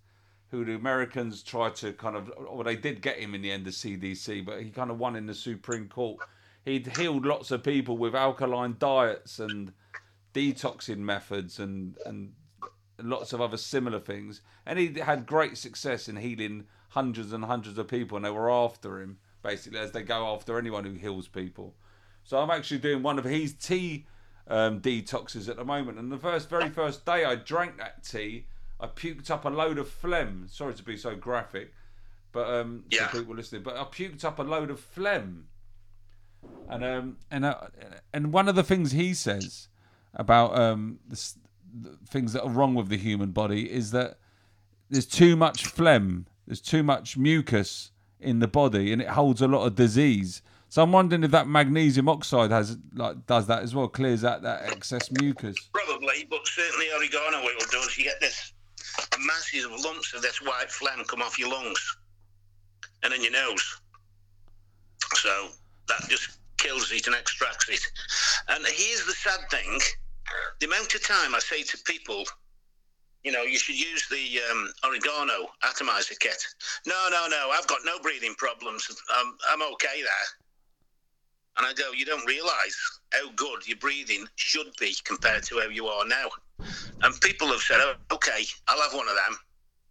[0.50, 3.64] who the Americans tried to kind of well they did get him in the end
[3.64, 6.18] the CDC but he kind of won in the Supreme Court.
[6.64, 9.72] He'd healed lots of people with alkaline diets and
[10.34, 12.32] detoxing methods and and
[13.00, 17.78] lots of other similar things and he had great success in healing hundreds and hundreds
[17.78, 21.28] of people and they were after him basically as they go after anyone who heals
[21.28, 21.74] people.
[22.24, 24.06] So I'm actually doing one of his tea
[24.48, 25.98] um, detoxes at the moment.
[25.98, 28.46] And the first, very first day I drank that tea,
[28.80, 30.46] I puked up a load of phlegm.
[30.48, 31.72] Sorry to be so graphic,
[32.32, 33.08] but um, Yeah.
[33.08, 35.48] to people listening, but I puked up a load of phlegm.
[36.68, 37.56] And um, and uh,
[38.14, 39.68] and one of the things he says
[40.14, 41.36] about um, this,
[41.82, 44.18] the things that are wrong with the human body is that
[44.88, 47.90] there's too much phlegm, there's too much mucus
[48.20, 50.40] in the body, and it holds a lot of disease.
[50.68, 54.42] So I'm wondering if that magnesium oxide has like does that as well, clears out
[54.42, 55.56] that excess mucus.
[55.72, 57.98] Probably, but certainly oregano oil does.
[57.98, 58.52] You get this
[59.20, 61.96] massive lumps of this white phlegm come off your lungs
[63.02, 63.80] and in your nose.
[65.14, 65.48] So
[65.88, 67.80] that just kills it and extracts it.
[68.48, 69.78] And here's the sad thing
[70.60, 72.24] the amount of time I say to people,
[73.24, 76.42] you know, you should use the um, oregano atomizer kit.
[76.86, 78.86] No, no, no, I've got no breathing problems.
[79.10, 80.28] I'm, I'm okay there.
[81.56, 85.68] And I go, you don't realise how good your breathing should be compared to how
[85.68, 86.28] you are now.
[87.02, 89.38] And people have said, oh, okay, I'll have one of them.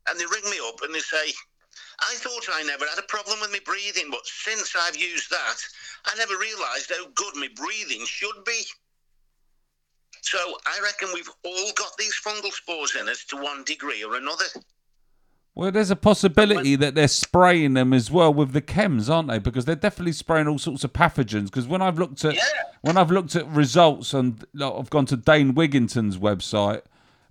[0.10, 1.34] And they ring me up and they say,
[2.00, 5.58] I thought I never had a problem with my breathing, but since I've used that,
[6.06, 8.62] I never realised how good my breathing should be.
[10.22, 14.16] So I reckon we've all got these fungal spores in us to one degree or
[14.16, 14.46] another.
[15.58, 19.40] Well, there's a possibility that they're spraying them as well with the chems, aren't they?
[19.40, 21.46] Because they're definitely spraying all sorts of pathogens.
[21.46, 22.42] Because when I've looked at Yeah.
[22.82, 26.82] when I've looked at results and like, I've gone to Dane Wigington's website,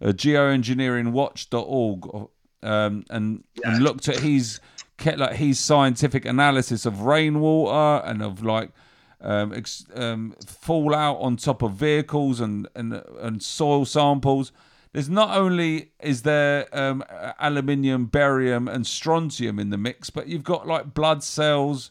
[0.02, 2.28] uh, geoengineeringwatch.org,
[2.64, 4.58] um, and and looked at his
[5.04, 8.72] like his scientific analysis of rainwater and of like
[9.20, 14.50] um, ex- um, fallout on top of vehicles and, and and soil samples.
[14.96, 17.04] There's not only is there um,
[17.38, 21.90] aluminium, barium, and strontium in the mix, but you've got like blood cells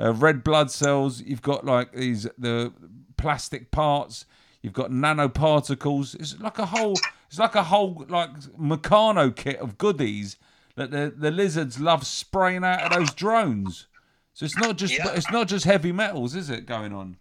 [0.00, 1.20] uh, red blood cells.
[1.20, 2.72] You've got like these the
[3.16, 4.26] plastic parts.
[4.62, 6.14] You've got nanoparticles.
[6.14, 6.94] It's like a whole.
[7.28, 10.36] It's like a whole like Meccano kit of goodies
[10.76, 13.86] that the the lizards love spraying out of those drones.
[14.32, 15.12] So it's not just Yeah.
[15.14, 16.66] it's not just heavy metals, is it?
[16.66, 17.16] Going on.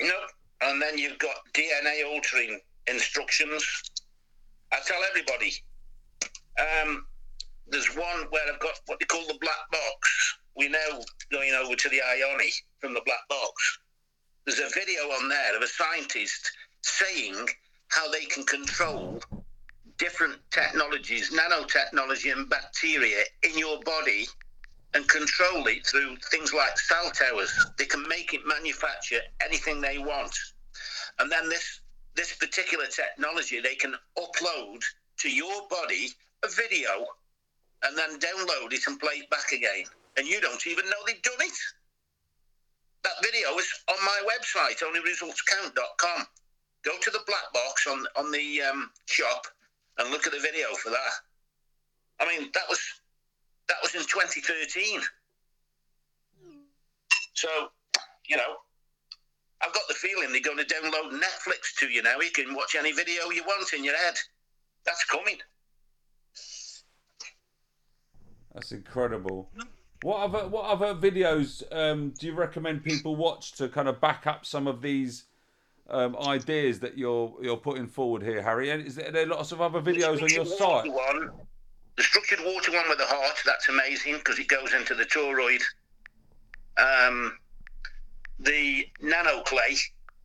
[0.00, 0.14] No,
[0.60, 3.82] and then you've got DNA altering instructions.
[4.74, 5.52] I tell everybody.
[6.58, 7.06] Um,
[7.68, 10.38] there's one where I've got what they call the black box.
[10.56, 13.78] We now going over to the Ioni from the black box.
[14.44, 16.50] There's a video on there of a scientist
[16.82, 17.48] saying
[17.88, 19.20] how they can control
[19.98, 24.26] different technologies, nanotechnology and bacteria in your body
[24.94, 27.52] and control it through things like cell towers.
[27.78, 30.36] They can make it manufacture anything they want.
[31.20, 31.80] And then this
[32.14, 34.82] this particular technology they can upload
[35.18, 36.08] to your body
[36.42, 37.06] a video
[37.82, 39.84] and then download it and play it back again.
[40.16, 41.58] And you don't even know they've done it.
[43.02, 46.26] That video is on my website, onlyresultscount.com.
[46.84, 49.46] Go to the black box on on the um, shop
[49.98, 51.12] and look at the video for that.
[52.20, 52.80] I mean, that was
[53.68, 55.00] that was in 2013.
[57.34, 57.48] So,
[58.26, 58.56] you know,
[59.62, 62.18] I've got the feeling they're going to download Netflix to you now.
[62.20, 64.14] You can watch any video you want in your head.
[64.84, 65.38] That's coming.
[68.52, 69.50] That's incredible.
[70.02, 74.26] What other what other videos um, do you recommend people watch to kind of back
[74.26, 75.24] up some of these
[75.88, 78.70] um, ideas that you're you're putting forward here, Harry?
[78.70, 80.92] And is there, are there lots of other videos on your site?
[80.92, 81.30] One,
[81.96, 85.62] the structured water one with the heart, that's amazing because it goes into the toroid.
[86.76, 87.38] Um,
[88.38, 89.76] the nano clay,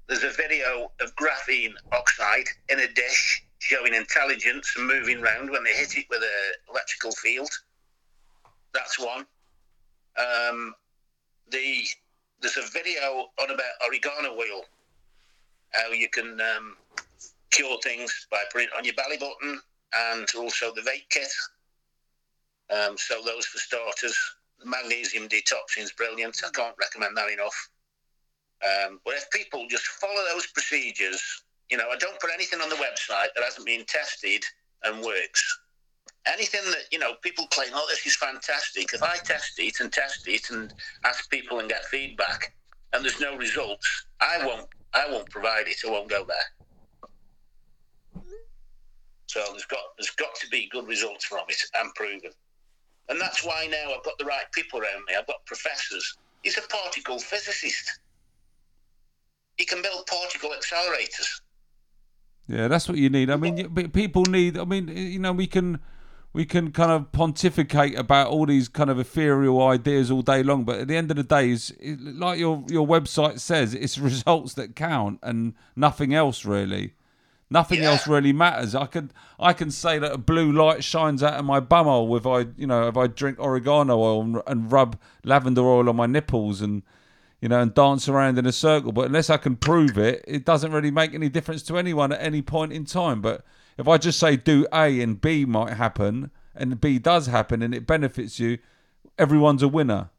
[0.08, 5.64] there's a video of graphene oxide in a dish showing intelligence and moving around when
[5.64, 7.50] they hit it with an electrical field.
[8.74, 9.26] That's one.
[10.18, 10.74] Um,
[11.52, 11.84] the
[12.42, 14.64] there's a video on about oregano oil,
[15.72, 16.78] how you can um,
[17.52, 19.60] cure things by putting it on your belly button,
[19.94, 21.32] and also the vape kit.
[22.70, 24.18] Um, so those for starters.
[24.64, 26.42] Magnesium detoxing is brilliant.
[26.46, 27.70] I can't recommend that enough.
[28.64, 31.22] Um, but if people just follow those procedures,
[31.70, 34.44] you know, I don't put anything on the website that hasn't been tested
[34.84, 35.60] and works.
[36.26, 39.92] Anything that you know, people claim, "Oh, this is fantastic." If I test it and
[39.92, 40.74] test it and
[41.06, 42.54] ask people and get feedback,
[42.94, 44.68] and there's no results, I won't.
[44.94, 45.78] I won't provide it.
[45.86, 46.38] I won't go there.
[49.28, 52.32] So there's got there's got to be good results from it and proven.
[53.10, 55.16] And that's why now I've got the right people around me.
[55.16, 56.18] I've got professors.
[56.44, 58.00] He's a particle physicist.
[59.60, 61.42] He can build particle accelerators.
[62.48, 63.30] Yeah, that's what you need.
[63.30, 64.58] I mean, people need.
[64.58, 65.80] I mean, you know, we can
[66.32, 70.64] we can kind of pontificate about all these kind of ethereal ideas all day long,
[70.64, 74.54] but at the end of the day, is like your your website says, it's results
[74.54, 76.94] that count and nothing else really.
[77.52, 77.92] Nothing Yeah.
[77.92, 78.74] else really matters.
[78.74, 82.26] I could I can say that a blue light shines out of my bumhole if
[82.26, 86.06] I you know if I drink oregano oil and, and rub lavender oil on my
[86.06, 86.84] nipples and
[87.42, 88.92] you know and dance around in a circle.
[88.92, 92.22] But unless I can prove it, it doesn't really make any difference to anyone at
[92.22, 93.22] any point in time.
[93.22, 93.46] But
[93.78, 97.74] if I just say do A and B might happen and B does happen and
[97.74, 98.58] it benefits you,
[99.18, 100.10] everyone's a winner.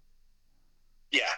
[1.10, 1.28] Yeah.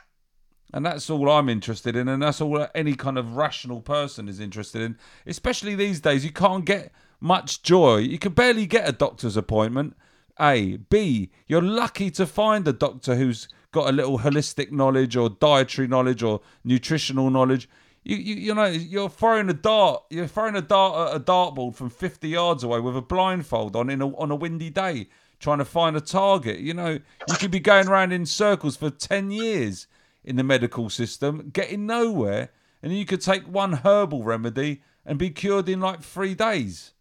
[0.72, 4.40] And that's all I'm interested in, and that's all any kind of rational person is
[4.40, 4.96] interested in.
[5.26, 7.98] Especially these days, you can't get much joy.
[7.98, 9.94] You can barely get a doctor's appointment.
[10.40, 10.78] A.
[10.78, 11.30] B.
[11.46, 16.22] You're lucky to find a doctor who's got a little holistic knowledge or dietary knowledge
[16.22, 17.68] or nutritional knowledge.
[18.04, 20.04] You, you, you know, you're throwing a dart.
[20.10, 23.90] You're throwing a dart at a dartboard from 50 yards away with a blindfold on
[23.90, 25.08] in a, on a windy day,
[25.40, 26.60] trying to find a target.
[26.60, 29.86] You know, you could be going around in circles for 10 years
[30.24, 32.50] in the medical system, getting nowhere,
[32.82, 36.92] and you could take one herbal remedy and be cured in like three days.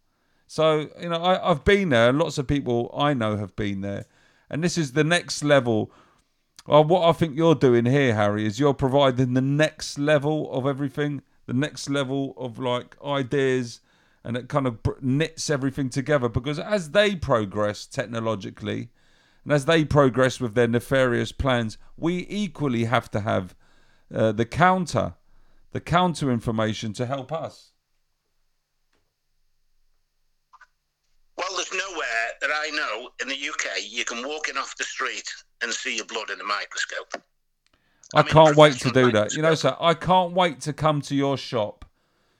[0.46, 4.06] So, you know, I, I've been there, lots of people I know have been there.
[4.50, 5.90] And this is the next level.
[6.66, 10.64] Well, what I think you're doing here, Harry, is you're providing the next level of
[10.64, 13.80] everything, the next level of like ideas,
[14.22, 16.28] and it kind of knits everything together.
[16.28, 18.90] Because as they progress technologically,
[19.42, 23.56] and as they progress with their nefarious plans, we equally have to have
[24.14, 25.14] uh, the counter,
[25.72, 27.72] the counter information to help us.
[31.36, 34.84] Well, there's nowhere that I know in the UK you can walk in off the
[34.84, 35.28] street
[35.62, 37.22] and see your blood in a microscope.
[38.14, 39.32] I, I mean, can't wait to do that.
[39.34, 41.84] You know, sir, I can't wait to come to your shop.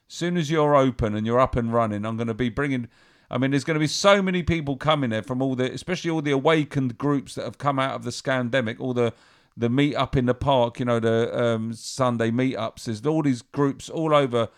[0.07, 2.87] Soon as you're open and you're up and running, I'm going to be bringing.
[3.31, 6.11] I mean, there's going to be so many people coming there from all the, especially
[6.11, 9.13] all the awakened groups that have come out of the scandemic, all the
[9.55, 12.85] the meet up in the park, you know, the um, Sunday meetups.
[12.85, 14.49] There's all these groups all over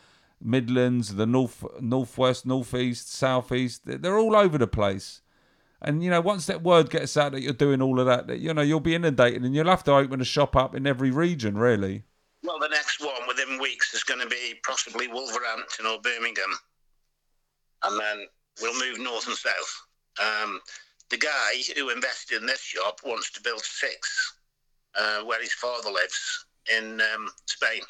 [0.42, 3.82] Midlands, the north, northwest, northeast, southeast.
[3.86, 5.22] They're all over the place.
[5.82, 8.40] And you know, once that word gets out that you're doing all of that, that
[8.40, 11.12] you know, you'll be inundated, and you'll have to open a shop up in every
[11.12, 12.04] region, really.
[12.44, 16.54] Well, the next one within weeks is going to be possibly Wolverhampton or Birmingham,
[17.84, 18.26] and then
[18.62, 19.82] we'll move north and south.
[20.22, 20.62] Um,
[21.10, 24.34] the guy who invested in this shop wants to build six
[24.98, 26.46] uh, where his father lives
[26.76, 27.82] in um, Spain.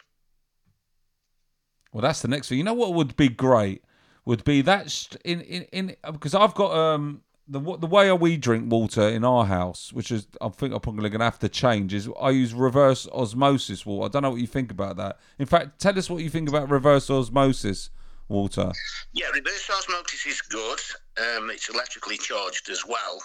[1.93, 2.57] Well, that's the next thing.
[2.57, 3.83] You know what would be great
[4.25, 8.71] would be that in in in because I've got um the the way we drink
[8.71, 11.93] water in our house, which is I think I'm probably going to have to change,
[11.93, 14.05] is I use reverse osmosis water.
[14.05, 15.19] I don't know what you think about that.
[15.37, 17.89] In fact, tell us what you think about reverse osmosis
[18.27, 18.71] water.
[19.13, 20.79] Yeah, reverse osmosis is good.
[21.17, 23.21] Um, it's electrically charged as well.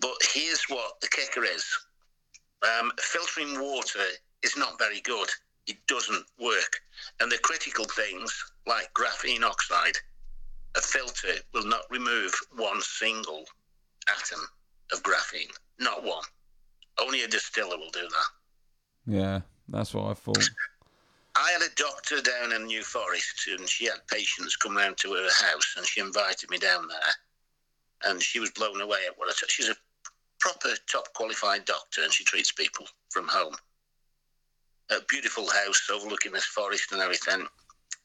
[0.00, 1.64] But here's what the kicker is
[2.62, 4.00] um, filtering water
[4.42, 5.28] is not very good.
[5.66, 6.80] It doesn't work.
[7.20, 8.32] And the critical things,
[8.66, 9.96] like graphene oxide,
[10.76, 13.44] a filter will not remove one single
[14.08, 14.40] atom
[14.92, 15.50] of graphene.
[15.78, 16.24] Not one.
[17.00, 19.12] Only a distiller will do that.
[19.12, 20.38] Yeah, that's what I thought.
[21.36, 25.12] I had a doctor down in New Forest, and she had patients come round to
[25.12, 29.28] her house, and she invited me down there, and she was blown away at what
[29.28, 29.50] I took.
[29.50, 29.76] She's a
[30.40, 33.54] proper top qualified doctor, and she treats people from home.
[34.90, 37.46] A beautiful house overlooking this forest and everything,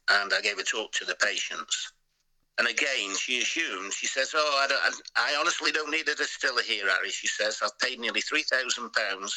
[0.09, 1.93] and I gave a talk to the patients.
[2.57, 6.87] And again, she assumes, she says, Oh, I, I honestly don't need a distiller here,
[6.89, 7.09] Harry.
[7.09, 9.31] She says, I've paid nearly £3,000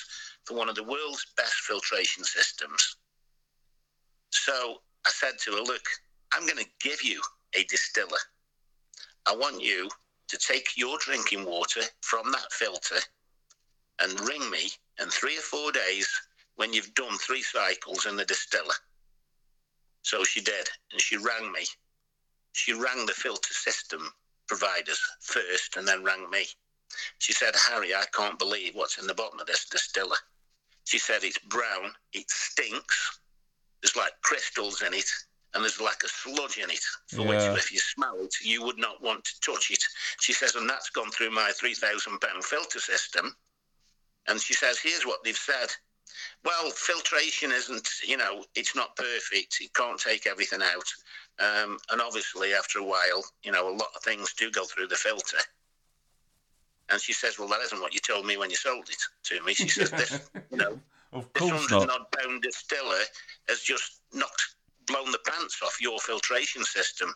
[0.45, 2.97] for one of the world's best filtration systems.
[4.31, 5.85] So I said to her, Look,
[6.33, 7.21] I'm going to give you
[7.55, 8.19] a distiller.
[9.27, 9.89] I want you
[10.29, 12.97] to take your drinking water from that filter
[14.01, 14.71] and ring me
[15.01, 16.09] in three or four days
[16.57, 18.75] when you've done three cycles in the distiller.
[20.03, 21.65] So she did, and she rang me.
[22.55, 24.11] She rang the filter system
[24.47, 26.47] providers first and then rang me.
[27.19, 30.17] She said, Harry, I can't believe what's in the bottom of this distiller.
[30.85, 33.19] She said, it's brown, it stinks,
[33.83, 35.11] there's like crystals in it,
[35.53, 37.53] and there's like a sludge in it for Yeah.
[37.53, 39.83] which if you smell it, you would not want to touch it.
[40.21, 43.37] She says, and that's gone through my £3,000 filter system.
[44.29, 45.69] And she says, here's what they've said.
[46.45, 49.59] Well, filtration isn't, you know, it's not perfect.
[49.61, 50.89] It can't take everything out.
[51.39, 54.89] Um, and obviously, after a while, you know, a lot of things do go through
[54.89, 55.39] the filter.
[56.91, 59.43] And she says, well, that isn't what you told me when you sold it to
[59.45, 59.55] me.
[59.55, 60.21] She says, this,
[60.51, 60.79] you know,
[61.15, 62.01] Of this course hundred not.
[62.01, 63.03] odd pound distiller
[63.49, 67.15] has just knocked, blown the pants off your filtration system.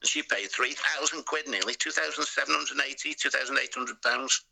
[0.00, 4.44] And she paid 3,000 quid nearly, 2,780, 2,800 pounds.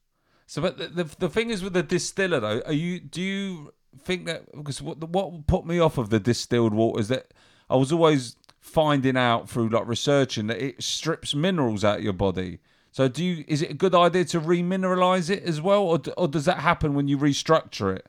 [0.49, 3.73] So, but the, the the thing is with the distiller though, are you do you
[3.99, 7.33] think that because what what put me off of the distilled water is that
[7.69, 12.13] I was always finding out through like researching that it strips minerals out of your
[12.13, 12.59] body.
[12.93, 16.29] So, do you is it a good idea to remineralize it as well, or or
[16.29, 18.07] does that happen when you restructure it?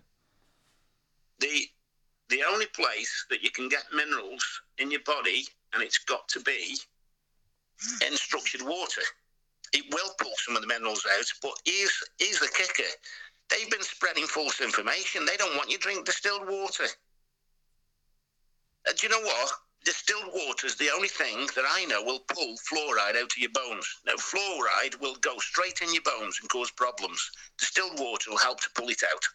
[1.39, 1.67] The,
[2.29, 4.43] the only place that you can get minerals
[4.77, 6.77] in your body, and it's got to be
[8.05, 9.01] in structured water.
[9.73, 12.89] It will pull some of the minerals out, but here's, here's the kicker.
[13.51, 15.25] They've been spreading false information.
[15.25, 16.85] They don't want you to drink distilled water.
[18.87, 19.51] Uh, do you know what?
[19.83, 23.51] Distilled water is the only thing that I know will pull fluoride out of your
[23.51, 23.87] bones.
[24.05, 27.31] Now, fluoride will go straight in your bones and cause problems.
[27.57, 29.25] Distilled water will help to pull it out.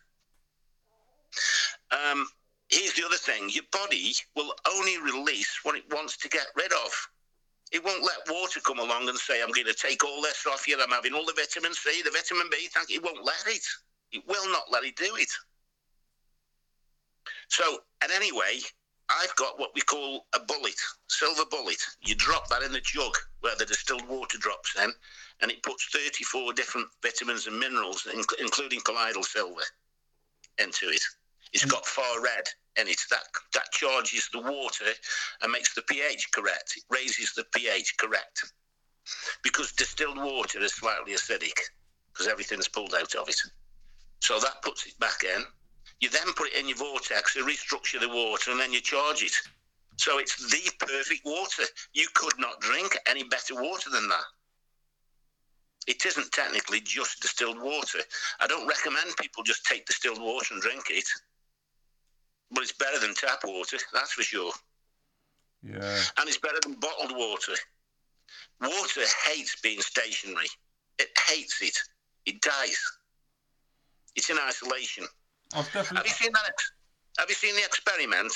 [1.90, 2.26] Um,
[2.68, 6.72] here's the other thing your body will only release what it wants to get rid
[6.72, 7.08] of.
[7.72, 10.68] It won't let water come along and say, I'm going to take all this off
[10.68, 10.80] you.
[10.80, 12.68] I'm having all the vitamin C, the vitamin B.
[12.72, 12.96] Thank you.
[12.96, 13.66] It won't let it.
[14.12, 15.30] It will not let it do it.
[17.48, 18.60] So, and anyway,
[19.08, 20.74] I've got what we call a bullet,
[21.08, 21.78] silver bullet.
[22.00, 24.92] You drop that in the jug where the distilled water drops in,
[25.40, 29.62] and it puts 34 different vitamins and minerals, inc- including colloidal silver,
[30.58, 31.02] into it.
[31.52, 31.70] It's mm.
[31.70, 32.44] got far red
[32.80, 33.00] in it.
[33.10, 33.24] That
[33.54, 34.86] that charges the water
[35.42, 36.74] and makes the pH correct.
[36.76, 38.52] It raises the pH correct.
[39.42, 41.58] Because distilled water is slightly acidic,
[42.12, 43.40] because everything's pulled out of it.
[44.20, 45.42] So that puts it back in.
[46.00, 49.22] You then put it in your vortex, you restructure the water, and then you charge
[49.22, 49.32] it.
[49.96, 51.62] So it's the perfect water.
[51.94, 54.24] You could not drink any better water than that.
[55.86, 58.00] It isn't technically just distilled water.
[58.40, 61.08] I don't recommend people just take distilled water and drink it.
[62.50, 64.52] But it's better than tap water, that's for sure.
[65.62, 66.02] Yeah.
[66.18, 67.54] And it's better than bottled water.
[68.60, 70.48] Water hates being stationary.
[70.98, 71.78] It hates it.
[72.26, 72.78] It dies.
[74.16, 75.04] It's in isolation.
[75.54, 75.96] I've definitely.
[75.96, 76.54] Have you seen that?
[77.18, 78.32] Have you seen the experiment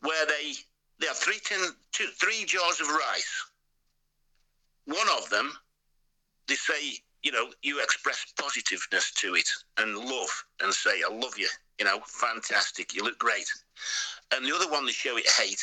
[0.00, 0.54] where they
[0.98, 1.60] they have three tin,
[1.92, 3.44] two, three jars of rice.
[4.86, 5.52] One of them,
[6.48, 9.48] they say, you know, you express positiveness to it
[9.78, 11.48] and love, and say, "I love you."
[11.78, 12.94] You know, fantastic.
[12.94, 13.50] You look great.
[14.32, 15.62] And the other one, they show it hate.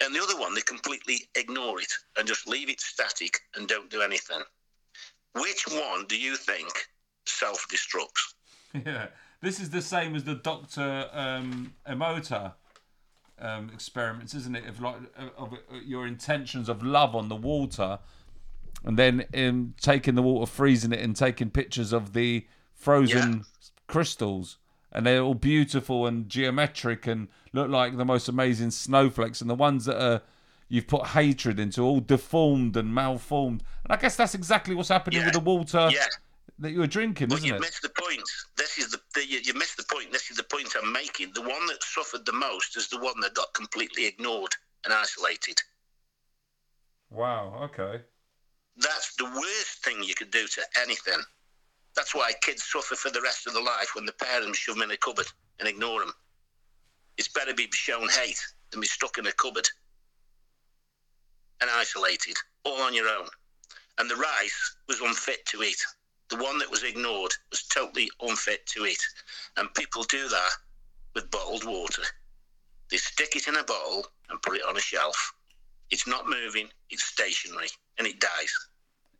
[0.00, 3.90] And the other one, they completely ignore it and just leave it static and don't
[3.90, 4.42] do anything.
[5.32, 6.88] Which one do you think
[7.26, 8.34] self destructs?
[8.84, 9.06] Yeah,
[9.40, 12.54] this is the same as the Doctor um, Emoto
[13.38, 14.66] um, experiments, isn't it?
[14.66, 17.98] Of like of, of your intentions of love on the water,
[18.84, 23.44] and then um, taking the water, freezing it, and taking pictures of the frozen
[23.86, 24.56] crystals,
[24.92, 29.54] and they're all beautiful and geometric and look like the most amazing snowflakes, and the
[29.54, 30.22] ones that are
[30.68, 33.62] you've put hatred into all deformed and malformed.
[33.84, 35.26] And I guess that's exactly what's happening Yeah.
[35.26, 36.06] with the water Yeah.
[36.58, 37.60] That you were drinking, But isn't you it?
[37.60, 38.22] missed the point.
[38.56, 40.12] This is the, the you, you missed the point.
[40.12, 41.32] This is the point I'm making.
[41.34, 44.54] The one that suffered the most is the one that got completely ignored
[44.84, 45.60] and isolated.
[47.10, 47.58] Wow.
[47.64, 48.00] Okay.
[48.76, 51.20] That's the worst thing you could do to anything.
[51.96, 54.82] That's why kids suffer for the rest of their life when the parents shove them
[54.82, 55.26] in a cupboard
[55.60, 56.12] and ignore them.
[57.16, 59.68] It's better to be shown hate than be stuck in a cupboard
[61.60, 63.28] and isolated, all on your own.
[63.98, 65.80] And the rice was unfit to eat.
[66.30, 69.02] The one that was ignored was totally unfit to eat.
[69.56, 70.50] And people do that
[71.14, 72.02] with bottled water.
[72.90, 75.32] They stick it in a bottle and put it on a shelf.
[75.90, 77.68] It's not moving, it's stationary,
[77.98, 78.54] and it dies.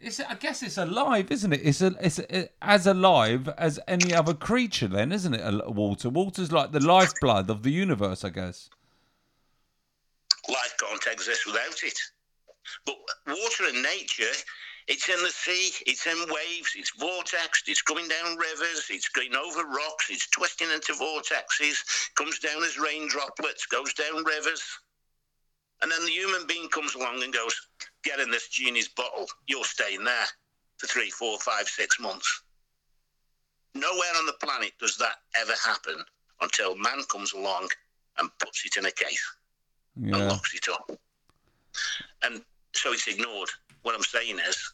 [0.00, 1.60] It's, I guess it's alive, isn't it?
[1.62, 5.70] It's a, it's a, as alive as any other creature, then, isn't it?
[5.70, 6.10] Water.
[6.10, 8.70] Water's like the lifeblood of the universe, I guess.
[10.48, 11.98] life can't exist without it.
[12.86, 14.32] But water in nature,
[14.86, 19.34] it's in the sea, it's in waves, it's vortexed, it's coming down rivers, it's going
[19.34, 21.78] over rocks, it's twisting into vortexes,
[22.16, 24.62] comes down as rain droplets, goes down rivers.
[25.82, 27.54] And then the human being comes along and goes,
[28.02, 30.26] Get in this genie's bottle, you're staying there
[30.76, 32.42] for three, four, five, six months.
[33.74, 36.04] Nowhere on the planet does that ever happen
[36.42, 37.68] until man comes along
[38.18, 39.36] and puts it in a case
[39.96, 40.90] and locks it up.
[42.22, 42.42] And
[42.72, 43.48] so it's ignored.
[43.82, 44.72] What I'm saying is,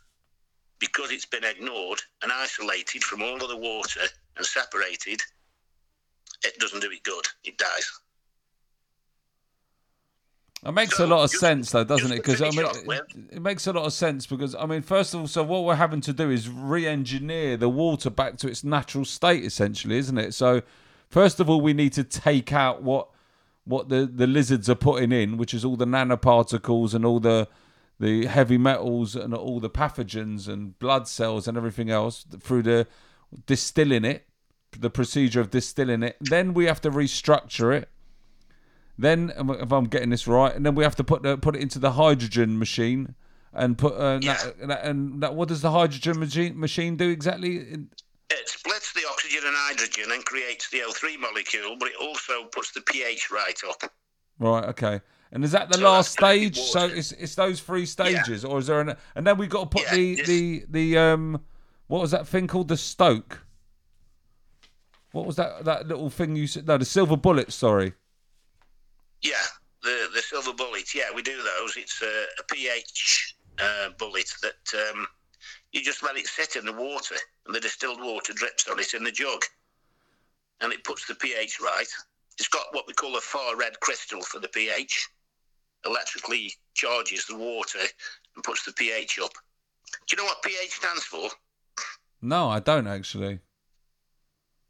[0.80, 4.00] because it's been ignored and isolated from all of the water
[4.36, 5.20] and separated,
[6.44, 7.24] it doesn't do it good.
[7.44, 7.90] It dies.
[10.66, 12.16] It makes So, a lot of just- sense, though, doesn't it?
[12.16, 13.04] Because I mean, it,
[13.36, 15.76] it makes a lot of sense because I mean, first of all, so what we're
[15.76, 20.34] having to do is re-engineer the water back to its natural state, essentially, isn't it?
[20.34, 20.60] So,
[21.08, 23.08] first of all, we need to take out what
[23.64, 27.48] what the the lizards are putting in, which is all the nanoparticles and all the
[28.00, 32.86] the heavy metals and all the pathogens and blood cells and everything else through the
[33.46, 34.26] distilling it,
[34.76, 36.16] the procedure of distilling it.
[36.20, 37.88] Then we have to restructure it.
[38.98, 41.62] Then, if I'm getting this right, and then we have to put the, put it
[41.62, 43.14] into the hydrogen machine
[43.52, 44.36] and put uh, Yeah.
[44.44, 45.34] that, that, and that.
[45.34, 47.56] What does the hydrogen machine machine do exactly?
[48.30, 52.72] It splits the oxygen and hydrogen and creates the O3 molecule, but it also puts
[52.72, 53.90] the pH right up.
[54.38, 54.64] Right.
[54.64, 55.00] Okay.
[55.32, 56.58] And is that the So last stage?
[56.58, 58.96] So it's it's those three stages, or is there an?
[59.14, 61.40] And then we got to put Yeah, the the the um,
[61.86, 62.68] what was that thing called?
[62.68, 63.44] The Stoke.
[65.12, 66.66] What was that that little thing you said?
[66.66, 67.52] No, the silver bullet.
[67.52, 67.94] Sorry.
[69.22, 69.34] Yeah,
[69.82, 70.94] the the silver bullet.
[70.94, 71.76] Yeah, we do those.
[71.76, 75.06] It's a, a pH uh, bullet that um,
[75.72, 77.14] you just let it sit in the water,
[77.46, 79.42] and the distilled water drips on it in the jug,
[80.60, 81.88] and it puts the pH right.
[82.38, 85.08] It's got what we call a far red crystal for the pH.
[85.86, 87.78] Electrically charges the water
[88.34, 89.32] and puts the pH up.
[90.06, 91.28] Do you know what pH stands for?
[92.22, 93.40] No, I don't actually.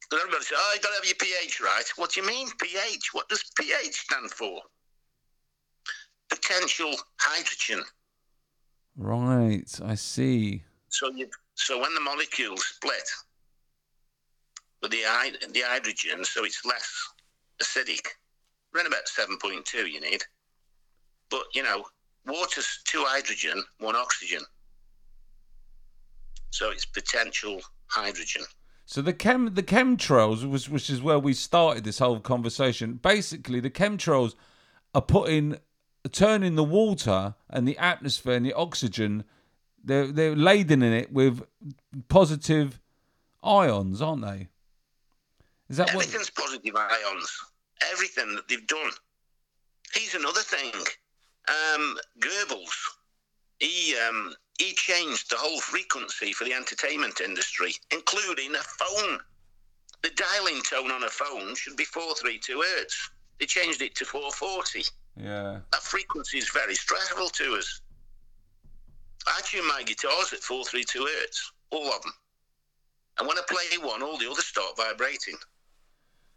[0.00, 2.48] Because everybody says, "Oh, you got to have your pH right." What do you mean
[2.58, 3.10] pH?
[3.12, 4.60] What does pH stand for?
[6.28, 7.84] Potential hydrogen.
[8.96, 9.80] Right.
[9.84, 10.62] I see.
[10.88, 13.08] So you, so when the molecules split
[14.82, 15.02] with the
[15.52, 17.08] the hydrogen, so it's less
[17.62, 18.06] acidic.
[18.74, 20.22] Around about seven point two, you need.
[21.30, 21.84] But you know,
[22.26, 24.40] water's two hydrogen, one oxygen.
[26.50, 28.42] So it's potential hydrogen.
[28.86, 32.94] So the chem the chemtrails was which is where we started this whole conversation.
[32.94, 34.34] Basically, the chemtrails
[34.94, 35.58] are putting
[36.10, 39.24] turning the water and the atmosphere and the oxygen.
[39.82, 41.42] They're they're laden in it with
[42.08, 42.80] positive
[43.42, 44.48] ions, aren't they?
[45.68, 46.04] Is that what?
[46.04, 47.38] Everything's positive ions.
[47.92, 48.90] Everything that they've done.
[49.94, 50.72] Here's another thing.
[51.50, 52.72] Um, Goebbels,
[53.58, 59.18] he um, he changed the whole frequency for the entertainment industry, including a phone.
[60.02, 63.10] the dialing tone on a phone should be 432 hertz.
[63.38, 64.84] They changed it to 440.
[65.16, 65.60] Yeah.
[65.72, 67.80] That frequency is very stressful to us.
[69.26, 72.12] I tune my guitars at 432 hertz, all of them.
[73.18, 75.36] And when I play one, all the others start vibrating.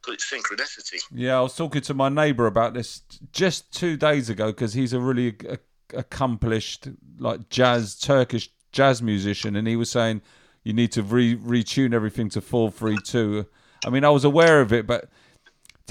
[0.03, 1.01] Synchronicity.
[1.11, 3.01] Yeah, I was talking to my neighbour about this
[3.31, 5.59] just two days ago because he's a really a-
[5.97, 10.21] accomplished like jazz Turkish jazz musician, and he was saying
[10.63, 13.45] you need to re retune everything to four three two.
[13.85, 15.09] I mean, I was aware of it, but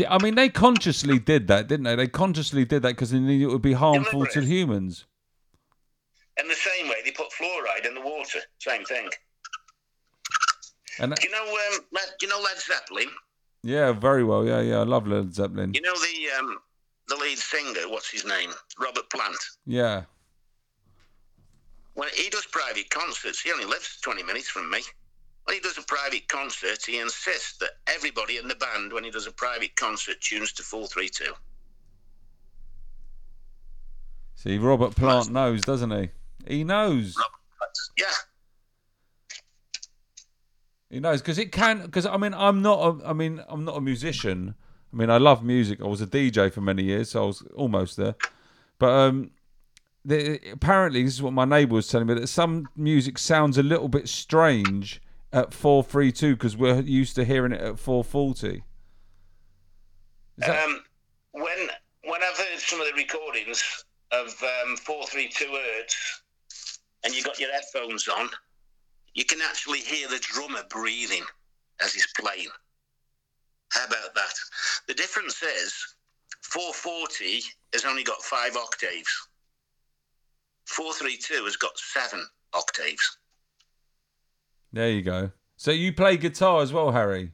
[0.09, 1.95] I mean, they consciously did that, didn't they?
[1.95, 5.05] They consciously did that because they knew it would be harmful to humans.
[6.39, 9.09] In the same way they put fluoride in the water, same thing.
[10.99, 13.09] And Do you know, um, you know Led Zeppelin?
[13.63, 14.45] Yeah, very well.
[14.47, 15.73] Yeah, yeah, I love Led Zeppelin.
[15.75, 16.59] You know the um,
[17.09, 18.51] the lead singer, what's his name?
[18.81, 19.37] Robert Plant.
[19.67, 20.03] Yeah,
[21.95, 24.81] When he does private concerts, he only lives 20 minutes from me.
[25.45, 29.11] When he does a private concert, he insists that everybody in the band, when he
[29.11, 31.33] does a private concert, tunes to 432.
[34.37, 36.09] see, Robert Plant knows, doesn't he?
[36.47, 37.17] He knows.
[37.17, 37.77] Robert.
[37.99, 38.15] Yeah.
[40.93, 41.81] He knows because it can.
[41.81, 42.79] Because I mean, I'm not.
[43.03, 44.55] A, I mean, I'm not a musician.
[44.93, 45.81] I mean, I love music.
[45.81, 48.15] I was a DJ for many years, so I was almost there.
[48.79, 49.31] But um,
[50.05, 53.63] the, apparently, this is what my neighbour was telling me that some music sounds a
[53.63, 55.01] little bit strange
[55.33, 58.63] at four three two because we're used to hearing it at four forty.
[60.37, 60.83] That- Um,
[61.33, 61.71] when
[62.05, 66.21] when I've heard some of the recordings of um, 432 hertz,
[67.05, 68.29] and you got your headphones on,
[69.15, 71.25] you can actually hear the drummer breathing
[71.83, 72.49] as he's playing.
[73.71, 74.35] How about that?
[74.89, 75.75] The difference is
[76.43, 79.29] 440 has only got five octaves.
[80.67, 82.25] 432 has got seven
[82.55, 83.19] octaves.
[84.73, 85.31] there you go.
[85.57, 87.33] So you play guitar as well, Harry?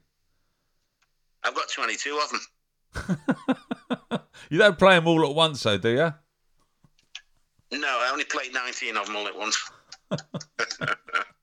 [1.44, 4.20] I've got 22 of them.
[4.50, 6.14] you don't play them all at once, though, do you?
[7.78, 9.70] No, I only played 19 of them all at once.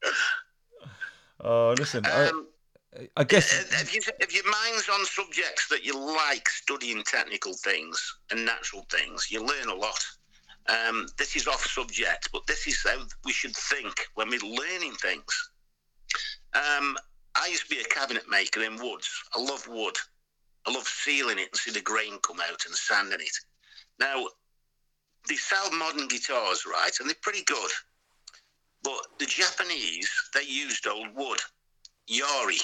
[1.41, 2.05] Oh, listen.
[2.05, 2.47] I, Um,
[3.17, 3.53] I guess.
[3.53, 8.45] Uh, if, you, if your mind's on subjects that you like studying technical things and
[8.45, 10.03] natural things, you learn a lot.
[10.67, 14.93] Um, this is off subject, but this is how we should think when we're learning
[14.93, 15.51] things.
[16.53, 16.97] Um,
[17.35, 19.09] I used to be a cabinet maker in woods.
[19.35, 19.95] I love wood.
[20.65, 23.37] I love sealing it and see the grain come out and sanding it.
[23.99, 24.25] Now,
[25.27, 27.71] they sell modern guitars, right, and they're pretty good.
[28.85, 31.39] But the Japanese, they used old wood,
[32.07, 32.61] Yairi,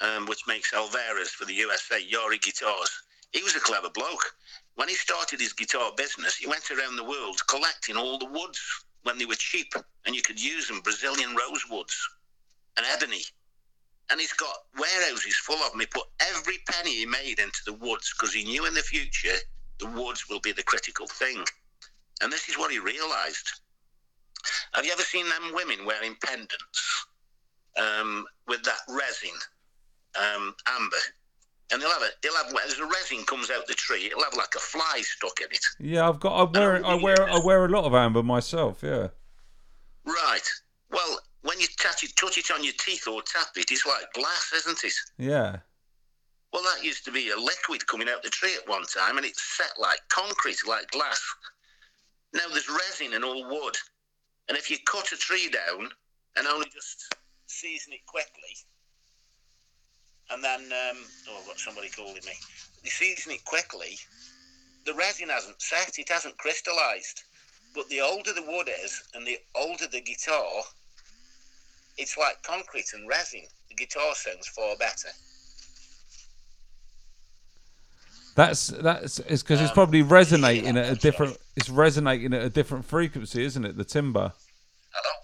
[0.00, 2.90] um, which makes Alvarez for the USA, Yairi guitars.
[3.30, 4.34] He was a clever bloke.
[4.74, 8.60] When he started his guitar business, he went around the world collecting all the woods
[9.04, 9.72] when they were cheap
[10.04, 11.94] and you could use them Brazilian rosewoods
[12.76, 13.22] and ebony.
[14.10, 15.80] And he's got warehouses full of them.
[15.80, 19.36] He put every penny he made into the woods because he knew in the future
[19.78, 21.44] the woods will be the critical thing.
[22.20, 23.60] And this is what he realized.
[24.74, 27.06] Have you ever seen them women wearing pendants
[27.76, 29.36] um, with that resin,
[30.18, 30.96] um, amber?
[31.72, 34.34] And they'll have a, they'll have as the resin comes out the tree, it'll have
[34.34, 35.66] like a fly stuck in it.
[35.80, 36.34] Yeah, I've got.
[36.34, 36.86] I wear.
[36.86, 37.28] I wear.
[37.28, 38.82] I wear a lot of amber myself.
[38.82, 39.08] Yeah.
[40.04, 40.48] Right.
[40.90, 44.12] Well, when you touch it, touch it on your teeth or tap it, it's like
[44.14, 44.94] glass, isn't it?
[45.18, 45.58] Yeah.
[46.52, 49.26] Well, that used to be a liquid coming out the tree at one time, and
[49.26, 51.20] it's set like concrete, like glass.
[52.32, 53.76] Now there's resin and all wood,
[54.48, 55.88] and if you cut a tree down
[56.36, 57.14] and only just
[57.46, 58.54] season it quickly,
[60.30, 60.98] and then um,
[61.28, 62.32] oh, I've got somebody calling me.
[62.82, 63.98] You season it quickly,
[64.84, 67.22] the resin hasn't set, it hasn't crystallised.
[67.74, 70.62] But the older the wood is, and the older the guitar,
[71.98, 73.42] it's like concrete and resin.
[73.68, 75.08] The guitar sounds far better.
[78.34, 81.38] That's that's it's because it's Um, probably yeah, resonating at a different.
[81.56, 83.76] It's resonating at a different frequency, isn't it?
[83.78, 84.32] The timber.
[84.92, 85.14] Hello?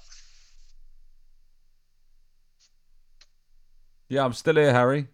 [4.09, 5.09] Yeah, I'm still here, Harry.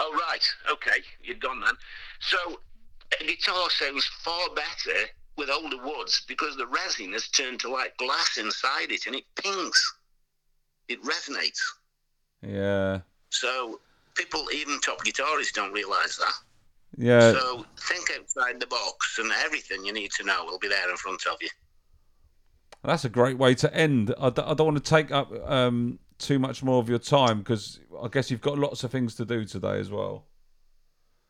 [0.00, 0.44] Oh, right.
[0.72, 0.98] Okay.
[1.22, 1.74] You're gone then.
[2.20, 2.60] So,
[3.20, 4.98] a guitar sounds far better
[5.36, 9.24] with older woods because the resin has turned to like glass inside it and it
[9.36, 9.94] pings.
[10.88, 11.60] It resonates.
[12.42, 13.00] Yeah.
[13.28, 13.80] So,
[14.16, 16.34] people, even top guitarists, don't realize that.
[16.96, 17.32] Yeah.
[17.32, 20.96] So, think outside the box and everything you need to know will be there in
[20.96, 21.48] front of you.
[22.84, 24.14] That's a great way to end.
[24.18, 27.38] I, d- I don't want to take up um, too much more of your time
[27.40, 30.24] because I guess you've got lots of things to do today as well.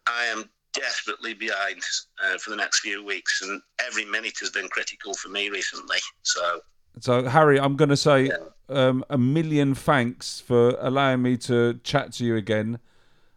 [0.07, 1.83] I am desperately behind
[2.25, 5.99] uh, for the next few weeks, and every minute has been critical for me recently.
[6.23, 6.61] So
[7.01, 8.31] So, Harry, I'm going to say
[8.69, 12.79] um, a million thanks for allowing me to chat to you again.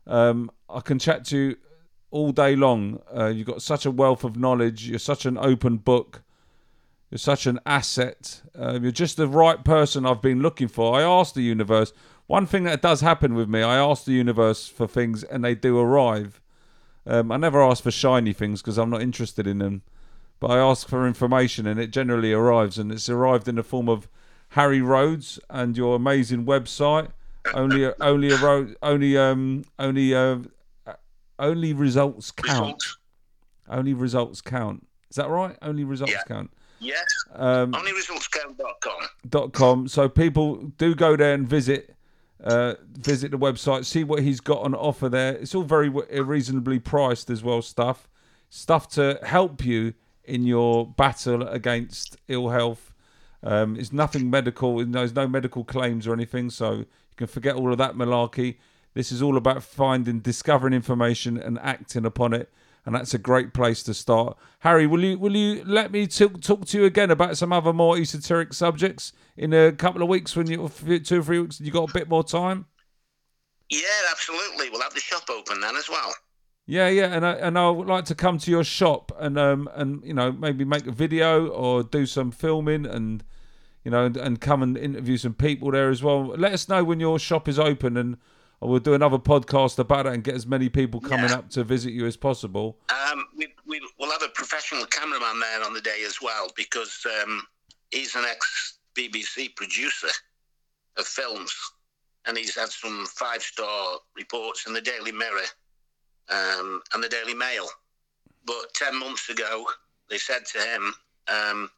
[0.06, 1.56] Um, I can chat to you
[2.14, 3.02] all day long.
[3.14, 4.88] Uh, you've got such a wealth of knowledge.
[4.88, 6.22] You're such an open book.
[7.10, 8.44] You're such an asset.
[8.58, 10.96] Uh, you're just the right person I've been looking for.
[10.96, 11.92] I asked the universe.
[12.28, 15.56] One thing that does happen with me, I ask the universe for things and they
[15.56, 16.40] do arrive.
[17.08, 19.82] Um, I never ask for shiny things because I'm not interested in them.
[20.40, 22.78] But I ask for information and it generally arrives.
[22.78, 24.08] And it's arrived in the form of
[24.50, 27.10] Harry Rhodes and your amazing website.
[27.56, 30.38] Only, only a road, only, um, only, uh,
[31.40, 32.60] only results count.
[32.66, 32.98] Results?
[33.70, 34.88] Only results count.
[35.10, 35.58] Is that right?
[35.62, 36.24] Only results Yeah.
[36.28, 36.52] count.
[36.80, 37.06] Yes.
[37.34, 39.08] Um, OnlyResultsCount.com.
[39.30, 39.88] dot com.
[39.88, 41.96] So people do go there and visit
[42.44, 45.34] uh, visit the website, see what he's got on offer there.
[45.36, 47.62] It's all very reasonably priced as well.
[47.62, 48.10] Stuff,
[48.50, 49.94] stuff to help you
[50.26, 52.92] in your battle against ill health.
[53.44, 54.84] Um, it's nothing medical.
[54.86, 56.86] There's no medical claims or anything, so you
[57.16, 58.58] can forget all of that malarkey.
[58.94, 62.52] This is all about finding, discovering information, and acting upon it.
[62.86, 64.38] And that's a great place to start.
[64.60, 67.72] Harry, will you will you let me talk, talk to you again about some other
[67.72, 71.72] more esoteric subjects in a couple of weeks when you two or three weeks you
[71.72, 72.66] got a bit more time?
[73.70, 73.80] Yeah,
[74.12, 74.70] absolutely.
[74.70, 76.14] We'll have the shop open then as well.
[76.66, 79.70] Yeah, yeah, and I and I would like to come to your shop and um
[79.74, 83.24] and you know maybe make a video or do some filming and
[83.84, 86.28] you know and, and come and interview some people there as well.
[86.28, 88.18] Let us know when your shop is open and
[88.68, 91.38] we'll do another podcast about it and get as many people coming Yeah.
[91.38, 92.78] up to visit you as possible.
[92.90, 97.06] Um, we, we, we'll have a professional cameraman there on the day as well because
[97.22, 97.42] um,
[97.92, 100.10] he's an ex BBC producer
[100.98, 101.54] of films
[102.26, 105.48] and he's had some five star reports in the Daily Mirror
[106.30, 107.66] um, and the Daily Mail.
[108.46, 109.66] But 10 months ago,
[110.10, 110.94] they said to him,
[111.28, 111.70] um,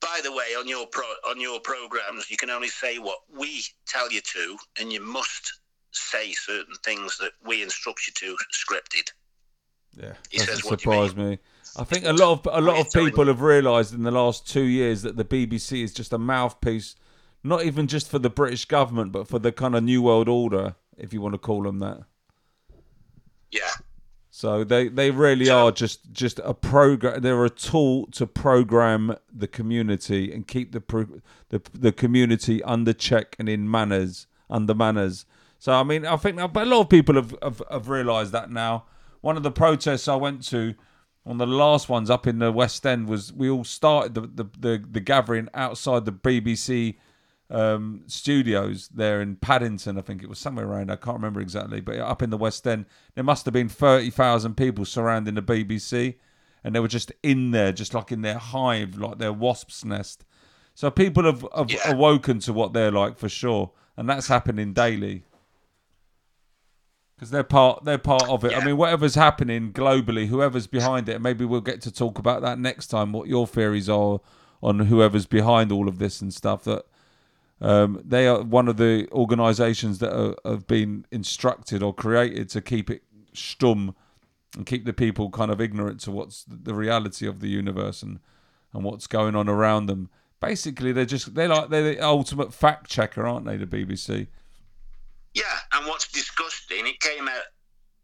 [0.00, 3.62] by the way, on your pro- on your programs, you can only say what we
[3.86, 5.59] tell you to, and you must
[5.92, 9.10] say certain things that we instruct you to, scripted.
[9.96, 11.38] Yeah, He doesn't says, "What surprise me.
[11.76, 14.62] I think a lot of a lot of people have realised in the last two
[14.64, 16.94] years that the BBC is just a mouthpiece,
[17.42, 20.76] not even just for the British government, but for the kind of New World Order,
[20.96, 22.02] if you want to call them that.
[23.50, 23.70] Yeah.
[24.32, 27.20] So they, they really So- are just just a program.
[27.20, 32.92] They're a tool to program the community and keep the pro- the the community under
[32.92, 35.24] check and in manners under manners.
[35.60, 38.50] So I mean, I think but a lot of people have have, have realised that
[38.50, 38.86] now.
[39.20, 40.74] One of the protests I went to,
[41.24, 44.22] one of the last ones up in the West End, was we all started the
[44.22, 46.96] the, the, the gathering outside the BBC
[47.50, 49.98] um, studios there in Paddington.
[49.98, 50.90] I think it was somewhere around.
[50.90, 54.08] I can't remember exactly, but up in the West End, there must have been thirty
[54.08, 56.14] thousand people surrounding the BBC,
[56.64, 60.24] and they were just in there, just like in their hive, like their wasp's nest.
[60.74, 61.92] So people have, have Yeah.
[61.92, 65.24] awoken to what they're like for sure, and that's happening daily.
[67.20, 68.56] Because they're part, they're part of it.
[68.56, 72.58] I mean, whatever's happening globally, whoever's behind it, maybe we'll get to talk about that
[72.58, 73.12] next time.
[73.12, 74.20] What your theories are
[74.62, 76.64] on whoever's behind all of this and stuff.
[76.64, 76.86] That
[77.60, 82.62] um, they are one of the organisations that are, have been instructed or created to
[82.62, 83.02] keep it
[83.34, 83.94] stum
[84.56, 88.20] and keep the people kind of ignorant to what's the reality of the universe and,
[88.72, 90.08] and what's going on around them.
[90.40, 93.58] Basically, they're just they're like they're the ultimate fact checker, aren't they?
[93.58, 94.28] The BBC.
[95.34, 97.44] Yeah, and what's disgusting, it came out.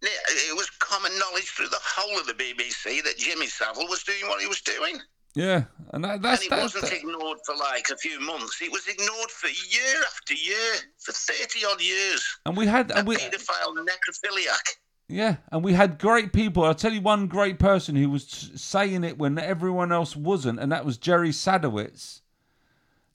[0.03, 4.29] It was common knowledge through the whole of the BBC that Jimmy Savile was doing
[4.29, 4.99] what he was doing,
[5.35, 8.61] Yeah, and that, and it that's wasn't ignored for like a few months.
[8.63, 12.25] It was ignored for year after year, for thirty odd years.
[12.45, 14.77] and we had A and we paedophile necrophiliac.
[15.09, 16.65] Yeah, and we had great people.
[16.65, 20.71] I'll tell you one great person who was saying it when everyone else wasn't, and
[20.73, 22.21] that was Jerry Sadowitz,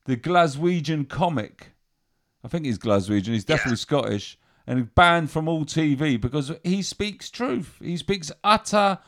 [0.05, 1.71] the Glaswegian comic.
[2.43, 3.27] I think he's Glaswegian.
[3.27, 7.77] He's definitely Scottish, and he's banned from all TV because he speaks truth.
[7.81, 8.99] He speaks utter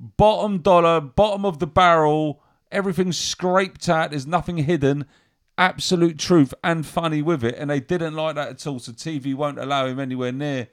[0.00, 2.42] bottom dollar, bottom of the barrel.
[2.70, 4.10] Everything's scraped out.
[4.10, 5.06] There's nothing hidden.
[5.56, 8.78] Absolute truth and funny with it, and they didn't like that at all.
[8.78, 10.68] So TV won't allow him anywhere near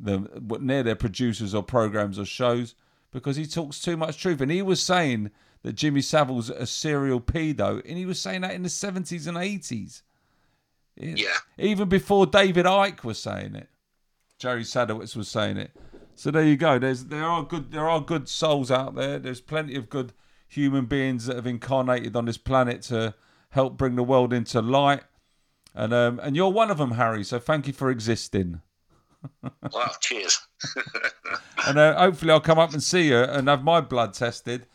[0.00, 0.28] them
[0.60, 2.74] near their producers or programs or shows
[3.12, 4.40] because he talks too much truth.
[4.40, 5.30] And he was saying
[5.62, 9.36] that Jimmy Savile's a serial pedo, and he was saying that in the seventies and
[11.02, 11.36] Yeah.
[11.58, 13.68] Even before David Icke was saying it,
[14.38, 15.70] Jerry Sadowitz was saying it.
[16.14, 16.78] So there you go.
[16.78, 19.18] There's there are good there are good souls out there.
[19.18, 20.12] There's plenty of good
[20.48, 23.14] human beings that have incarnated on this planet to
[23.50, 25.02] help bring the world into light.
[25.74, 27.24] And um, and you're one of them, Harry.
[27.24, 28.60] So thank you for existing.
[29.72, 30.40] Well, cheers.
[31.66, 34.66] and uh, hopefully I'll come up and see you and have my blood tested.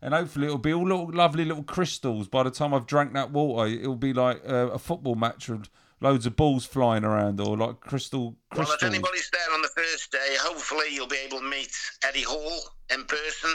[0.00, 2.28] And hopefully it'll be all little lovely little crystals.
[2.28, 5.68] By the time I've drank that water, it'll be like uh, a football match with
[6.00, 8.78] loads of balls flying around, or like crystal crystals.
[8.82, 11.72] Well, if anybody's there on the first day, hopefully you'll be able to meet
[12.04, 12.60] Eddie Hall
[12.92, 13.50] in person.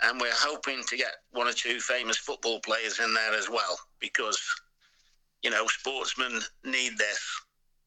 [0.00, 3.76] And we're hoping to get one or two famous football players in there as well
[3.98, 4.40] because,
[5.42, 7.20] you know, sportsmen need this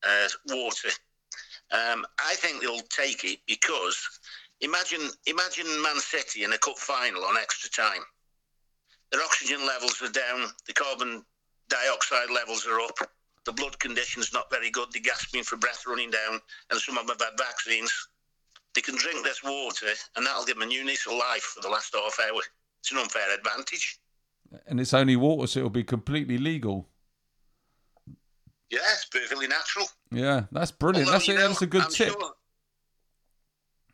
[0.05, 0.89] uh, water.
[1.71, 3.97] Um, I think they'll take it because
[4.61, 8.01] imagine imagine Man City in a cup final on extra time.
[9.11, 11.23] Their oxygen levels are down, the carbon
[11.69, 12.97] dioxide levels are up,
[13.45, 16.39] the blood condition's not very good, they're gasping for breath running down,
[16.69, 17.91] and some of them have had vaccines.
[18.73, 21.61] They can drink this water, and that'll give them a new lease of life for
[21.61, 22.41] the last half hour.
[22.79, 23.99] It's an unfair advantage.
[24.67, 26.87] And it's only water, so it'll be completely legal.
[28.69, 29.87] Yeah, it's perfectly natural.
[30.09, 31.09] Yeah, that's brilliant.
[31.09, 32.13] Although, that's a, know, that's a good I'm tip.
[32.13, 32.33] sure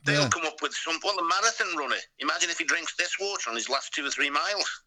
[0.03, 0.29] they'll Yeah.
[0.29, 0.99] come up with some.
[1.03, 2.01] Well, the marathon runner.
[2.19, 4.81] Imagine if he drinks this water on his last two or three miles.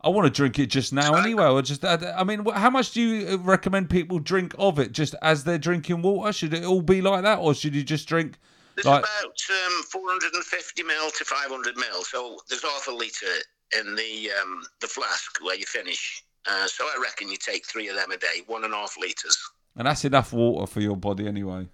[0.00, 1.46] I want to drink it just now anyway.
[1.46, 5.14] Or just, I mean, how much do you uh, recommend people drink of it just
[5.22, 6.30] as they're drinking water?
[6.30, 8.36] Should it all be like that, or should you just drink
[8.74, 9.02] There's like?
[9.02, 13.26] about um, 450 mil to 500 mil, so there's half a litre
[13.80, 16.22] in the um, the flask where you finish.
[16.46, 18.96] Uh, so I reckon you take three of them a day, one and a half
[19.00, 19.38] litres.
[19.76, 21.66] And that's enough water for your body anyway.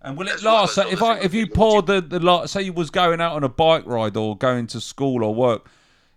[0.00, 0.74] And will it last?
[0.74, 3.20] So if I if you that you pour the the lot, say you was going
[3.20, 5.68] out on a bike ride or going to school or work,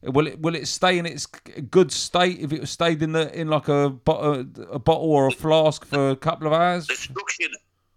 [0.04, 3.48] will it will it stay in its good state if it stayed in the in
[3.48, 6.88] like a, bo- a bottle or a flask for a couple of hours?
[6.88, 7.52] The structured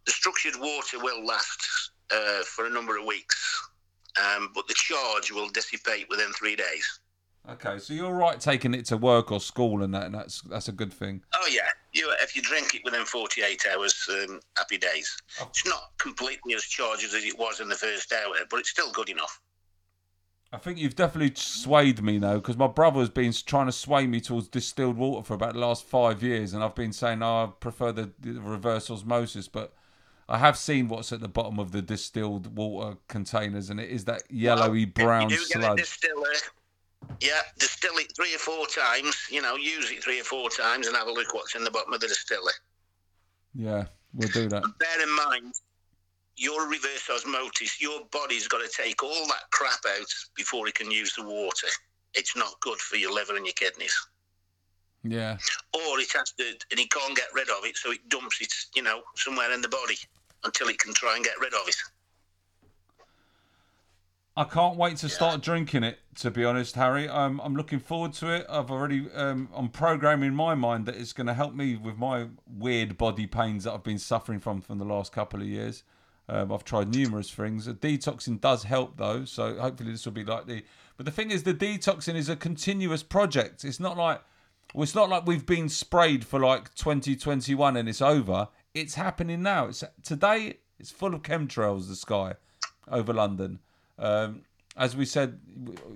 [0.06, 3.68] the structured water will last uh, for a number of weeks,
[4.18, 7.00] um, but the charge will dissipate within three days.
[7.50, 10.68] Okay, so you're right taking it to work or school and that, and that's that's
[10.68, 11.22] a good thing.
[11.34, 15.14] Oh yeah, you if you drink it within 48 hours, um, happy days.
[15.40, 15.46] Oh.
[15.50, 18.90] It's not completely as charged as it was in the first hour, but it's still
[18.92, 19.40] good enough.
[20.52, 24.20] I think you've definitely swayed me now because my brother's been trying to sway me
[24.20, 27.46] towards distilled water for about the last five years, and I've been saying oh, I
[27.60, 29.74] prefer the, the reverse osmosis, but
[30.30, 34.06] I have seen what's at the bottom of the distilled water containers, and it is
[34.06, 36.00] that yellowy brown get a sludge.
[37.20, 39.16] Yeah, distill it three or four times.
[39.30, 41.70] You know, use it three or four times and have a look what's in the
[41.70, 42.52] bottom of the distiller.
[43.54, 44.62] Yeah, we'll do that.
[44.78, 45.54] Bear in mind,
[46.36, 50.06] your reverse osmosis, your body's got to take all that crap out
[50.36, 51.68] before it can use the water.
[52.14, 53.94] It's not good for your liver and your kidneys.
[55.06, 55.36] Yeah,
[55.74, 58.52] Or it has to, and it can't get rid of it, so it dumps it,
[58.74, 59.96] you know, somewhere in the body
[60.44, 61.76] until it can try and get rid of it.
[64.36, 65.98] I can't wait to start drinking it.
[66.16, 68.46] To be honest, Harry, um, I'm looking forward to it.
[68.48, 72.28] I've already, um, I'm programming my mind that it's going to help me with my
[72.46, 75.82] weird body pains that I've been suffering from from the last couple of years.
[76.28, 77.66] Um, I've tried numerous things.
[77.66, 80.64] The detoxing does help though, so hopefully this will be like the.
[80.96, 83.64] But the thing is, the detoxing is a continuous project.
[83.64, 84.20] It's not like,
[84.72, 88.48] well, it's not like we've been sprayed for like 2021 and it's over.
[88.72, 89.66] It's happening now.
[89.66, 90.58] It's today.
[90.78, 91.88] It's full of chemtrails.
[91.88, 92.34] The sky
[92.88, 93.58] over London.
[93.98, 94.42] Um,
[94.76, 95.40] as we said,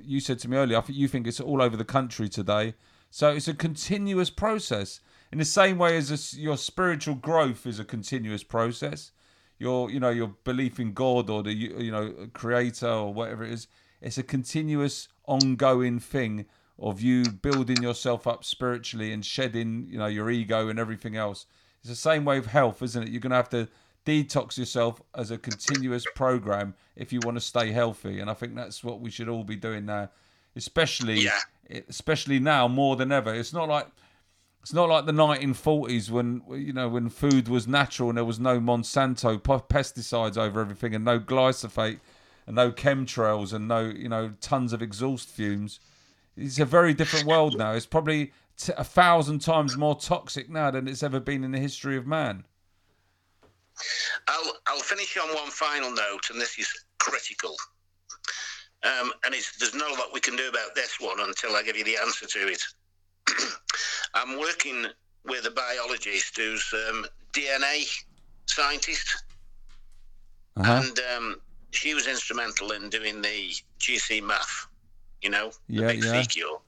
[0.03, 2.75] you said to me earlier, I think you think it's all over the country today.
[3.11, 5.01] So it's a continuous process.
[5.33, 9.13] In the same way as this, your spiritual growth is a continuous process,
[9.59, 13.53] your you know your belief in God or the you know Creator or whatever it
[13.53, 13.67] is,
[14.01, 16.47] it's a continuous, ongoing thing
[16.79, 21.47] of you building yourself up spiritually and shedding you know your ego and everything else.
[21.81, 23.09] It's the same way of health, isn't it?
[23.11, 23.69] You're gonna have to
[24.09, 28.55] detox yourself as a continuous program if you want to stay healthy and i think
[28.55, 30.09] that's what we should all be doing now
[30.57, 31.39] especially Yeah.
[31.89, 33.33] especially now more than ever.
[33.35, 33.87] It's not like
[34.63, 38.41] it's not like the 1940s when you know when food was natural and there was
[38.41, 42.01] no monsanto pe- pesticides over everything and no glyphosate
[42.47, 45.79] and no chemtrails and no you know tons of exhaust fumes.
[46.37, 47.73] It's a very different world now.
[47.73, 51.61] It's probably t- a thousand times more toxic now than it's ever been in the
[51.61, 52.45] history of man
[54.27, 56.69] I'll I'll finish on one final note, and this is
[56.99, 57.55] critical.
[58.85, 61.63] Um, and it's, there's not a lot we can do about this one until I
[61.65, 62.63] give you the answer to it.
[64.15, 64.87] I'm working
[65.25, 67.85] with a biologist who's um, DNA
[68.47, 69.25] scientist,
[70.57, 70.83] uh-huh.
[70.85, 71.37] and um,
[71.73, 74.67] she was instrumental in doing the GcMAF.
[75.23, 76.23] You know, the Yeah, big yeah.
[76.23, 76.61] cure,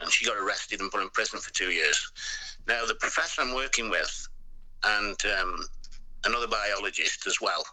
[0.00, 2.12] and she got arrested and put in prison for two years.
[2.66, 4.28] Now the professor I'm working with,
[4.84, 5.64] and um,
[6.24, 7.64] another biologist as well,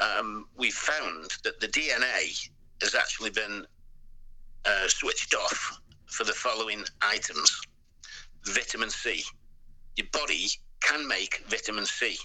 [0.00, 2.48] um, we found that the DNA
[2.82, 3.66] has actually been
[4.64, 7.60] uh, switched off for the following items
[8.44, 9.22] vitamin C.
[9.96, 10.46] Your body
[10.80, 12.16] can make vitamin C,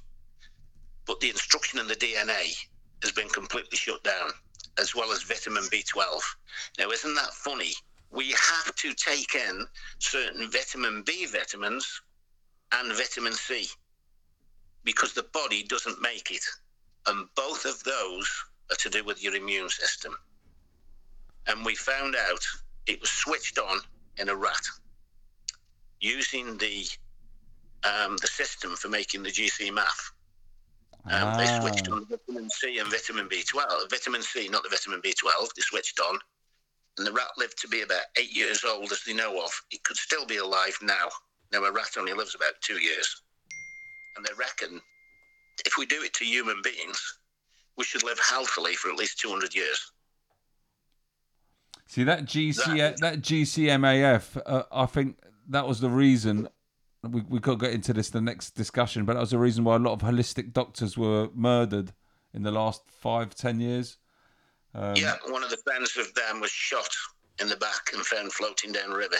[1.05, 2.55] but the instruction in the DNA
[3.01, 4.31] has been completely shut down.
[4.79, 6.19] as well as vitamin B12.
[6.79, 7.73] Now, isn't that funny?
[8.11, 9.65] We have to take in
[9.99, 12.01] certain vitamin B vitamins
[12.71, 13.67] and vitamin C
[14.84, 16.43] because the body doesn't make it.
[17.07, 18.30] And both of those
[18.72, 20.15] are to do with your immune system.
[21.47, 22.39] And we found out
[22.88, 23.80] it was switched on
[24.18, 24.61] in a rat
[25.99, 26.85] using the
[27.84, 30.11] um, the system for making the GcMAF.
[31.10, 31.95] Um, They switched Ah.
[31.95, 33.89] on vitamin C and vitamin B12.
[33.89, 36.18] Vitamin C, not the vitamin B12, they switched on.
[36.97, 39.51] And the rat lived to be about eight years old, as they know of.
[39.72, 41.10] It could still be alive now.
[41.51, 43.22] Now, a rat only lives about two years.
[44.15, 44.81] And they reckon
[45.65, 47.19] if we do it to human beings,
[47.77, 49.91] we should live healthily for at least 200 years.
[51.88, 54.41] See that GC That- GCMAF.
[54.45, 55.18] Uh, I think
[55.49, 56.48] that was the reason.
[57.03, 59.76] We we could get into this the next discussion, but that was the reason why
[59.76, 61.91] a lot of holistic doctors were murdered
[62.34, 63.98] in the last five ten years.
[64.73, 66.90] Um, yeah, one of the friends of them was shot
[67.40, 69.18] in the back and found floating down the river.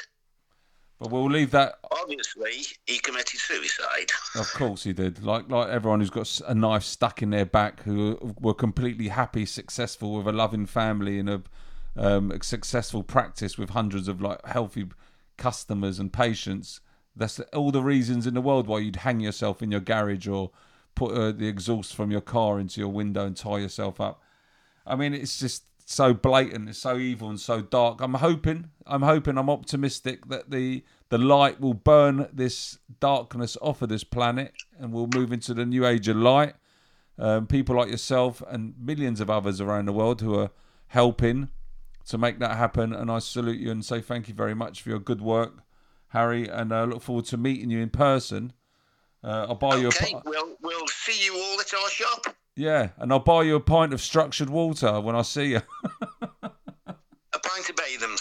[1.09, 1.80] We'll leave that.
[1.91, 4.11] Obviously, he committed suicide.
[4.35, 5.23] Of course he did.
[5.23, 9.45] Like like everyone who's got a knife stuck in their back, who were completely happy,
[9.45, 11.43] successful with a loving family and a,
[11.95, 14.88] um, a successful practice with hundreds of like healthy
[15.38, 16.80] customers and patients.
[17.15, 20.51] That's all the reasons in the world why you'd hang yourself in your garage or
[20.95, 24.21] put uh, the exhaust from your car into your window and tie yourself up.
[24.85, 28.01] I mean, it's just so blatant, it's so evil and so dark.
[28.01, 33.81] I'm hoping, I'm hoping, I'm optimistic that the the light will burn this darkness off
[33.81, 36.55] of this planet, and we'll move into the new age of light.
[37.19, 40.49] Um, people like yourself and millions of others around the world who are
[40.88, 41.49] helping
[42.07, 44.89] to make that happen, and I salute you and say thank you very much for
[44.89, 45.60] your good work,
[46.10, 48.53] Harry, and I look forward to meeting you in person.
[49.23, 52.35] Uh, I'll buy you a Okay, we'll, we'll see you all at our shop.
[52.55, 55.61] Yeah, and I'll buy you a pint of structured water when I see you.
[56.31, 58.19] A pint of Bathams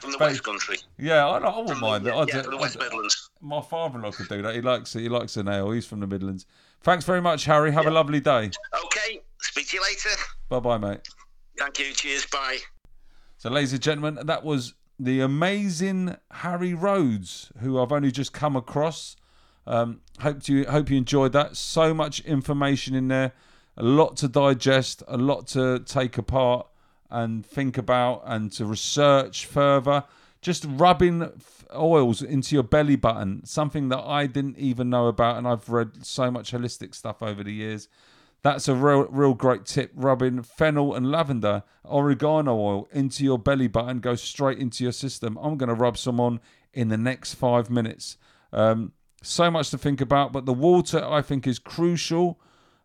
[0.00, 0.76] from the West Country.
[0.98, 2.28] Yeah, I, I wouldn't From mind the, that.
[2.28, 3.30] Yeah, do- the West I'd- Midlands.
[3.40, 4.54] my father-in-law could do that.
[4.54, 5.00] He likes it.
[5.00, 5.70] He likes an ale.
[5.70, 6.46] He's from the Midlands.
[6.82, 7.72] Thanks very much, Harry.
[7.72, 8.50] Have a lovely day.
[8.84, 10.10] Okay, speak to you later.
[10.50, 11.00] Bye bye, mate.
[11.58, 11.92] Thank you.
[11.94, 12.26] Cheers.
[12.26, 12.58] Bye.
[13.38, 18.54] So, ladies and gentlemen, that was the amazing Harry Rhodes, who I've only just come
[18.56, 19.16] across.
[19.66, 21.56] Um, hope you hope you enjoyed that.
[21.56, 23.32] So much information in there,
[23.76, 26.66] a lot to digest, a lot to take apart
[27.10, 30.04] and think about, and to research further.
[30.40, 31.30] Just rubbing
[31.74, 36.04] oils into your belly button, something that I didn't even know about, and I've read
[36.04, 37.88] so much holistic stuff over the years.
[38.42, 39.90] That's a real, real great tip.
[39.94, 45.38] Rubbing fennel and lavender, oregano oil into your belly button, goes straight into your system.
[45.40, 46.40] I'm going to rub some on
[46.74, 48.18] in the next five minutes.
[48.52, 48.92] Um,
[49.22, 52.38] so much to think about, but the water I think is crucial.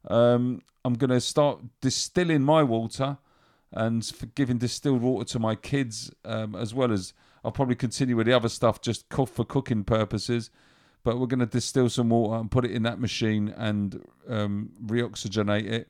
[0.08, 3.18] Um, I'm going to start distilling my water
[3.72, 7.14] and giving distilled water to my kids, um, as well as
[7.44, 10.50] I'll probably continue with the other stuff just for cooking purposes.
[11.04, 14.72] But we're going to distill some water and put it in that machine and um,
[14.86, 15.90] reoxygenate it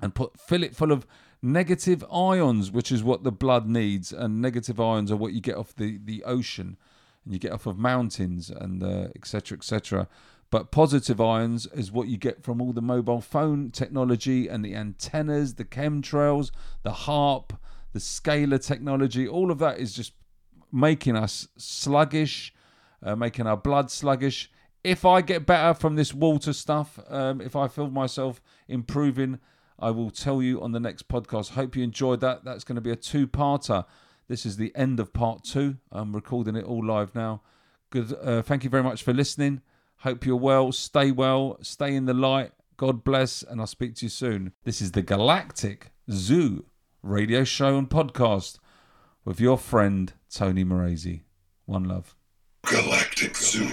[0.00, 1.06] and put fill it full of
[1.40, 4.12] negative ions, which is what the blood needs.
[4.12, 6.76] And negative ions are what you get off the, the ocean
[7.24, 9.56] and you get off of mountains and uh, etc.
[9.56, 10.08] etc.
[10.52, 14.74] But positive ions is what you get from all the mobile phone technology and the
[14.76, 16.50] antennas, the chemtrails,
[16.82, 17.56] the HAARP,
[17.94, 19.26] the scalar technology.
[19.26, 20.12] All of that is just
[20.70, 22.52] making us sluggish,
[23.02, 24.50] uh, making our blood sluggish.
[24.84, 29.38] If I get better from this water stuff, um, if I feel myself improving,
[29.78, 31.52] I will tell you on the next podcast.
[31.52, 32.44] Hope you enjoyed that.
[32.44, 33.86] That's going to be a two parter.
[34.28, 35.78] This is the end of part two.
[35.90, 37.40] I'm recording it all live now.
[37.88, 38.14] Good.
[38.22, 39.62] Uh, thank you very much for listening.
[40.02, 40.72] Hope you're well.
[40.72, 41.58] Stay well.
[41.62, 42.50] Stay in the light.
[42.76, 43.44] God bless.
[43.44, 44.52] And I'll speak to you soon.
[44.64, 46.64] This is the Galactic Zoo
[47.04, 48.58] radio show and podcast
[49.24, 51.22] with your friend Tony Morazy.
[51.66, 52.16] One love.
[52.66, 53.68] Galactic Zoo.